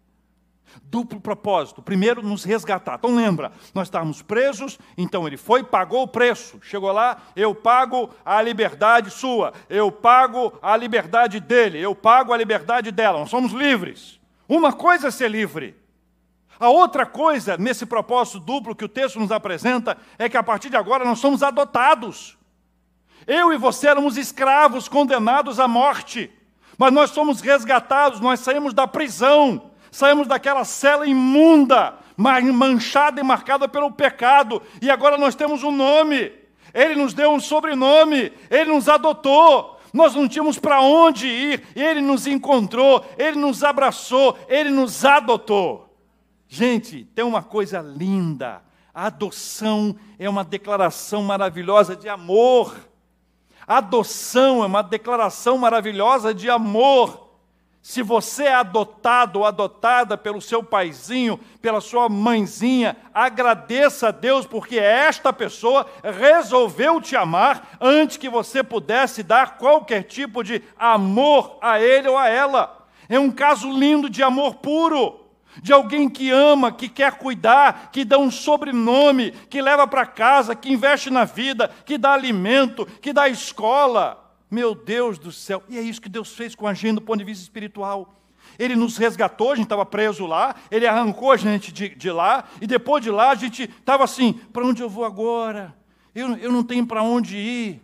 Duplo 0.83 1.19
propósito. 1.19 1.81
Primeiro, 1.81 2.21
nos 2.21 2.43
resgatar. 2.43 2.95
Então, 2.95 3.15
lembra, 3.15 3.51
nós 3.73 3.87
estávamos 3.87 4.21
presos, 4.21 4.77
então 4.97 5.27
ele 5.27 5.37
foi, 5.37 5.63
pagou 5.63 6.03
o 6.03 6.07
preço. 6.07 6.59
Chegou 6.61 6.91
lá, 6.91 7.17
eu 7.35 7.55
pago 7.55 8.09
a 8.25 8.41
liberdade 8.41 9.09
sua, 9.09 9.53
eu 9.69 9.91
pago 9.91 10.53
a 10.61 10.75
liberdade 10.75 11.39
dele, 11.39 11.79
eu 11.79 11.95
pago 11.95 12.33
a 12.33 12.37
liberdade 12.37 12.91
dela. 12.91 13.19
Nós 13.19 13.29
somos 13.29 13.51
livres. 13.51 14.19
Uma 14.47 14.73
coisa 14.73 15.07
é 15.07 15.11
ser 15.11 15.29
livre. 15.29 15.75
A 16.59 16.69
outra 16.69 17.07
coisa, 17.07 17.57
nesse 17.57 17.87
propósito 17.87 18.39
duplo 18.39 18.75
que 18.75 18.85
o 18.85 18.89
texto 18.89 19.19
nos 19.19 19.31
apresenta, 19.31 19.97
é 20.19 20.29
que 20.29 20.37
a 20.37 20.43
partir 20.43 20.69
de 20.69 20.75
agora 20.75 21.03
nós 21.03 21.17
somos 21.17 21.41
adotados. 21.41 22.37
Eu 23.25 23.51
e 23.51 23.57
você 23.57 23.87
éramos 23.87 24.15
escravos 24.15 24.87
condenados 24.87 25.59
à 25.59 25.67
morte, 25.67 26.31
mas 26.77 26.93
nós 26.93 27.09
somos 27.11 27.41
resgatados, 27.41 28.19
nós 28.19 28.41
saímos 28.41 28.73
da 28.73 28.87
prisão 28.87 29.70
saímos 29.91 30.27
daquela 30.27 30.63
cela 30.63 31.05
imunda, 31.05 31.95
manchada 32.15 33.19
e 33.19 33.23
marcada 33.23 33.67
pelo 33.67 33.91
pecado, 33.91 34.61
e 34.81 34.89
agora 34.89 35.17
nós 35.17 35.35
temos 35.35 35.63
um 35.63 35.71
nome. 35.71 36.31
Ele 36.73 36.95
nos 36.95 37.13
deu 37.13 37.31
um 37.31 37.39
sobrenome, 37.39 38.31
ele 38.49 38.71
nos 38.71 38.87
adotou. 38.87 39.77
Nós 39.93 40.15
não 40.15 40.27
tínhamos 40.27 40.57
para 40.57 40.79
onde 40.79 41.27
ir, 41.27 41.63
ele 41.75 41.99
nos 41.99 42.25
encontrou, 42.25 43.05
ele 43.17 43.37
nos 43.37 43.61
abraçou, 43.61 44.37
ele 44.47 44.69
nos 44.69 45.03
adotou. 45.03 45.93
Gente, 46.47 47.03
tem 47.13 47.25
uma 47.25 47.43
coisa 47.43 47.81
linda. 47.81 48.61
A 48.93 49.07
adoção 49.07 49.95
é 50.17 50.29
uma 50.29 50.43
declaração 50.43 51.23
maravilhosa 51.23 51.95
de 51.95 52.07
amor. 52.07 52.75
A 53.67 53.77
adoção 53.77 54.63
é 54.63 54.65
uma 54.65 54.81
declaração 54.81 55.57
maravilhosa 55.57 56.33
de 56.33 56.49
amor. 56.49 57.30
Se 57.81 58.03
você 58.03 58.43
é 58.43 58.53
adotado 58.53 59.39
ou 59.39 59.45
adotada 59.45 60.15
pelo 60.15 60.39
seu 60.39 60.61
paizinho, 60.61 61.39
pela 61.59 61.81
sua 61.81 62.07
mãezinha, 62.07 62.95
agradeça 63.11 64.09
a 64.09 64.11
Deus 64.11 64.45
porque 64.45 64.77
esta 64.77 65.33
pessoa 65.33 65.87
resolveu 66.03 67.01
te 67.01 67.15
amar 67.15 67.77
antes 67.81 68.17
que 68.17 68.29
você 68.29 68.61
pudesse 68.61 69.23
dar 69.23 69.57
qualquer 69.57 70.03
tipo 70.03 70.43
de 70.43 70.61
amor 70.77 71.57
a 71.59 71.79
ele 71.79 72.07
ou 72.07 72.17
a 72.17 72.29
ela. 72.29 72.87
É 73.09 73.19
um 73.19 73.31
caso 73.31 73.71
lindo 73.71 74.11
de 74.11 74.21
amor 74.21 74.55
puro, 74.55 75.19
de 75.61 75.73
alguém 75.73 76.07
que 76.07 76.29
ama, 76.29 76.71
que 76.71 76.87
quer 76.87 77.13
cuidar, 77.13 77.89
que 77.91 78.05
dá 78.05 78.17
um 78.19 78.29
sobrenome, 78.29 79.31
que 79.49 79.59
leva 79.59 79.87
para 79.87 80.05
casa, 80.05 80.55
que 80.55 80.71
investe 80.71 81.09
na 81.09 81.25
vida, 81.25 81.69
que 81.83 81.97
dá 81.97 82.13
alimento, 82.13 82.85
que 83.01 83.11
dá 83.11 83.27
escola. 83.27 84.20
Meu 84.51 84.75
Deus 84.75 85.17
do 85.17 85.31
céu. 85.31 85.63
E 85.69 85.77
é 85.77 85.81
isso 85.81 86.01
que 86.01 86.09
Deus 86.09 86.33
fez 86.33 86.53
com 86.53 86.67
a 86.67 86.73
gente 86.73 86.95
do 86.95 87.01
ponto 87.01 87.19
de 87.19 87.23
vista 87.23 87.41
espiritual. 87.41 88.13
Ele 88.59 88.75
nos 88.75 88.97
resgatou, 88.97 89.53
a 89.53 89.55
gente 89.55 89.63
estava 89.63 89.85
preso 89.85 90.25
lá, 90.25 90.55
ele 90.69 90.85
arrancou 90.85 91.31
a 91.31 91.37
gente 91.37 91.71
de, 91.71 91.89
de 91.89 92.11
lá, 92.11 92.43
e 92.59 92.67
depois 92.67 93.01
de 93.01 93.09
lá 93.09 93.31
a 93.31 93.35
gente 93.35 93.63
estava 93.63 94.03
assim: 94.03 94.33
para 94.51 94.65
onde 94.65 94.81
eu 94.81 94.89
vou 94.89 95.05
agora? 95.05 95.73
Eu, 96.13 96.35
eu 96.35 96.51
não 96.51 96.63
tenho 96.63 96.85
para 96.85 97.01
onde 97.01 97.37
ir. 97.37 97.81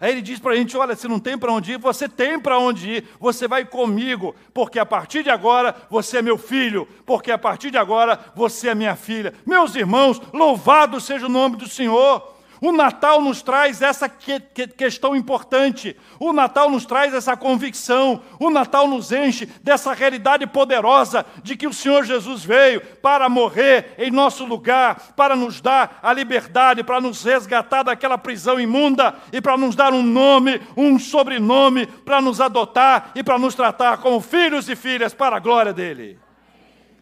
Aí 0.00 0.12
ele 0.12 0.22
diz 0.22 0.40
para 0.40 0.52
a 0.52 0.56
gente: 0.56 0.76
olha, 0.76 0.96
se 0.96 1.06
não 1.06 1.20
tem 1.20 1.38
para 1.38 1.52
onde 1.52 1.72
ir, 1.72 1.78
você 1.78 2.08
tem 2.08 2.38
para 2.38 2.58
onde 2.58 2.90
ir, 2.90 3.08
você 3.20 3.46
vai 3.46 3.64
comigo, 3.64 4.34
porque 4.52 4.78
a 4.78 4.86
partir 4.86 5.22
de 5.22 5.30
agora 5.30 5.74
você 5.88 6.18
é 6.18 6.22
meu 6.22 6.36
filho, 6.36 6.88
porque 7.06 7.30
a 7.30 7.38
partir 7.38 7.70
de 7.70 7.78
agora 7.78 8.18
você 8.34 8.68
é 8.68 8.74
minha 8.74 8.96
filha. 8.96 9.32
Meus 9.46 9.76
irmãos, 9.76 10.20
louvado 10.32 11.00
seja 11.00 11.26
o 11.26 11.30
nome 11.30 11.56
do 11.56 11.68
Senhor. 11.68 12.37
O 12.60 12.72
Natal 12.72 13.20
nos 13.20 13.42
traz 13.42 13.80
essa 13.82 14.08
que, 14.08 14.40
que, 14.40 14.66
questão 14.66 15.14
importante. 15.14 15.96
O 16.18 16.32
Natal 16.32 16.70
nos 16.70 16.84
traz 16.84 17.14
essa 17.14 17.36
convicção. 17.36 18.20
O 18.38 18.50
Natal 18.50 18.88
nos 18.88 19.12
enche 19.12 19.46
dessa 19.62 19.92
realidade 19.92 20.46
poderosa 20.46 21.24
de 21.42 21.56
que 21.56 21.66
o 21.66 21.72
Senhor 21.72 22.04
Jesus 22.04 22.44
veio 22.44 22.80
para 22.80 23.28
morrer 23.28 23.94
em 23.98 24.10
nosso 24.10 24.44
lugar, 24.44 25.14
para 25.16 25.36
nos 25.36 25.60
dar 25.60 26.00
a 26.02 26.12
liberdade, 26.12 26.82
para 26.82 27.00
nos 27.00 27.22
resgatar 27.22 27.82
daquela 27.82 28.18
prisão 28.18 28.58
imunda 28.58 29.14
e 29.32 29.40
para 29.40 29.56
nos 29.56 29.76
dar 29.76 29.92
um 29.92 30.02
nome, 30.02 30.60
um 30.76 30.98
sobrenome, 30.98 31.86
para 31.86 32.20
nos 32.20 32.40
adotar 32.40 33.12
e 33.14 33.22
para 33.22 33.38
nos 33.38 33.54
tratar 33.54 33.98
como 33.98 34.20
filhos 34.20 34.68
e 34.68 34.74
filhas 34.74 35.14
para 35.14 35.36
a 35.36 35.40
glória 35.40 35.72
dele. 35.72 36.18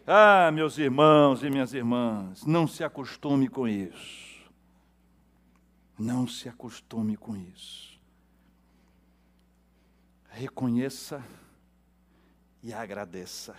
Ah, 0.05 0.51
meus 0.53 0.77
irmãos 0.77 1.43
e 1.43 1.49
minhas 1.49 1.73
irmãs, 1.73 2.45
não 2.45 2.65
se 2.65 2.83
acostume 2.83 3.49
com 3.49 3.67
isso. 3.67 4.26
Não 5.97 6.27
se 6.27 6.47
acostume 6.47 7.17
com 7.17 7.35
isso. 7.35 7.97
Reconheça 10.29 11.23
e 12.61 12.71
agradeça. 12.71 13.55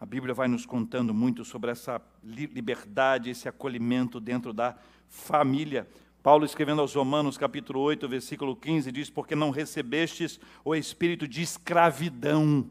A 0.00 0.04
Bíblia 0.04 0.34
vai 0.34 0.48
nos 0.48 0.66
contando 0.66 1.14
muito 1.14 1.44
sobre 1.44 1.70
essa 1.70 2.02
liberdade, 2.24 3.30
esse 3.30 3.48
acolhimento 3.48 4.18
dentro 4.18 4.52
da 4.52 4.76
família. 5.08 5.88
Paulo, 6.22 6.44
escrevendo 6.44 6.80
aos 6.80 6.94
Romanos, 6.94 7.38
capítulo 7.38 7.78
8, 7.80 8.08
versículo 8.08 8.56
15, 8.56 8.90
diz: 8.90 9.08
Porque 9.08 9.36
não 9.36 9.50
recebestes 9.50 10.40
o 10.64 10.74
espírito 10.74 11.28
de 11.28 11.40
escravidão 11.40 12.68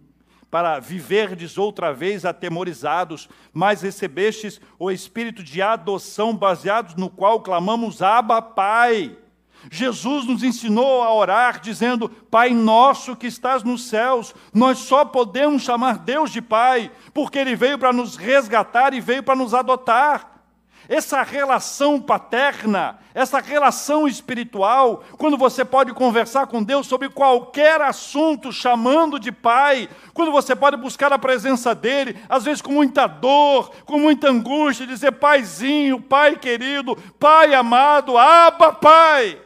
para 0.52 0.80
viverdes 0.80 1.58
outra 1.58 1.94
vez 1.94 2.26
atemorizados, 2.26 3.30
mas 3.54 3.82
recebestes 3.82 4.60
o 4.78 4.92
espírito 4.92 5.42
de 5.42 5.62
adoção, 5.62 6.36
baseados 6.36 6.94
no 6.96 7.10
qual 7.10 7.40
clamamos 7.42 8.02
Abba, 8.02 8.42
Pai. 8.42 9.18
Jesus 9.70 10.26
nos 10.26 10.44
ensinou 10.44 11.04
a 11.04 11.14
orar 11.14 11.62
dizendo: 11.62 12.10
Pai 12.10 12.50
nosso 12.50 13.16
que 13.16 13.28
estás 13.28 13.64
nos 13.64 13.88
céus. 13.88 14.36
Nós 14.54 14.80
só 14.80 15.06
podemos 15.06 15.62
chamar 15.62 16.00
Deus 16.00 16.32
de 16.32 16.42
Pai, 16.42 16.92
porque 17.14 17.40
Ele 17.40 17.56
veio 17.56 17.78
para 17.78 17.94
nos 17.94 18.18
resgatar 18.18 18.94
e 18.94 19.00
veio 19.00 19.24
para 19.24 19.36
nos 19.36 19.54
adotar 19.54 20.31
essa 20.92 21.24
relação 21.24 22.02
paterna, 22.02 23.00
essa 23.14 23.40
relação 23.40 24.10
espiritual, 24.10 25.06
quando 25.18 25.38
você 25.38 25.64
pode 25.64 25.94
conversar 25.94 26.48
com 26.48 26.62
Deus 26.62 26.86
sobre 26.86 27.08
qualquer 27.08 27.80
assunto, 27.80 28.52
chamando 28.52 29.18
de 29.18 29.32
Pai, 29.32 29.88
quando 30.14 30.34
você 30.34 30.54
pode 30.54 30.76
buscar 30.76 31.14
a 31.14 31.18
presença 31.18 31.74
dEle, 31.74 32.18
às 32.28 32.44
vezes 32.44 32.62
com 32.62 32.74
muita 32.74 33.08
dor, 33.08 33.72
com 33.86 33.98
muita 33.98 34.30
angústia, 34.30 34.86
dizer: 34.86 35.14
Paizinho, 35.14 36.02
Pai 36.02 36.36
querido, 36.36 36.98
Pai 37.18 37.54
amado, 37.54 38.18
Abba, 38.18 38.74
Pai. 38.74 39.40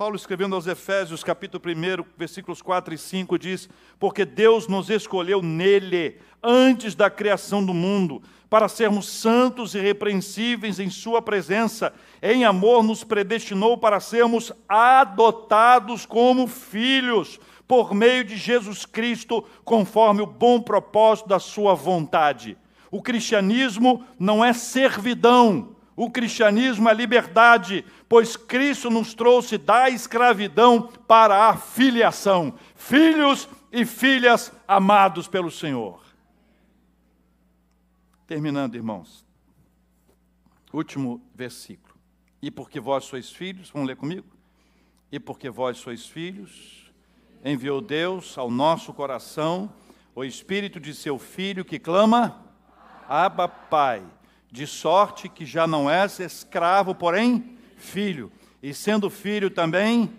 Paulo 0.00 0.16
escrevendo 0.16 0.54
aos 0.54 0.66
Efésios, 0.66 1.22
capítulo 1.22 1.62
1, 1.62 2.04
versículos 2.16 2.62
4 2.62 2.94
e 2.94 2.96
5, 2.96 3.38
diz: 3.38 3.68
Porque 3.98 4.24
Deus 4.24 4.66
nos 4.66 4.88
escolheu 4.88 5.42
nele, 5.42 6.16
antes 6.42 6.94
da 6.94 7.10
criação 7.10 7.62
do 7.62 7.74
mundo, 7.74 8.22
para 8.48 8.66
sermos 8.66 9.06
santos 9.06 9.74
e 9.74 9.78
repreensíveis 9.78 10.80
em 10.80 10.88
Sua 10.88 11.20
presença. 11.20 11.92
Em 12.22 12.46
amor, 12.46 12.82
nos 12.82 13.04
predestinou 13.04 13.76
para 13.76 14.00
sermos 14.00 14.50
adotados 14.66 16.06
como 16.06 16.46
filhos, 16.46 17.38
por 17.68 17.92
meio 17.92 18.24
de 18.24 18.38
Jesus 18.38 18.86
Cristo, 18.86 19.44
conforme 19.66 20.22
o 20.22 20.26
bom 20.26 20.62
propósito 20.62 21.28
da 21.28 21.38
Sua 21.38 21.74
vontade. 21.74 22.56
O 22.90 23.02
cristianismo 23.02 24.02
não 24.18 24.42
é 24.42 24.54
servidão, 24.54 25.76
o 26.02 26.10
cristianismo 26.10 26.88
é 26.88 26.94
liberdade, 26.94 27.84
pois 28.08 28.34
Cristo 28.34 28.88
nos 28.88 29.12
trouxe 29.12 29.58
da 29.58 29.90
escravidão 29.90 30.88
para 31.06 31.50
a 31.50 31.56
filiação, 31.58 32.54
filhos 32.74 33.46
e 33.70 33.84
filhas 33.84 34.50
amados 34.66 35.28
pelo 35.28 35.50
Senhor. 35.50 36.02
Terminando, 38.26 38.76
irmãos. 38.76 39.26
Último 40.72 41.20
versículo. 41.34 41.94
E 42.40 42.50
porque 42.50 42.80
vós 42.80 43.04
sois 43.04 43.30
filhos, 43.30 43.68
vamos 43.68 43.86
ler 43.86 43.96
comigo? 43.96 44.26
E 45.12 45.20
porque 45.20 45.50
vós 45.50 45.76
sois 45.76 46.06
filhos, 46.06 46.90
enviou 47.44 47.82
Deus 47.82 48.38
ao 48.38 48.50
nosso 48.50 48.94
coração 48.94 49.70
o 50.14 50.24
espírito 50.24 50.80
de 50.80 50.94
seu 50.94 51.18
filho 51.18 51.62
que 51.62 51.78
clama: 51.78 52.42
Abba, 53.06 53.46
Pai 53.46 54.02
de 54.50 54.66
sorte 54.66 55.28
que 55.28 55.46
já 55.46 55.66
não 55.66 55.88
és 55.88 56.18
escravo, 56.18 56.94
porém 56.94 57.56
filho, 57.76 58.30
e 58.62 58.74
sendo 58.74 59.08
filho 59.08 59.50
também 59.50 60.12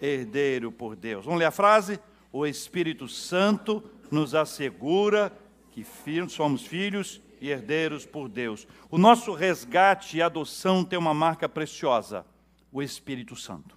herdeiro 0.00 0.72
por 0.72 0.96
Deus. 0.96 1.24
Vamos 1.24 1.38
ler 1.38 1.46
a 1.46 1.50
frase? 1.50 2.00
O 2.32 2.46
Espírito 2.46 3.08
Santo 3.08 3.82
nos 4.10 4.34
assegura 4.34 5.32
que 5.70 5.84
somos 6.28 6.66
filhos 6.66 7.20
e 7.40 7.50
herdeiros 7.50 8.06
por 8.06 8.28
Deus. 8.28 8.66
O 8.90 8.98
nosso 8.98 9.32
resgate 9.32 10.16
e 10.16 10.22
adoção 10.22 10.84
tem 10.84 10.98
uma 10.98 11.14
marca 11.14 11.48
preciosa: 11.48 12.24
o 12.72 12.82
Espírito 12.82 13.36
Santo. 13.36 13.76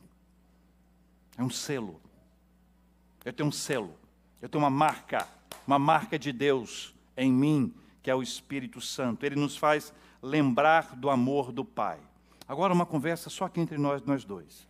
É 1.38 1.44
um 1.44 1.50
selo. 1.50 2.02
Eu 3.24 3.34
tenho 3.34 3.50
um 3.50 3.52
selo. 3.52 3.96
Eu 4.42 4.48
tenho 4.48 4.64
uma 4.64 4.70
marca, 4.70 5.28
uma 5.68 5.78
marca 5.78 6.18
de 6.18 6.32
Deus 6.32 6.94
em 7.16 7.32
mim 7.32 7.74
que 8.02 8.10
é 8.10 8.16
o 8.16 8.22
Espírito 8.22 8.80
Santo. 8.82 9.26
Ele 9.26 9.36
nos 9.36 9.58
faz 9.58 9.94
lembrar 10.22 10.96
do 10.96 11.10
amor 11.10 11.52
do 11.52 11.64
Pai. 11.64 12.00
Agora, 12.48 12.74
uma 12.74 12.86
conversa 12.86 13.30
só 13.30 13.46
aqui 13.46 13.60
entre 13.60 13.78
nós, 13.78 14.02
nós 14.04 14.26
dois. 14.26 14.68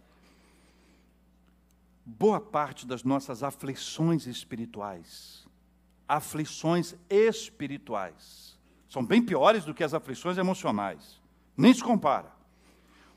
Boa 2.05 2.41
parte 2.41 2.85
das 2.85 3.03
nossas 3.03 3.43
aflições 3.43 4.25
espirituais, 4.25 5.47
aflições 6.07 6.95
espirituais, 7.09 8.57
são 8.89 9.05
bem 9.05 9.21
piores 9.21 9.63
do 9.63 9.73
que 9.73 9.83
as 9.83 9.93
aflições 9.93 10.37
emocionais. 10.37 11.21
Nem 11.55 11.73
se 11.73 11.83
compara. 11.83 12.33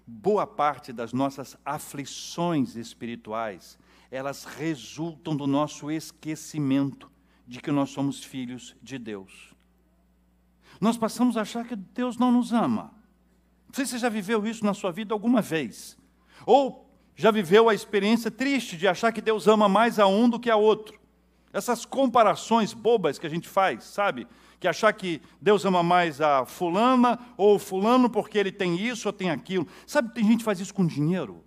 Boa 0.07 0.47
parte 0.47 0.93
das 0.93 1.13
nossas 1.13 1.57
aflições 1.65 2.77
espirituais, 2.77 3.79
elas 4.11 4.45
resultam 4.45 5.35
do 5.35 5.47
nosso 5.47 5.91
esquecimento 5.91 7.11
de 7.47 7.61
que 7.61 7.73
nós 7.73 7.91
somos 7.91 8.23
filhos 8.23 8.77
de 8.83 8.99
Deus 8.99 9.53
nós 10.83 10.97
passamos 10.97 11.37
a 11.37 11.43
achar 11.43 11.65
que 11.65 11.77
Deus 11.77 12.19
não 12.19 12.33
nos 12.33 12.53
ama. 12.53 12.93
Não 13.69 13.75
sei 13.75 13.87
se 13.87 13.93
você 13.93 13.99
já 13.99 14.09
viveu 14.09 14.45
isso 14.45 14.65
na 14.65 14.75
sua 14.75 14.91
vida 14.91 15.15
alguma 15.15 15.41
vez. 15.41 15.97
Ou 16.45 16.93
já 17.15 17.31
viveu 17.31 17.69
a 17.69 17.75
experiência 17.75 18.33
triste 18.33 18.77
de 18.77 18.89
achar 18.89 19.13
que 19.13 19.21
Deus 19.21 19.47
ama 19.47 19.69
mais 19.69 20.01
a 20.01 20.09
um 20.09 20.29
do 20.29 20.41
que 20.41 20.51
a 20.51 20.57
outro. 20.57 20.99
Essas 21.53 21.85
comparações 21.85 22.73
bobas 22.75 23.17
que 23.17 23.25
a 23.25 23.31
gente 23.31 23.49
faz, 23.49 23.85
sabe? 23.85 24.27
Que 24.59 24.67
achar 24.67 24.93
que 24.93 25.23
Deus 25.41 25.65
ama 25.65 25.85
mais 25.85 26.21
a 26.21 26.45
fulana 26.45 27.17
ou 27.37 27.61
fulano 27.61 28.11
porque 28.11 28.37
ele 28.37 28.51
tem 28.51 28.75
isso 28.75 29.09
ou 29.09 29.13
tem 29.13 29.31
aquilo. 29.31 29.69
Sabe 29.87 30.09
que 30.09 30.15
tem 30.17 30.25
gente 30.25 30.39
que 30.39 30.45
faz 30.45 30.59
isso 30.59 30.75
com 30.75 30.85
dinheiro? 30.85 31.45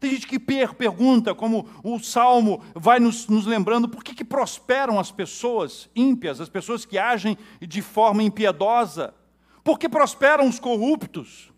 Tem 0.00 0.10
gente 0.10 0.26
que 0.26 0.38
pergunta, 0.38 1.34
como 1.34 1.68
o 1.82 1.98
Salmo 1.98 2.62
vai 2.74 2.98
nos, 3.00 3.26
nos 3.28 3.46
lembrando, 3.46 3.88
por 3.88 4.02
que, 4.02 4.14
que 4.14 4.24
prosperam 4.24 4.98
as 4.98 5.10
pessoas 5.10 5.88
ímpias, 5.94 6.40
as 6.40 6.48
pessoas 6.48 6.84
que 6.84 6.98
agem 6.98 7.38
de 7.60 7.80
forma 7.80 8.22
impiedosa? 8.22 9.14
Por 9.62 9.78
que 9.78 9.88
prosperam 9.88 10.48
os 10.48 10.58
corruptos? 10.58 11.52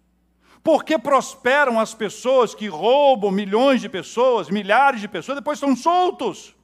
Por 0.63 0.85
que 0.85 0.99
prosperam 0.99 1.79
as 1.79 1.95
pessoas 1.95 2.55
que 2.55 2.67
roubam 2.67 3.31
milhões 3.31 3.81
de 3.81 3.89
pessoas, 3.89 4.51
milhares 4.51 5.01
de 5.01 5.09
pessoas, 5.09 5.39
depois 5.39 5.59
são 5.59 5.77
soltos? 5.77 6.57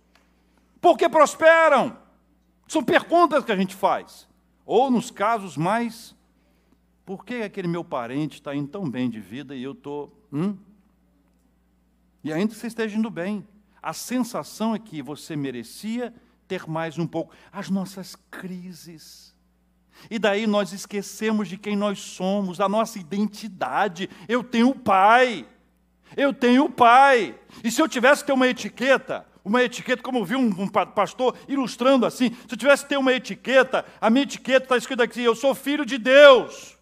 Por 0.80 0.98
que 0.98 1.08
prosperam? 1.08 1.96
São 2.66 2.82
perguntas 2.82 3.44
que 3.44 3.52
a 3.52 3.56
gente 3.56 3.74
faz. 3.74 4.28
Ou 4.66 4.90
nos 4.90 5.10
casos 5.10 5.56
mais, 5.56 6.16
por 7.04 7.24
que 7.24 7.42
aquele 7.42 7.68
meu 7.68 7.84
parente 7.84 8.34
está 8.34 8.54
indo 8.54 8.68
tão 8.68 8.88
bem 8.88 9.08
de 9.08 9.20
vida 9.20 9.54
e 9.54 9.62
eu 9.62 9.72
estou. 9.72 10.12
Hum? 10.32 10.56
E 12.22 12.32
ainda 12.32 12.54
você 12.54 12.66
esteja 12.66 12.96
indo 12.96 13.10
bem, 13.10 13.46
a 13.82 13.92
sensação 13.92 14.74
é 14.74 14.78
que 14.78 15.02
você 15.02 15.34
merecia 15.34 16.14
ter 16.46 16.68
mais 16.68 16.98
um 16.98 17.06
pouco. 17.06 17.34
As 17.50 17.68
nossas 17.68 18.16
crises. 18.30 19.34
E 20.10 20.18
daí 20.18 20.46
nós 20.46 20.72
esquecemos 20.72 21.48
de 21.48 21.56
quem 21.56 21.76
nós 21.76 21.98
somos, 21.98 22.58
da 22.58 22.68
nossa 22.68 22.98
identidade. 22.98 24.08
Eu 24.28 24.42
tenho 24.44 24.74
pai. 24.74 25.46
Eu 26.16 26.32
tenho 26.32 26.68
pai. 26.68 27.34
E 27.64 27.70
se 27.70 27.80
eu 27.80 27.88
tivesse 27.88 28.22
que 28.22 28.28
ter 28.28 28.32
uma 28.32 28.48
etiqueta, 28.48 29.26
uma 29.44 29.62
etiqueta, 29.62 30.02
como 30.02 30.24
viu 30.24 30.38
um, 30.38 30.62
um 30.62 30.68
pastor 30.68 31.36
ilustrando 31.48 32.06
assim, 32.06 32.30
se 32.30 32.54
eu 32.54 32.58
tivesse 32.58 32.84
que 32.84 32.90
ter 32.90 32.98
uma 32.98 33.12
etiqueta, 33.12 33.84
a 34.00 34.08
minha 34.10 34.22
etiqueta 34.22 34.64
está 34.64 34.76
escrita 34.76 35.02
aqui: 35.02 35.22
eu 35.22 35.34
sou 35.34 35.54
filho 35.54 35.84
de 35.84 35.98
Deus. 35.98 36.78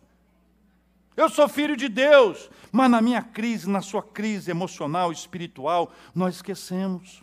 Eu 1.20 1.28
sou 1.28 1.46
filho 1.46 1.76
de 1.76 1.86
Deus. 1.86 2.50
Mas 2.72 2.90
na 2.90 3.02
minha 3.02 3.20
crise, 3.20 3.68
na 3.68 3.82
sua 3.82 4.02
crise 4.02 4.50
emocional, 4.50 5.12
espiritual, 5.12 5.92
nós 6.14 6.36
esquecemos. 6.36 7.22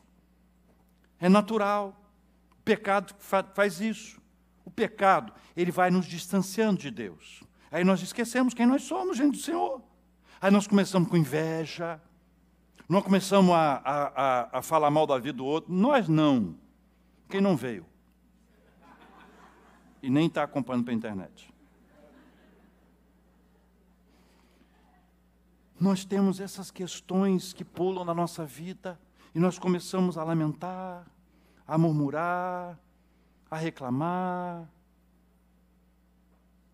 É 1.20 1.28
natural. 1.28 2.00
O 2.52 2.64
pecado 2.64 3.16
faz 3.56 3.82
isso. 3.82 4.22
O 4.64 4.70
pecado, 4.70 5.34
ele 5.56 5.72
vai 5.72 5.90
nos 5.90 6.06
distanciando 6.06 6.80
de 6.80 6.92
Deus. 6.92 7.42
Aí 7.72 7.84
nós 7.84 8.02
esquecemos 8.04 8.54
quem 8.54 8.68
nós 8.68 8.84
somos, 8.84 9.18
gente 9.18 9.32
do 9.32 9.42
Senhor. 9.42 9.82
Aí 10.40 10.52
nós 10.52 10.68
começamos 10.68 11.10
com 11.10 11.18
inveja, 11.18 12.00
nós 12.88 13.04
começamos 13.04 13.56
a, 13.56 13.82
a, 13.84 14.04
a, 14.06 14.60
a 14.60 14.62
falar 14.62 14.92
mal 14.92 15.08
da 15.08 15.18
vida 15.18 15.38
do 15.38 15.46
outro. 15.46 15.74
Nós 15.74 16.08
não. 16.08 16.56
Quem 17.30 17.42
não 17.42 17.58
veio? 17.58 17.86
E 20.04 20.10
nem 20.10 20.28
está 20.28 20.44
acompanhando 20.44 20.86
pela 20.86 20.96
internet. 20.96 21.57
Nós 25.80 26.04
temos 26.04 26.40
essas 26.40 26.72
questões 26.72 27.54
que 27.54 27.64
pulam 27.64 28.04
na 28.04 28.14
nossa 28.14 28.46
vida 28.46 29.00
e 29.34 29.40
nós 29.40 29.60
começamos 29.60 30.18
a 30.18 30.24
lamentar, 30.24 31.06
a 31.68 31.78
murmurar, 31.78 32.80
a 33.50 33.56
reclamar, 33.56 34.68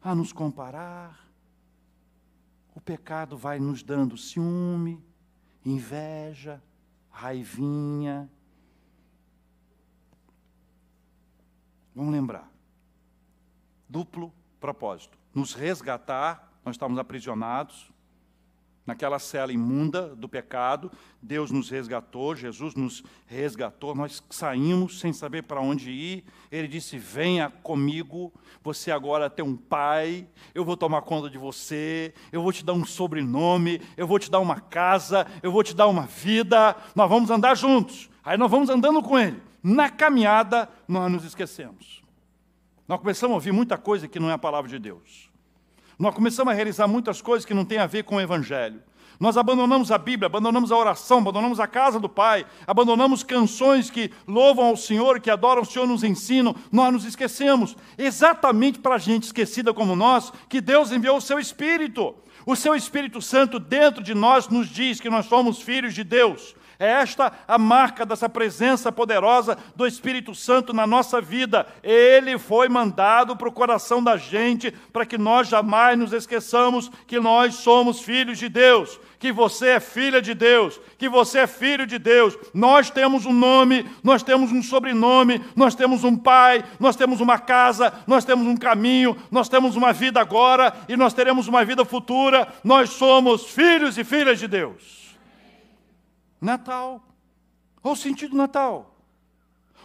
a 0.01 0.15
nos 0.15 0.31
comparar. 0.31 1.27
O 2.73 2.79
pecado 2.79 3.37
vai 3.37 3.59
nos 3.59 3.83
dando 3.83 4.17
ciúme, 4.17 5.03
inveja, 5.65 6.63
raivinha. 7.09 8.29
Vamos 11.93 12.13
lembrar. 12.13 12.49
Duplo 13.87 14.33
propósito: 14.59 15.17
nos 15.33 15.53
resgatar, 15.53 16.51
nós 16.65 16.75
estamos 16.75 16.97
aprisionados, 16.97 17.92
naquela 18.85 19.17
cela 19.19 19.53
imunda 19.53 20.15
do 20.15 20.27
pecado, 20.27 20.91
Deus 21.21 21.51
nos 21.51 21.69
resgatou, 21.69 22.35
Jesus 22.35 22.75
nos 22.75 23.03
resgatou, 23.25 23.95
nós 23.95 24.23
saímos 24.29 24.99
sem 24.99 25.13
saber 25.13 25.43
para 25.43 25.61
onde 25.61 25.91
ir. 25.91 26.23
Ele 26.51 26.67
disse: 26.67 26.97
Venha 26.97 27.49
comigo, 27.49 28.33
você 28.61 28.91
agora 28.91 29.29
tem 29.29 29.43
um 29.43 29.55
pai, 29.55 30.27
eu 30.53 30.65
vou 30.65 30.75
tomar 30.75 31.01
conta 31.01 31.29
de 31.29 31.37
você, 31.37 32.13
eu 32.31 32.41
vou 32.41 32.51
te 32.51 32.63
dar 32.63 32.73
um 32.73 32.85
sobrenome, 32.85 33.81
eu 33.95 34.05
vou 34.05 34.19
te 34.19 34.29
dar 34.29 34.39
uma 34.39 34.59
casa, 34.59 35.25
eu 35.41 35.51
vou 35.51 35.63
te 35.63 35.75
dar 35.75 35.87
uma 35.87 36.05
vida, 36.05 36.75
nós 36.95 37.09
vamos 37.09 37.29
andar 37.29 37.55
juntos. 37.55 38.09
Aí 38.23 38.37
nós 38.37 38.49
vamos 38.49 38.69
andando 38.69 39.01
com 39.01 39.17
ele. 39.19 39.41
Na 39.61 39.89
caminhada, 39.89 40.69
nós 40.87 41.11
nos 41.11 41.23
esquecemos. 41.23 42.03
Nós 42.87 42.99
começamos 42.99 43.33
a 43.33 43.35
ouvir 43.35 43.51
muita 43.51 43.77
coisa 43.77 44.07
que 44.07 44.19
não 44.19 44.29
é 44.29 44.33
a 44.33 44.37
palavra 44.37 44.69
de 44.69 44.77
Deus. 44.77 45.32
Nós 45.97 46.13
começamos 46.13 46.51
a 46.51 46.55
realizar 46.55 46.87
muitas 46.87 47.21
coisas 47.21 47.45
que 47.45 47.53
não 47.53 47.65
têm 47.65 47.77
a 47.77 47.85
ver 47.85 48.03
com 48.03 48.15
o 48.15 48.21
Evangelho. 48.21 48.81
Nós 49.19 49.37
abandonamos 49.37 49.91
a 49.91 49.97
Bíblia, 49.97 50.25
abandonamos 50.25 50.71
a 50.71 50.77
oração, 50.77 51.19
abandonamos 51.19 51.59
a 51.59 51.67
casa 51.67 51.99
do 51.99 52.09
Pai, 52.09 52.45
abandonamos 52.65 53.23
canções 53.23 53.89
que 53.89 54.11
louvam 54.27 54.65
ao 54.65 54.75
Senhor, 54.75 55.19
que 55.19 55.29
adoram 55.29 55.61
o 55.61 55.65
Senhor, 55.65 55.87
nos 55.87 56.03
ensinam. 56.03 56.55
Nós 56.71 56.91
nos 56.91 57.05
esquecemos, 57.05 57.77
exatamente 57.97 58.79
para 58.79 58.95
a 58.95 58.99
gente 58.99 59.23
esquecida 59.23 59.73
como 59.73 59.95
nós, 59.95 60.33
que 60.49 60.59
Deus 60.59 60.91
enviou 60.91 61.17
o 61.17 61.21
seu 61.21 61.39
Espírito. 61.39 62.15
O 62.45 62.55
seu 62.55 62.75
Espírito 62.75 63.21
Santo 63.21 63.59
dentro 63.59 64.03
de 64.03 64.13
nós 64.13 64.49
nos 64.49 64.67
diz 64.67 64.99
que 64.99 65.09
nós 65.09 65.27
somos 65.27 65.61
filhos 65.61 65.93
de 65.93 66.03
Deus. 66.03 66.55
É 66.83 66.87
esta 66.87 67.31
a 67.47 67.57
marca 67.57 68.05
dessa 68.05 68.27
presença 68.27 68.91
poderosa 68.91 69.57
do 69.73 69.87
Espírito 69.87 70.35
Santo 70.35 70.73
na 70.73 70.85
nossa 70.85 71.21
vida. 71.21 71.65
Ele 71.81 72.37
foi 72.37 72.67
mandado 72.67 73.37
para 73.37 73.47
o 73.47 73.53
coração 73.53 74.03
da 74.03 74.17
gente 74.17 74.69
para 74.91 75.05
que 75.05 75.17
nós 75.17 75.47
jamais 75.47 75.97
nos 75.97 76.11
esqueçamos 76.11 76.91
que 77.07 77.21
nós 77.21 77.55
somos 77.55 78.01
filhos 78.01 78.37
de 78.37 78.49
Deus, 78.49 78.99
que 79.17 79.31
você 79.31 79.69
é 79.69 79.79
filha 79.79 80.21
de 80.21 80.33
Deus, 80.33 80.77
que 80.97 81.07
você 81.07 81.39
é 81.39 81.47
filho 81.47 81.87
de 81.87 81.97
Deus. 81.97 82.37
Nós 82.53 82.89
temos 82.89 83.25
um 83.25 83.31
nome, 83.31 83.89
nós 84.03 84.21
temos 84.21 84.51
um 84.51 84.61
sobrenome, 84.61 85.41
nós 85.55 85.75
temos 85.75 86.03
um 86.03 86.17
pai, 86.17 86.65
nós 86.81 86.97
temos 86.97 87.21
uma 87.21 87.39
casa, 87.39 87.93
nós 88.05 88.25
temos 88.25 88.45
um 88.45 88.57
caminho, 88.57 89.15
nós 89.31 89.47
temos 89.47 89.77
uma 89.77 89.93
vida 89.93 90.19
agora 90.19 90.73
e 90.89 90.97
nós 90.97 91.13
teremos 91.13 91.47
uma 91.47 91.63
vida 91.63 91.85
futura. 91.85 92.45
Nós 92.61 92.89
somos 92.89 93.45
filhos 93.45 93.97
e 93.97 94.03
filhas 94.03 94.37
de 94.37 94.49
Deus. 94.49 95.02
Natal. 96.43 97.01
Olha 97.83 97.93
o 97.93 97.97
sentido 97.97 98.31
do 98.31 98.37
Natal. 98.37 98.95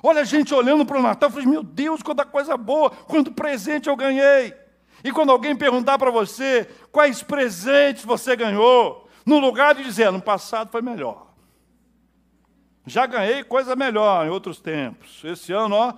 Olha 0.02 0.20
a 0.20 0.24
gente 0.24 0.54
olhando 0.54 0.86
para 0.86 0.98
o 0.98 1.02
Natal, 1.02 1.30
falando, 1.30 1.48
meu 1.48 1.62
Deus, 1.62 2.02
quanta 2.02 2.24
coisa 2.24 2.56
boa, 2.56 2.90
quanto 2.90 3.32
presente 3.32 3.88
eu 3.88 3.96
ganhei. 3.96 4.54
E 5.02 5.12
quando 5.12 5.30
alguém 5.30 5.56
perguntar 5.56 5.98
para 5.98 6.10
você 6.10 6.68
quais 6.92 7.22
presentes 7.22 8.04
você 8.04 8.36
ganhou, 8.36 9.08
no 9.24 9.38
lugar 9.38 9.74
de 9.74 9.84
dizer, 9.84 10.10
no 10.10 10.20
passado 10.20 10.70
foi 10.70 10.82
melhor. 10.82 11.28
Já 12.86 13.06
ganhei 13.06 13.44
coisa 13.44 13.76
melhor 13.76 14.26
em 14.26 14.30
outros 14.30 14.60
tempos. 14.60 15.22
Esse 15.24 15.52
ano, 15.52 15.74
ó, 15.74 15.94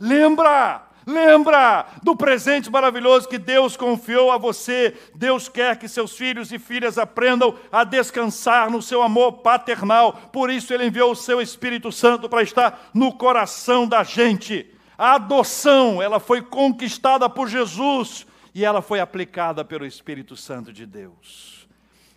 lembra, 0.00 0.86
Lembra 1.06 1.86
do 2.02 2.16
presente 2.16 2.70
maravilhoso 2.70 3.28
que 3.28 3.38
Deus 3.38 3.76
confiou 3.76 4.30
a 4.30 4.38
você. 4.38 4.96
Deus 5.14 5.48
quer 5.48 5.78
que 5.78 5.86
seus 5.86 6.16
filhos 6.16 6.50
e 6.50 6.58
filhas 6.58 6.96
aprendam 6.96 7.58
a 7.70 7.84
descansar 7.84 8.70
no 8.70 8.80
seu 8.80 9.02
amor 9.02 9.34
paternal. 9.38 10.14
Por 10.32 10.50
isso, 10.50 10.72
Ele 10.72 10.86
enviou 10.86 11.12
o 11.12 11.16
seu 11.16 11.40
Espírito 11.42 11.92
Santo 11.92 12.28
para 12.28 12.42
estar 12.42 12.90
no 12.94 13.12
coração 13.12 13.86
da 13.86 14.02
gente. 14.02 14.70
A 14.96 15.14
adoção, 15.14 16.00
ela 16.00 16.18
foi 16.18 16.40
conquistada 16.40 17.28
por 17.28 17.48
Jesus 17.48 18.26
e 18.54 18.64
ela 18.64 18.80
foi 18.80 19.00
aplicada 19.00 19.64
pelo 19.64 19.84
Espírito 19.84 20.36
Santo 20.36 20.72
de 20.72 20.86
Deus. 20.86 21.68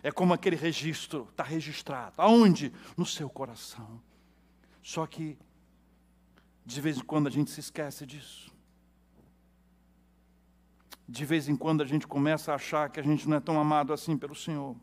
É 0.02 0.10
como 0.10 0.32
aquele 0.32 0.56
registro, 0.56 1.26
está 1.30 1.42
registrado. 1.42 2.14
Aonde? 2.16 2.72
No 2.96 3.04
seu 3.04 3.28
coração. 3.28 4.00
Só 4.82 5.04
que, 5.06 5.36
de 6.64 6.80
vez 6.80 6.96
em 6.96 7.02
quando, 7.02 7.26
a 7.26 7.30
gente 7.30 7.50
se 7.50 7.60
esquece 7.60 8.06
disso 8.06 8.56
de 11.08 11.24
vez 11.24 11.48
em 11.48 11.56
quando 11.56 11.82
a 11.82 11.86
gente 11.86 12.06
começa 12.06 12.52
a 12.52 12.56
achar 12.56 12.90
que 12.90 13.00
a 13.00 13.02
gente 13.02 13.26
não 13.26 13.38
é 13.38 13.40
tão 13.40 13.58
amado 13.58 13.94
assim 13.94 14.16
pelo 14.16 14.34
Senhor. 14.34 14.76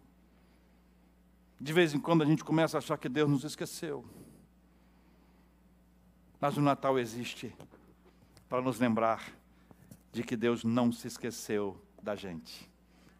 De 1.61 1.71
vez 1.71 1.93
em 1.93 1.99
quando 1.99 2.23
a 2.23 2.25
gente 2.25 2.43
começa 2.43 2.77
a 2.77 2.79
achar 2.79 2.97
que 2.97 3.07
Deus 3.07 3.29
nos 3.29 3.43
esqueceu. 3.43 4.03
Mas 6.41 6.57
o 6.57 6.61
Natal 6.61 6.97
existe 6.97 7.55
para 8.49 8.59
nos 8.59 8.79
lembrar 8.79 9.23
de 10.11 10.23
que 10.23 10.35
Deus 10.35 10.63
não 10.63 10.91
se 10.91 11.07
esqueceu 11.07 11.79
da 12.01 12.15
gente, 12.15 12.69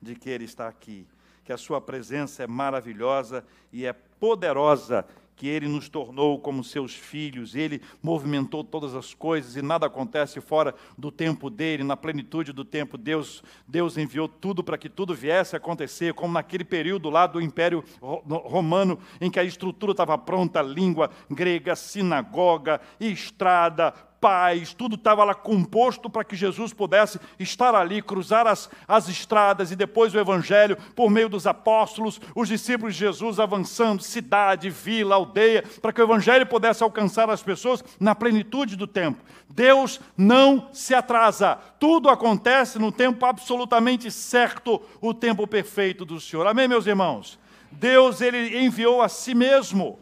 de 0.01 0.15
que 0.15 0.29
Ele 0.29 0.45
está 0.45 0.67
aqui, 0.67 1.07
que 1.43 1.53
a 1.53 1.57
Sua 1.57 1.79
presença 1.79 2.43
é 2.43 2.47
maravilhosa 2.47 3.45
e 3.71 3.85
é 3.85 3.93
poderosa 3.93 5.05
que 5.35 5.47
ele 5.47 5.67
nos 5.67 5.89
tornou 5.89 6.39
como 6.39 6.63
seus 6.63 6.93
filhos, 6.93 7.55
ele 7.55 7.81
movimentou 8.01 8.63
todas 8.63 8.95
as 8.95 9.13
coisas 9.13 9.55
e 9.55 9.61
nada 9.61 9.85
acontece 9.85 10.39
fora 10.39 10.73
do 10.97 11.11
tempo 11.11 11.49
dele, 11.49 11.83
na 11.83 11.97
plenitude 11.97 12.53
do 12.53 12.63
tempo. 12.63 12.97
Deus, 12.97 13.43
Deus 13.67 13.97
enviou 13.97 14.27
tudo 14.27 14.63
para 14.63 14.77
que 14.77 14.89
tudo 14.89 15.13
viesse 15.13 15.55
a 15.55 15.57
acontecer, 15.57 16.13
como 16.13 16.33
naquele 16.33 16.63
período 16.63 17.09
lá 17.09 17.27
do 17.27 17.41
Império 17.41 17.83
Romano, 18.01 18.97
em 19.19 19.29
que 19.29 19.39
a 19.39 19.43
estrutura 19.43 19.91
estava 19.91 20.17
pronta, 20.17 20.61
língua 20.61 21.09
grega, 21.29 21.75
sinagoga, 21.75 22.79
estrada, 22.99 23.93
paz, 24.25 24.73
tudo 24.73 24.95
estava 24.95 25.23
lá 25.23 25.35
composto 25.35 26.09
para 26.09 26.23
que 26.23 26.35
Jesus 26.35 26.73
pudesse 26.73 27.19
estar 27.37 27.75
ali, 27.75 28.01
cruzar 28.01 28.47
as, 28.47 28.67
as 28.87 29.07
estradas 29.07 29.69
e 29.69 29.75
depois 29.75 30.15
o 30.15 30.19
Evangelho, 30.19 30.75
por 30.95 31.11
meio 31.11 31.29
dos 31.29 31.45
apóstolos, 31.45 32.19
os 32.33 32.47
discípulos 32.47 32.95
de 32.95 33.01
Jesus 33.01 33.39
avançando, 33.39 34.01
cidade, 34.01 34.67
vila, 34.67 35.13
aldeia, 35.13 35.63
para 35.79 35.93
que 35.93 36.01
o 36.01 36.03
Evangelho 36.03 36.43
pudesse 36.47 36.81
alcançar 36.81 37.29
as 37.29 37.43
pessoas 37.43 37.83
na 37.99 38.15
plenitude 38.15 38.75
do 38.75 38.87
tempo. 38.87 39.23
Deus 39.47 40.01
não 40.17 40.69
se 40.73 40.95
atrasa, 40.95 41.59
tudo 41.79 42.09
acontece 42.09 42.79
no 42.79 42.91
tempo 42.91 43.27
absolutamente 43.27 44.09
certo, 44.09 44.81
o 44.99 45.13
tempo 45.13 45.45
perfeito 45.45 46.03
do 46.03 46.19
Senhor. 46.19 46.47
Amém, 46.47 46.67
meus 46.67 46.87
irmãos? 46.87 47.37
Deus 47.71 48.21
ele 48.21 48.57
enviou 48.57 49.03
a 49.03 49.07
si 49.07 49.35
mesmo. 49.35 49.99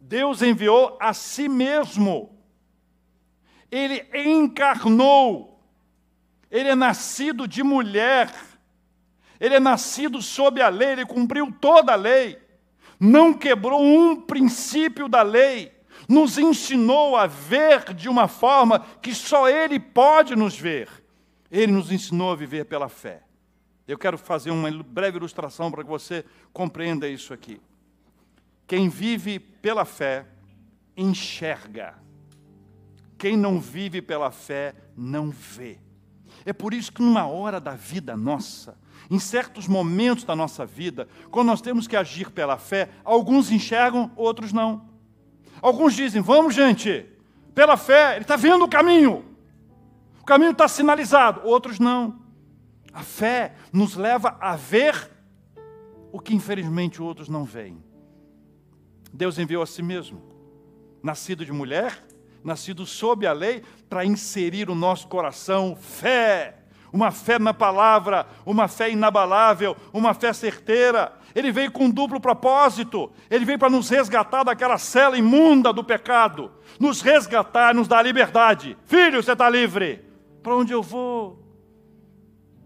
Deus 0.00 0.40
enviou 0.40 0.96
a 0.98 1.12
si 1.12 1.46
mesmo 1.46 2.39
ele 3.70 4.06
encarnou, 4.14 5.60
ele 6.50 6.68
é 6.68 6.74
nascido 6.74 7.46
de 7.46 7.62
mulher, 7.62 8.32
ele 9.38 9.54
é 9.54 9.60
nascido 9.60 10.20
sob 10.20 10.60
a 10.60 10.68
lei, 10.68 10.90
ele 10.90 11.06
cumpriu 11.06 11.52
toda 11.60 11.92
a 11.92 11.96
lei, 11.96 12.38
não 12.98 13.32
quebrou 13.32 13.82
um 13.82 14.20
princípio 14.20 15.08
da 15.08 15.22
lei, 15.22 15.72
nos 16.08 16.38
ensinou 16.38 17.16
a 17.16 17.26
ver 17.26 17.94
de 17.94 18.08
uma 18.08 18.26
forma 18.26 18.80
que 19.00 19.14
só 19.14 19.48
ele 19.48 19.78
pode 19.78 20.34
nos 20.34 20.58
ver. 20.58 20.88
Ele 21.50 21.72
nos 21.72 21.90
ensinou 21.90 22.32
a 22.32 22.36
viver 22.36 22.64
pela 22.64 22.88
fé. 22.88 23.22
Eu 23.86 23.98
quero 23.98 24.16
fazer 24.16 24.50
uma 24.50 24.70
breve 24.82 25.18
ilustração 25.18 25.70
para 25.70 25.82
que 25.82 25.88
você 25.88 26.24
compreenda 26.52 27.08
isso 27.08 27.32
aqui. 27.32 27.60
Quem 28.66 28.88
vive 28.88 29.40
pela 29.40 29.84
fé 29.84 30.26
enxerga. 30.96 31.94
Quem 33.20 33.36
não 33.36 33.60
vive 33.60 34.00
pela 34.00 34.30
fé 34.30 34.74
não 34.96 35.28
vê. 35.28 35.76
É 36.46 36.54
por 36.54 36.72
isso 36.72 36.90
que, 36.90 37.02
numa 37.02 37.26
hora 37.26 37.60
da 37.60 37.74
vida 37.74 38.16
nossa, 38.16 38.78
em 39.10 39.18
certos 39.18 39.68
momentos 39.68 40.24
da 40.24 40.34
nossa 40.34 40.64
vida, 40.64 41.06
quando 41.30 41.48
nós 41.48 41.60
temos 41.60 41.86
que 41.86 41.96
agir 41.96 42.30
pela 42.30 42.56
fé, 42.56 42.88
alguns 43.04 43.50
enxergam, 43.52 44.10
outros 44.16 44.54
não. 44.54 44.88
Alguns 45.60 45.92
dizem: 45.92 46.22
Vamos, 46.22 46.54
gente, 46.54 47.04
pela 47.54 47.76
fé, 47.76 48.12
ele 48.14 48.22
está 48.22 48.36
vendo 48.36 48.64
o 48.64 48.68
caminho. 48.68 49.22
caminho 50.24 50.52
está 50.52 50.66
sinalizado, 50.66 51.42
outros 51.44 51.78
não. 51.78 52.22
A 52.90 53.02
fé 53.02 53.54
nos 53.70 53.96
leva 53.96 54.38
a 54.40 54.56
ver 54.56 55.10
o 56.10 56.18
que 56.18 56.34
infelizmente 56.34 57.02
outros 57.02 57.28
não 57.28 57.44
veem. 57.44 57.84
Deus 59.12 59.38
enviou 59.38 59.62
a 59.62 59.66
si 59.66 59.82
mesmo, 59.82 60.22
nascido 61.02 61.44
de 61.44 61.52
mulher, 61.52 62.02
nascido 62.42 62.86
sob 62.86 63.26
a 63.26 63.32
lei, 63.32 63.62
para 63.88 64.04
inserir 64.04 64.70
o 64.70 64.74
nosso 64.74 65.08
coração 65.08 65.76
fé, 65.76 66.56
uma 66.92 67.10
fé 67.10 67.38
na 67.38 67.54
palavra, 67.54 68.26
uma 68.44 68.66
fé 68.66 68.90
inabalável, 68.90 69.76
uma 69.92 70.12
fé 70.14 70.32
certeira. 70.32 71.12
Ele 71.34 71.52
veio 71.52 71.70
com 71.70 71.84
um 71.84 71.90
duplo 71.90 72.20
propósito. 72.20 73.10
Ele 73.30 73.44
veio 73.44 73.58
para 73.58 73.70
nos 73.70 73.88
resgatar 73.88 74.42
daquela 74.42 74.78
cela 74.78 75.16
imunda 75.16 75.72
do 75.72 75.84
pecado, 75.84 76.50
nos 76.78 77.00
resgatar, 77.00 77.74
nos 77.74 77.86
dar 77.86 78.02
liberdade. 78.02 78.76
Filho, 78.84 79.22
você 79.22 79.32
está 79.32 79.48
livre. 79.48 80.04
Para 80.42 80.56
onde 80.56 80.72
eu 80.72 80.82
vou? 80.82 81.38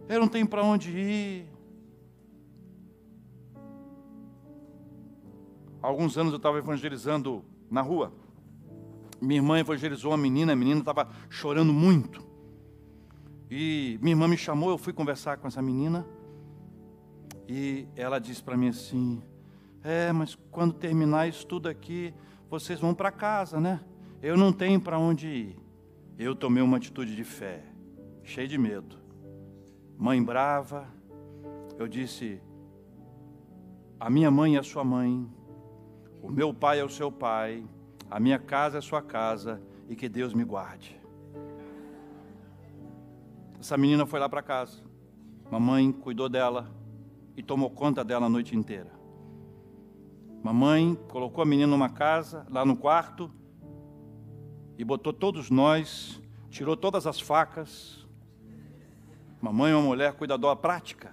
Eu 0.08 0.20
não 0.20 0.28
tenho 0.28 0.46
para 0.46 0.62
onde 0.62 0.90
ir. 0.90 1.54
Alguns 5.82 6.16
anos 6.16 6.32
eu 6.32 6.38
estava 6.38 6.56
evangelizando 6.56 7.44
na 7.70 7.82
rua. 7.82 8.10
Minha 9.24 9.38
irmã 9.38 9.58
evangelizou 9.58 10.10
uma 10.10 10.18
menina, 10.18 10.52
a 10.52 10.56
menina 10.56 10.80
estava 10.80 11.08
chorando 11.30 11.72
muito. 11.72 12.22
E 13.50 13.98
minha 14.02 14.12
irmã 14.12 14.28
me 14.28 14.36
chamou, 14.36 14.70
eu 14.70 14.76
fui 14.76 14.92
conversar 14.92 15.38
com 15.38 15.48
essa 15.48 15.62
menina. 15.62 16.06
E 17.48 17.88
ela 17.96 18.18
disse 18.18 18.42
para 18.42 18.56
mim 18.56 18.68
assim: 18.68 19.22
É, 19.82 20.12
mas 20.12 20.36
quando 20.50 20.74
terminar 20.74 21.26
isso 21.26 21.46
tudo 21.46 21.68
aqui, 21.68 22.12
vocês 22.50 22.78
vão 22.78 22.94
para 22.94 23.10
casa, 23.10 23.58
né? 23.58 23.80
Eu 24.22 24.36
não 24.36 24.52
tenho 24.52 24.80
para 24.80 24.98
onde 24.98 25.26
ir. 25.26 25.56
Eu 26.18 26.36
tomei 26.36 26.62
uma 26.62 26.76
atitude 26.76 27.16
de 27.16 27.24
fé, 27.24 27.64
cheio 28.22 28.46
de 28.46 28.58
medo. 28.58 28.98
Mãe 29.96 30.22
brava, 30.22 30.86
eu 31.78 31.88
disse: 31.88 32.40
A 33.98 34.10
minha 34.10 34.30
mãe 34.30 34.56
é 34.56 34.58
a 34.58 34.62
sua 34.62 34.84
mãe, 34.84 35.26
o 36.22 36.30
meu 36.30 36.52
pai 36.52 36.80
é 36.80 36.84
o 36.84 36.90
seu 36.90 37.10
pai, 37.10 37.64
a 38.14 38.20
minha 38.20 38.38
casa 38.38 38.78
é 38.78 38.80
sua 38.80 39.02
casa, 39.02 39.60
e 39.88 39.96
que 39.96 40.08
Deus 40.08 40.32
me 40.32 40.44
guarde. 40.44 40.96
Essa 43.58 43.76
menina 43.76 44.06
foi 44.06 44.20
lá 44.20 44.28
para 44.28 44.40
casa. 44.40 44.84
Mamãe 45.50 45.90
cuidou 45.90 46.28
dela 46.28 46.70
e 47.36 47.42
tomou 47.42 47.68
conta 47.68 48.04
dela 48.04 48.26
a 48.26 48.28
noite 48.28 48.56
inteira. 48.56 48.92
Mamãe 50.44 50.96
colocou 51.08 51.42
a 51.42 51.44
menina 51.44 51.66
numa 51.66 51.88
casa, 51.88 52.46
lá 52.48 52.64
no 52.64 52.76
quarto, 52.76 53.28
e 54.78 54.84
botou 54.84 55.12
todos 55.12 55.50
nós, 55.50 56.22
tirou 56.50 56.76
todas 56.76 57.08
as 57.08 57.18
facas. 57.18 58.06
Mamãe 59.42 59.72
é 59.72 59.74
uma 59.74 59.88
mulher 59.88 60.12
cuidadora 60.12 60.54
prática. 60.54 61.12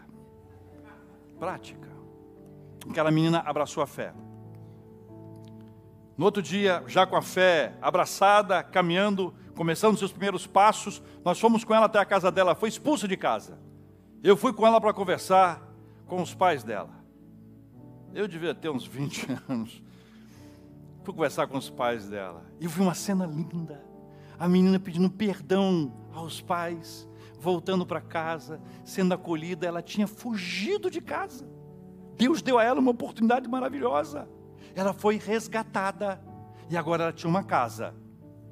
Prática. 1.39 1.89
Aquela 2.87 3.09
menina 3.09 3.39
abraçou 3.39 3.81
a 3.81 3.87
fé. 3.87 4.13
No 6.17 6.25
outro 6.25 6.41
dia, 6.41 6.83
já 6.87 7.05
com 7.05 7.15
a 7.15 7.21
fé 7.21 7.77
abraçada, 7.81 8.61
caminhando, 8.63 9.33
começando 9.55 9.97
seus 9.97 10.11
primeiros 10.11 10.45
passos, 10.45 11.01
nós 11.23 11.39
fomos 11.39 11.63
com 11.63 11.73
ela 11.73 11.85
até 11.85 11.99
a 11.99 12.05
casa 12.05 12.31
dela, 12.31 12.55
foi 12.55 12.69
expulsa 12.69 13.07
de 13.07 13.17
casa. 13.17 13.57
Eu 14.23 14.37
fui 14.37 14.53
com 14.53 14.67
ela 14.67 14.79
para 14.79 14.93
conversar 14.93 15.67
com 16.05 16.21
os 16.21 16.33
pais 16.33 16.63
dela. 16.63 17.01
Eu 18.13 18.27
devia 18.27 18.53
ter 18.53 18.69
uns 18.69 18.85
20 18.85 19.27
anos. 19.49 19.81
Fui 21.03 21.13
conversar 21.13 21.47
com 21.47 21.57
os 21.57 21.69
pais 21.69 22.07
dela. 22.07 22.45
E 22.59 22.67
vi 22.67 22.81
uma 22.81 22.93
cena 22.93 23.25
linda. 23.25 23.83
A 24.37 24.47
menina 24.47 24.79
pedindo 24.79 25.09
perdão 25.09 25.91
aos 26.13 26.41
pais, 26.41 27.07
voltando 27.39 27.85
para 27.85 28.01
casa, 28.01 28.61
sendo 28.83 29.13
acolhida. 29.13 29.65
Ela 29.65 29.81
tinha 29.81 30.05
fugido 30.05 30.91
de 30.91 31.01
casa. 31.01 31.47
Deus 32.15 32.41
deu 32.41 32.59
a 32.59 32.63
ela 32.63 32.79
uma 32.79 32.91
oportunidade 32.91 33.47
maravilhosa. 33.47 34.27
Ela 34.75 34.93
foi 34.93 35.17
resgatada. 35.17 36.21
E 36.69 36.77
agora 36.77 37.03
ela 37.03 37.13
tinha 37.13 37.29
uma 37.29 37.43
casa. 37.43 37.93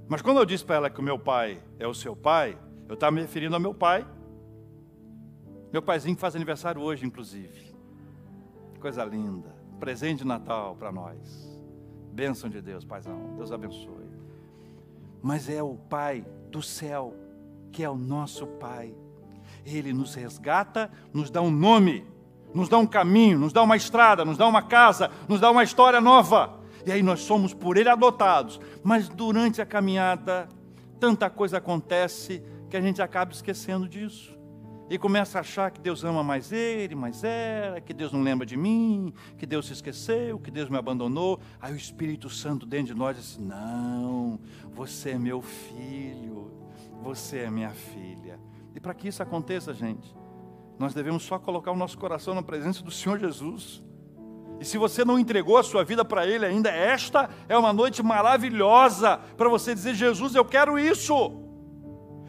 Mas 0.07 0.21
quando 0.21 0.37
eu 0.37 0.45
disse 0.45 0.65
para 0.65 0.75
ela 0.75 0.89
que 0.89 0.99
o 0.99 1.03
meu 1.03 1.19
pai 1.19 1.61
é 1.77 1.87
o 1.87 1.93
seu 1.93 2.15
pai, 2.15 2.57
eu 2.87 2.95
estava 2.95 3.11
me 3.11 3.21
referindo 3.21 3.55
ao 3.55 3.61
meu 3.61 3.73
pai. 3.73 4.05
Meu 5.71 5.81
paizinho 5.81 6.17
faz 6.17 6.35
aniversário 6.35 6.81
hoje, 6.81 7.05
inclusive. 7.05 7.73
Coisa 8.79 9.05
linda. 9.05 9.55
Presente 9.79 10.19
de 10.19 10.25
Natal 10.25 10.75
para 10.75 10.91
nós. 10.91 11.61
Bênção 12.11 12.49
de 12.49 12.61
Deus, 12.61 12.83
paizão. 12.83 13.35
Deus 13.37 13.51
abençoe. 13.51 14.09
Mas 15.21 15.47
é 15.49 15.61
o 15.61 15.75
Pai 15.75 16.25
do 16.49 16.61
céu, 16.61 17.13
que 17.71 17.83
é 17.83 17.89
o 17.89 17.95
nosso 17.95 18.47
Pai. 18.47 18.95
Ele 19.65 19.93
nos 19.93 20.15
resgata, 20.15 20.91
nos 21.13 21.29
dá 21.29 21.41
um 21.41 21.51
nome, 21.51 22.05
nos 22.53 22.69
dá 22.69 22.77
um 22.77 22.85
caminho, 22.85 23.39
nos 23.39 23.53
dá 23.53 23.61
uma 23.61 23.75
estrada, 23.75 24.25
nos 24.25 24.37
dá 24.37 24.47
uma 24.47 24.61
casa, 24.61 25.11
nos 25.27 25.39
dá 25.39 25.51
uma 25.51 25.63
história 25.63 26.01
nova. 26.01 26.59
E 26.85 26.91
aí 26.91 27.03
nós 27.03 27.21
somos 27.21 27.53
por 27.53 27.77
Ele 27.77 27.89
adotados. 27.89 28.59
Mas 28.83 29.09
durante 29.09 29.61
a 29.61 29.65
caminhada, 29.65 30.47
tanta 30.99 31.29
coisa 31.29 31.57
acontece 31.57 32.43
que 32.69 32.77
a 32.77 32.81
gente 32.81 33.01
acaba 33.01 33.31
esquecendo 33.31 33.87
disso. 33.87 34.37
E 34.89 34.97
começa 34.97 35.37
a 35.37 35.41
achar 35.41 35.69
que 35.69 35.79
Deus 35.79 36.03
ama 36.03 36.23
mais 36.23 36.51
ele, 36.51 36.95
mais 36.95 37.23
ela, 37.23 37.79
que 37.79 37.93
Deus 37.93 38.11
não 38.11 38.23
lembra 38.23 38.43
de 38.43 38.57
mim, 38.57 39.13
que 39.37 39.45
Deus 39.45 39.67
se 39.67 39.73
esqueceu, 39.73 40.39
que 40.39 40.49
Deus 40.49 40.67
me 40.67 40.77
abandonou. 40.77 41.39
Aí 41.61 41.71
o 41.71 41.77
Espírito 41.77 42.27
Santo 42.27 42.65
dentro 42.65 42.95
de 42.95 42.99
nós 42.99 43.15
diz: 43.15 43.37
Não, 43.37 44.39
você 44.71 45.11
é 45.11 45.19
meu 45.19 45.43
filho, 45.43 46.51
você 47.03 47.39
é 47.39 47.51
minha 47.51 47.69
filha. 47.69 48.39
E 48.75 48.79
para 48.79 48.95
que 48.95 49.07
isso 49.07 49.21
aconteça, 49.21 49.75
gente, 49.75 50.15
nós 50.79 50.93
devemos 50.93 51.23
só 51.23 51.37
colocar 51.37 51.71
o 51.71 51.75
nosso 51.75 51.97
coração 51.97 52.33
na 52.33 52.41
presença 52.41 52.81
do 52.81 52.89
Senhor 52.89 53.19
Jesus. 53.19 53.83
E 54.61 54.65
se 54.65 54.77
você 54.77 55.03
não 55.03 55.19
entregou 55.19 55.57
a 55.57 55.63
sua 55.63 55.83
vida 55.83 56.05
para 56.05 56.25
Ele 56.25 56.45
ainda, 56.45 56.69
esta 56.69 57.29
é 57.49 57.57
uma 57.57 57.73
noite 57.73 58.01
maravilhosa 58.01 59.19
para 59.35 59.49
você 59.49 59.75
dizer: 59.75 59.93
Jesus, 59.93 60.35
eu 60.35 60.45
quero 60.45 60.79
isso. 60.79 61.43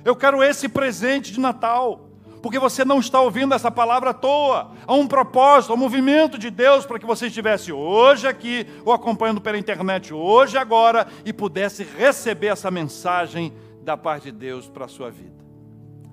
Eu 0.05 0.17
quero 0.17 0.43
esse 0.43 0.69
presente 0.69 1.33
de 1.33 1.39
Natal. 1.39 2.09
Porque 2.43 2.59
você 2.59 2.85
não 2.85 2.99
está 2.99 3.21
ouvindo 3.21 3.55
essa 3.55 3.71
palavra 3.71 4.11
à 4.11 4.15
toa. 4.15 4.73
Há 4.87 4.95
um 4.95 5.07
propósito, 5.07 5.73
há 5.73 5.75
um 5.75 5.79
movimento 5.79 6.39
de 6.39 6.51
Deus 6.51 6.87
para 6.87 6.99
que 6.99 7.07
você 7.07 7.27
estivesse 7.27 7.71
hoje 7.71 8.27
aqui, 8.27 8.67
ou 8.85 8.93
acompanhando 8.93 9.41
pela 9.41 9.59
internet 9.59 10.13
hoje, 10.13 10.57
agora, 10.57 11.07
e 11.25 11.33
pudesse 11.33 11.85
receber 11.85 12.49
essa 12.49 12.71
mensagem 12.71 13.53
da 13.83 13.97
parte 13.97 14.25
de 14.25 14.33
Deus 14.33 14.69
para 14.69 14.87
a 14.87 14.89
sua 14.89 15.11
vida. 15.11 15.45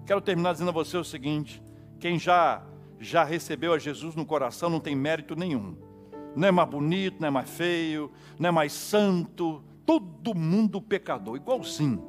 Quero 0.06 0.20
terminar 0.20 0.52
dizendo 0.52 0.70
a 0.70 0.74
você 0.74 0.98
o 0.98 1.04
seguinte: 1.04 1.64
quem 1.98 2.18
já, 2.18 2.64
já 3.00 3.24
recebeu 3.24 3.74
a 3.74 3.80
Jesus 3.80 4.16
no 4.16 4.26
coração 4.26 4.70
não 4.70 4.80
tem 4.80 4.96
mérito 4.96 5.36
nenhum 5.36 5.88
não 6.38 6.48
é 6.48 6.52
mais 6.52 6.70
bonito, 6.70 7.20
não 7.20 7.28
é 7.28 7.32
mais 7.32 7.50
feio, 7.50 8.12
não 8.38 8.50
é 8.50 8.52
mais 8.52 8.72
santo. 8.72 9.64
Todo 9.84 10.36
mundo 10.36 10.80
pecador, 10.80 11.36
igualzinho. 11.36 12.04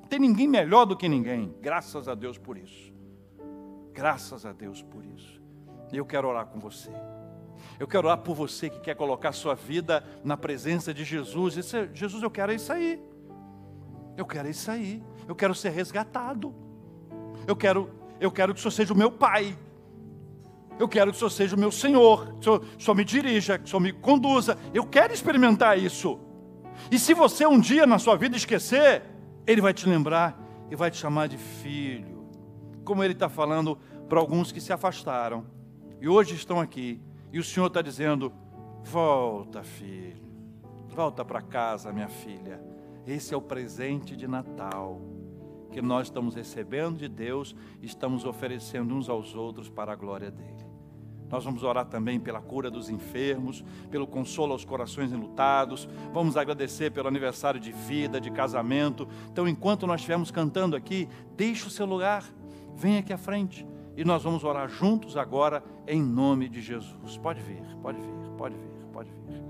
Não 0.00 0.08
tem 0.08 0.18
ninguém 0.18 0.48
melhor 0.48 0.86
do 0.86 0.96
que 0.96 1.06
ninguém. 1.06 1.54
Graças 1.60 2.08
a 2.08 2.14
Deus 2.14 2.38
por 2.38 2.56
isso. 2.56 2.90
Graças 3.92 4.46
a 4.46 4.52
Deus 4.52 4.82
por 4.82 5.04
isso. 5.04 5.42
Eu 5.92 6.06
quero 6.06 6.26
orar 6.26 6.46
com 6.46 6.58
você. 6.58 6.90
Eu 7.78 7.86
quero 7.86 8.06
orar 8.06 8.18
por 8.18 8.34
você 8.34 8.70
que 8.70 8.80
quer 8.80 8.94
colocar 8.94 9.32
sua 9.32 9.54
vida 9.54 10.02
na 10.24 10.38
presença 10.38 10.94
de 10.94 11.04
Jesus. 11.04 11.58
E 11.58 11.60
dizer, 11.60 11.90
Jesus, 11.92 12.22
eu 12.22 12.30
quero 12.30 12.52
isso 12.52 12.72
aí. 12.72 12.98
Eu 14.16 14.24
quero 14.24 14.48
isso 14.48 14.70
aí. 14.70 15.04
Eu 15.28 15.34
quero 15.34 15.54
ser 15.54 15.68
resgatado. 15.68 16.54
Eu 17.46 17.54
quero, 17.54 17.90
eu 18.20 18.30
quero 18.30 18.52
que 18.54 18.58
o 18.58 18.62
Senhor 18.62 18.72
seja 18.72 18.94
o 18.94 18.96
meu 18.96 19.10
pai. 19.10 19.56
Eu 20.78 20.88
quero 20.88 21.10
que 21.10 21.16
o 21.16 21.18
Senhor 21.18 21.30
seja 21.30 21.56
o 21.56 21.58
meu 21.58 21.72
Senhor, 21.72 22.26
que 22.34 22.38
o 22.40 22.42
Senhor, 22.42 22.62
o 22.78 22.82
Senhor 22.82 22.94
me 22.94 23.04
dirija, 23.04 23.58
que 23.58 23.64
o 23.64 23.68
Senhor 23.68 23.80
me 23.80 23.92
conduza. 23.92 24.58
Eu 24.74 24.84
quero 24.86 25.12
experimentar 25.12 25.78
isso. 25.78 26.18
E 26.90 26.98
se 26.98 27.14
você 27.14 27.46
um 27.46 27.58
dia 27.58 27.86
na 27.86 27.98
sua 27.98 28.16
vida 28.16 28.36
esquecer, 28.36 29.02
Ele 29.46 29.60
vai 29.60 29.72
te 29.72 29.88
lembrar 29.88 30.38
e 30.70 30.76
vai 30.76 30.90
te 30.90 30.98
chamar 30.98 31.28
de 31.28 31.38
filho. 31.38 32.26
Como 32.84 33.02
Ele 33.02 33.14
está 33.14 33.28
falando 33.28 33.78
para 34.08 34.20
alguns 34.20 34.52
que 34.52 34.60
se 34.60 34.72
afastaram 34.72 35.46
e 36.00 36.08
hoje 36.08 36.34
estão 36.34 36.60
aqui. 36.60 37.00
E 37.32 37.38
o 37.38 37.44
Senhor 37.44 37.66
está 37.66 37.80
dizendo: 37.80 38.32
volta, 38.82 39.62
filho, 39.62 40.22
volta 40.88 41.24
para 41.24 41.40
casa, 41.40 41.92
minha 41.92 42.08
filha. 42.08 42.60
Esse 43.06 43.32
é 43.32 43.36
o 43.36 43.40
presente 43.40 44.16
de 44.16 44.26
Natal 44.26 45.00
que 45.76 45.82
nós 45.82 46.06
estamos 46.06 46.34
recebendo 46.34 46.96
de 46.96 47.06
Deus, 47.06 47.54
estamos 47.82 48.24
oferecendo 48.24 48.94
uns 48.94 49.10
aos 49.10 49.34
outros 49.34 49.68
para 49.68 49.92
a 49.92 49.94
glória 49.94 50.30
dele. 50.30 50.64
Nós 51.28 51.44
vamos 51.44 51.62
orar 51.62 51.84
também 51.84 52.18
pela 52.18 52.40
cura 52.40 52.70
dos 52.70 52.88
enfermos, 52.88 53.62
pelo 53.90 54.06
consolo 54.06 54.52
aos 54.52 54.64
corações 54.64 55.12
enlutados. 55.12 55.86
Vamos 56.14 56.38
agradecer 56.38 56.92
pelo 56.92 57.08
aniversário 57.08 57.60
de 57.60 57.72
vida, 57.72 58.18
de 58.18 58.30
casamento. 58.30 59.06
Então, 59.30 59.46
enquanto 59.46 59.86
nós 59.86 60.00
estivermos 60.00 60.30
cantando 60.30 60.74
aqui, 60.74 61.10
deixe 61.36 61.66
o 61.66 61.70
seu 61.70 61.84
lugar, 61.84 62.24
venha 62.74 63.00
aqui 63.00 63.12
à 63.12 63.18
frente 63.18 63.66
e 63.98 64.02
nós 64.02 64.22
vamos 64.22 64.44
orar 64.44 64.70
juntos 64.70 65.14
agora 65.14 65.62
em 65.86 66.02
nome 66.02 66.48
de 66.48 66.62
Jesus. 66.62 67.18
Pode 67.18 67.42
vir, 67.42 67.60
pode 67.82 68.00
vir, 68.00 68.30
pode 68.38 68.54
vir, 68.54 68.86
pode 68.94 69.10
vir. 69.10 69.45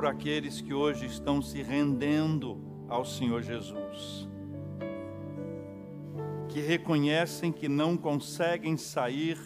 Por 0.00 0.06
aqueles 0.06 0.62
que 0.62 0.72
hoje 0.72 1.04
estão 1.04 1.42
se 1.42 1.60
rendendo 1.60 2.58
ao 2.88 3.04
Senhor 3.04 3.42
Jesus, 3.42 4.26
que 6.48 6.58
reconhecem 6.58 7.52
que 7.52 7.68
não 7.68 7.98
conseguem 7.98 8.78
sair 8.78 9.36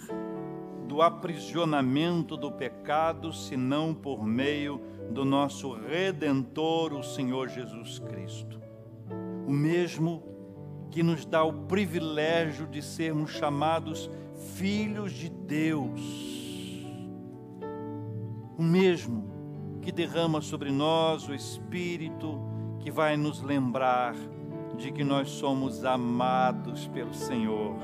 do 0.87 1.03
aprisionamento 1.03 2.37
do 2.37 2.53
pecado 2.53 3.33
senão 3.33 3.93
por 3.93 4.25
meio 4.25 4.81
do 5.11 5.25
nosso 5.25 5.73
redentor, 5.73 6.93
o 6.93 7.03
Senhor 7.03 7.49
Jesus 7.49 7.99
Cristo. 7.99 8.61
O 9.49 9.51
mesmo 9.51 10.23
que 10.93 11.03
nos 11.03 11.27
dá 11.27 11.43
o 11.43 11.65
privilégio 11.67 12.69
de 12.69 12.81
sermos 12.81 13.33
chamados 13.33 14.09
filhos 14.55 15.13
de 15.15 15.29
Deus. 15.29 16.01
O 18.57 18.63
mesmo 18.63 19.34
que 19.85 19.93
derrama 19.93 20.41
sobre 20.41 20.73
nós 20.73 21.29
o 21.29 21.35
Espírito 21.35 22.41
que 22.81 22.91
vai 22.91 23.19
nos 23.19 23.43
lembrar 23.43 24.15
de 24.79 24.91
que 24.91 25.05
nós 25.05 25.29
somos 25.29 25.85
amados 25.85 26.89
pelo 26.89 27.13
Senhor. 27.13 27.77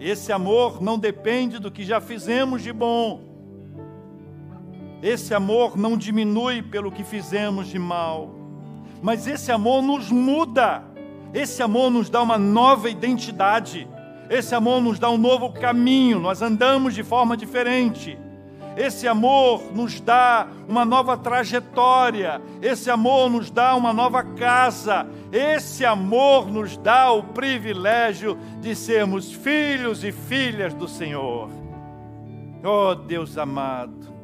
Esse 0.00 0.32
amor 0.32 0.82
não 0.82 0.98
depende 0.98 1.60
do 1.60 1.70
que 1.70 1.84
já 1.84 2.00
fizemos 2.00 2.60
de 2.60 2.72
bom. 2.72 3.20
Esse 5.00 5.32
amor 5.32 5.76
não 5.76 5.96
diminui 5.96 6.60
pelo 6.60 6.90
que 6.90 7.04
fizemos 7.04 7.68
de 7.68 7.78
mal. 7.78 8.34
Mas 9.00 9.28
esse 9.28 9.52
amor 9.52 9.80
nos 9.80 10.10
muda. 10.10 10.82
Esse 11.32 11.62
amor 11.62 11.88
nos 11.88 12.10
dá 12.10 12.20
uma 12.20 12.36
nova 12.36 12.90
identidade. 12.90 13.88
Esse 14.28 14.56
amor 14.56 14.82
nos 14.82 14.98
dá 14.98 15.08
um 15.08 15.18
novo 15.18 15.52
caminho. 15.52 16.18
Nós 16.18 16.42
andamos 16.42 16.94
de 16.94 17.04
forma 17.04 17.36
diferente. 17.36 18.18
Esse 18.78 19.08
amor 19.08 19.74
nos 19.74 20.00
dá 20.00 20.46
uma 20.68 20.84
nova 20.84 21.16
trajetória, 21.16 22.40
esse 22.62 22.88
amor 22.88 23.28
nos 23.28 23.50
dá 23.50 23.74
uma 23.74 23.92
nova 23.92 24.22
casa, 24.22 25.04
esse 25.32 25.84
amor 25.84 26.48
nos 26.48 26.76
dá 26.76 27.10
o 27.10 27.24
privilégio 27.24 28.38
de 28.60 28.76
sermos 28.76 29.32
filhos 29.32 30.04
e 30.04 30.12
filhas 30.12 30.72
do 30.74 30.86
Senhor. 30.86 31.50
Oh 32.62 32.94
Deus 32.94 33.36
amado, 33.36 34.14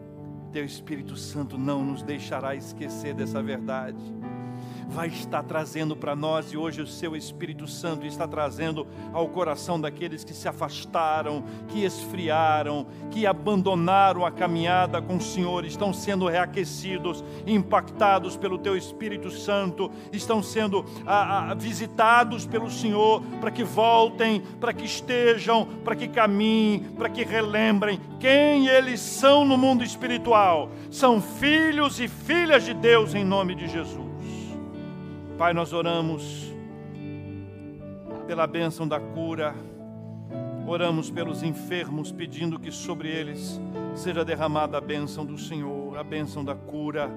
Teu 0.52 0.64
Espírito 0.64 1.16
Santo 1.16 1.58
não 1.58 1.84
nos 1.84 2.04
deixará 2.04 2.54
esquecer 2.54 3.12
dessa 3.12 3.42
verdade 3.42 3.98
vai 4.94 5.08
estar 5.08 5.42
trazendo 5.42 5.96
para 5.96 6.14
nós, 6.14 6.52
e 6.52 6.56
hoje 6.56 6.80
o 6.80 6.86
seu 6.86 7.16
Espírito 7.16 7.66
Santo 7.66 8.06
está 8.06 8.28
trazendo 8.28 8.86
ao 9.12 9.28
coração 9.28 9.80
daqueles 9.80 10.22
que 10.22 10.32
se 10.32 10.46
afastaram, 10.46 11.42
que 11.66 11.84
esfriaram, 11.84 12.86
que 13.10 13.26
abandonaram 13.26 14.24
a 14.24 14.30
caminhada 14.30 15.02
com 15.02 15.16
o 15.16 15.20
Senhor, 15.20 15.64
estão 15.64 15.92
sendo 15.92 16.28
reaquecidos, 16.28 17.24
impactados 17.44 18.36
pelo 18.36 18.56
teu 18.56 18.76
Espírito 18.76 19.32
Santo, 19.32 19.90
estão 20.12 20.40
sendo 20.40 20.84
a, 21.04 21.50
a, 21.50 21.54
visitados 21.54 22.46
pelo 22.46 22.70
Senhor 22.70 23.20
para 23.40 23.50
que 23.50 23.64
voltem, 23.64 24.42
para 24.60 24.72
que 24.72 24.84
estejam, 24.84 25.66
para 25.84 25.96
que 25.96 26.06
caminhem, 26.06 26.84
para 26.96 27.08
que 27.08 27.24
relembrem 27.24 27.98
quem 28.20 28.68
eles 28.68 29.00
são 29.00 29.44
no 29.44 29.58
mundo 29.58 29.82
espiritual. 29.82 30.70
São 30.88 31.20
filhos 31.20 31.98
e 31.98 32.06
filhas 32.06 32.64
de 32.64 32.72
Deus 32.72 33.12
em 33.12 33.24
nome 33.24 33.56
de 33.56 33.66
Jesus. 33.66 34.03
Pai, 35.44 35.52
nós 35.52 35.74
oramos 35.74 36.54
pela 38.26 38.46
bênção 38.46 38.88
da 38.88 38.98
cura, 38.98 39.54
oramos 40.66 41.10
pelos 41.10 41.42
enfermos, 41.42 42.10
pedindo 42.10 42.58
que 42.58 42.72
sobre 42.72 43.10
eles 43.10 43.60
seja 43.94 44.24
derramada 44.24 44.78
a 44.78 44.80
bênção 44.80 45.22
do 45.22 45.36
Senhor, 45.36 45.98
a 45.98 46.02
bênção 46.02 46.42
da 46.42 46.54
cura. 46.54 47.10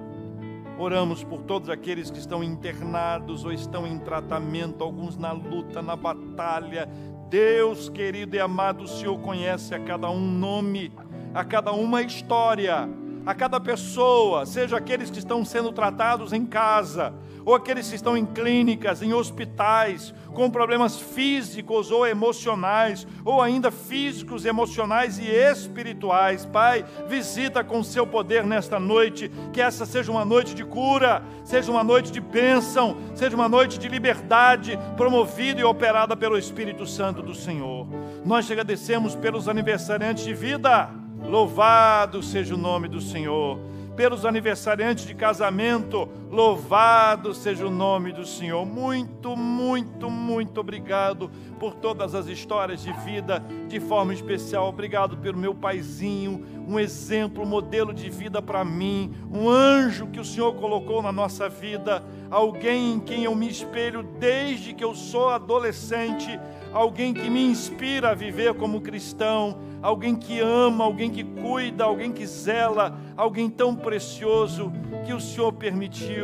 Oramos 0.78 1.24
por 1.24 1.40
todos 1.40 1.70
aqueles 1.70 2.10
que 2.10 2.18
estão 2.18 2.44
internados 2.44 3.46
ou 3.46 3.50
estão 3.50 3.86
em 3.86 3.98
tratamento, 3.98 4.84
alguns 4.84 5.16
na 5.16 5.32
luta, 5.32 5.80
na 5.80 5.96
batalha. 5.96 6.86
Deus 7.30 7.88
querido 7.88 8.36
e 8.36 8.40
amado, 8.40 8.84
o 8.84 8.88
Senhor 8.88 9.18
conhece 9.20 9.74
a 9.74 9.80
cada 9.80 10.10
um 10.10 10.20
nome, 10.20 10.92
a 11.32 11.42
cada 11.46 11.72
uma 11.72 12.02
história, 12.02 12.90
a 13.24 13.34
cada 13.34 13.58
pessoa, 13.58 14.44
seja 14.44 14.76
aqueles 14.76 15.10
que 15.10 15.18
estão 15.18 15.46
sendo 15.46 15.72
tratados 15.72 16.34
em 16.34 16.44
casa, 16.44 17.14
ou 17.48 17.54
aqueles 17.54 17.88
que 17.88 17.94
estão 17.94 18.14
em 18.14 18.26
clínicas, 18.26 19.00
em 19.00 19.14
hospitais, 19.14 20.12
com 20.34 20.50
problemas 20.50 21.00
físicos 21.00 21.90
ou 21.90 22.06
emocionais, 22.06 23.06
ou 23.24 23.40
ainda 23.40 23.70
físicos, 23.70 24.44
emocionais 24.44 25.18
e 25.18 25.24
espirituais. 25.24 26.44
Pai, 26.44 26.84
visita 27.08 27.64
com 27.64 27.78
o 27.78 27.84
seu 27.84 28.06
poder 28.06 28.44
nesta 28.44 28.78
noite, 28.78 29.30
que 29.50 29.62
essa 29.62 29.86
seja 29.86 30.12
uma 30.12 30.26
noite 30.26 30.54
de 30.54 30.62
cura, 30.62 31.22
seja 31.42 31.70
uma 31.70 31.82
noite 31.82 32.12
de 32.12 32.20
bênção, 32.20 32.98
seja 33.14 33.34
uma 33.34 33.48
noite 33.48 33.78
de 33.78 33.88
liberdade, 33.88 34.78
promovida 34.94 35.62
e 35.62 35.64
operada 35.64 36.14
pelo 36.14 36.36
Espírito 36.36 36.84
Santo 36.84 37.22
do 37.22 37.34
Senhor. 37.34 37.86
Nós 38.26 38.46
te 38.46 38.52
agradecemos 38.52 39.14
pelos 39.14 39.48
aniversariantes 39.48 40.22
de 40.22 40.34
vida. 40.34 40.90
Louvado 41.22 42.22
seja 42.22 42.54
o 42.54 42.58
nome 42.58 42.88
do 42.88 43.00
Senhor 43.00 43.58
pelos 43.98 44.24
aniversariantes 44.24 45.04
de 45.04 45.12
casamento. 45.12 46.08
Louvado 46.30 47.32
seja 47.32 47.66
o 47.66 47.70
nome 47.70 48.12
do 48.12 48.26
Senhor. 48.26 48.66
Muito, 48.66 49.34
muito, 49.34 50.10
muito 50.10 50.60
obrigado 50.60 51.30
por 51.58 51.74
todas 51.74 52.14
as 52.14 52.26
histórias 52.26 52.82
de 52.82 52.92
vida, 52.92 53.42
de 53.66 53.80
forma 53.80 54.12
especial. 54.12 54.68
Obrigado 54.68 55.16
pelo 55.16 55.38
meu 55.38 55.54
paizinho, 55.54 56.44
um 56.68 56.78
exemplo, 56.78 57.42
um 57.42 57.46
modelo 57.46 57.94
de 57.94 58.10
vida 58.10 58.42
para 58.42 58.62
mim, 58.62 59.14
um 59.32 59.48
anjo 59.48 60.08
que 60.08 60.20
o 60.20 60.24
Senhor 60.24 60.54
colocou 60.56 61.02
na 61.02 61.10
nossa 61.10 61.48
vida, 61.48 62.04
alguém 62.30 62.92
em 62.92 63.00
quem 63.00 63.24
eu 63.24 63.34
me 63.34 63.48
espelho 63.48 64.02
desde 64.02 64.74
que 64.74 64.84
eu 64.84 64.94
sou 64.94 65.30
adolescente, 65.30 66.38
alguém 66.74 67.14
que 67.14 67.30
me 67.30 67.42
inspira 67.42 68.10
a 68.10 68.14
viver 68.14 68.52
como 68.52 68.82
cristão 68.82 69.56
alguém 69.82 70.14
que 70.14 70.40
ama, 70.40 70.84
alguém 70.84 71.10
que 71.10 71.24
cuida, 71.24 71.84
alguém 71.84 72.12
que 72.12 72.26
zela, 72.26 72.98
alguém 73.16 73.48
tão 73.48 73.74
precioso 73.74 74.72
que 75.06 75.12
o 75.12 75.20
Senhor 75.20 75.52
permitiu 75.52 76.17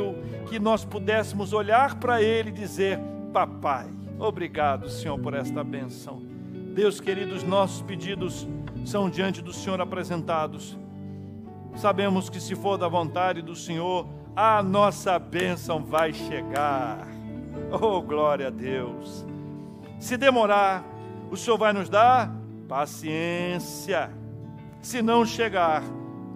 que 0.48 0.58
nós 0.58 0.84
pudéssemos 0.84 1.52
olhar 1.52 1.96
para 1.96 2.22
Ele 2.22 2.50
e 2.50 2.52
dizer: 2.52 2.98
Papai, 3.32 3.86
obrigado, 4.18 4.88
Senhor, 4.88 5.18
por 5.18 5.34
esta 5.34 5.62
benção. 5.62 6.22
Deus 6.74 7.00
querido, 7.00 7.34
os 7.34 7.42
nossos 7.42 7.82
pedidos 7.82 8.46
são 8.84 9.08
diante 9.08 9.40
do 9.40 9.52
Senhor 9.52 9.80
apresentados. 9.80 10.76
Sabemos 11.76 12.28
que 12.28 12.40
se 12.40 12.54
for 12.54 12.76
da 12.76 12.88
vontade 12.88 13.42
do 13.42 13.54
Senhor, 13.54 14.06
a 14.36 14.62
nossa 14.62 15.18
bênção 15.18 15.84
vai 15.84 16.12
chegar. 16.12 17.06
Oh, 17.70 18.02
glória 18.02 18.48
a 18.48 18.50
Deus. 18.50 19.24
Se 19.98 20.16
demorar, 20.16 20.84
o 21.30 21.36
Senhor 21.36 21.56
vai 21.56 21.72
nos 21.72 21.88
dar 21.88 22.30
paciência. 22.68 24.10
Se 24.82 25.00
não 25.00 25.24
chegar, 25.24 25.82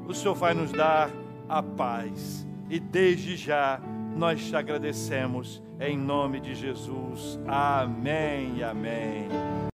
o 0.06 0.14
Senhor 0.14 0.34
vai 0.34 0.54
nos 0.54 0.72
dar 0.72 1.10
a 1.48 1.62
paz. 1.62 2.47
E 2.70 2.78
desde 2.78 3.36
já 3.36 3.80
nós 4.16 4.46
te 4.46 4.56
agradecemos 4.56 5.62
em 5.80 5.96
nome 5.96 6.40
de 6.40 6.54
Jesus. 6.54 7.38
Amém 7.46 8.62
amém. 8.62 9.28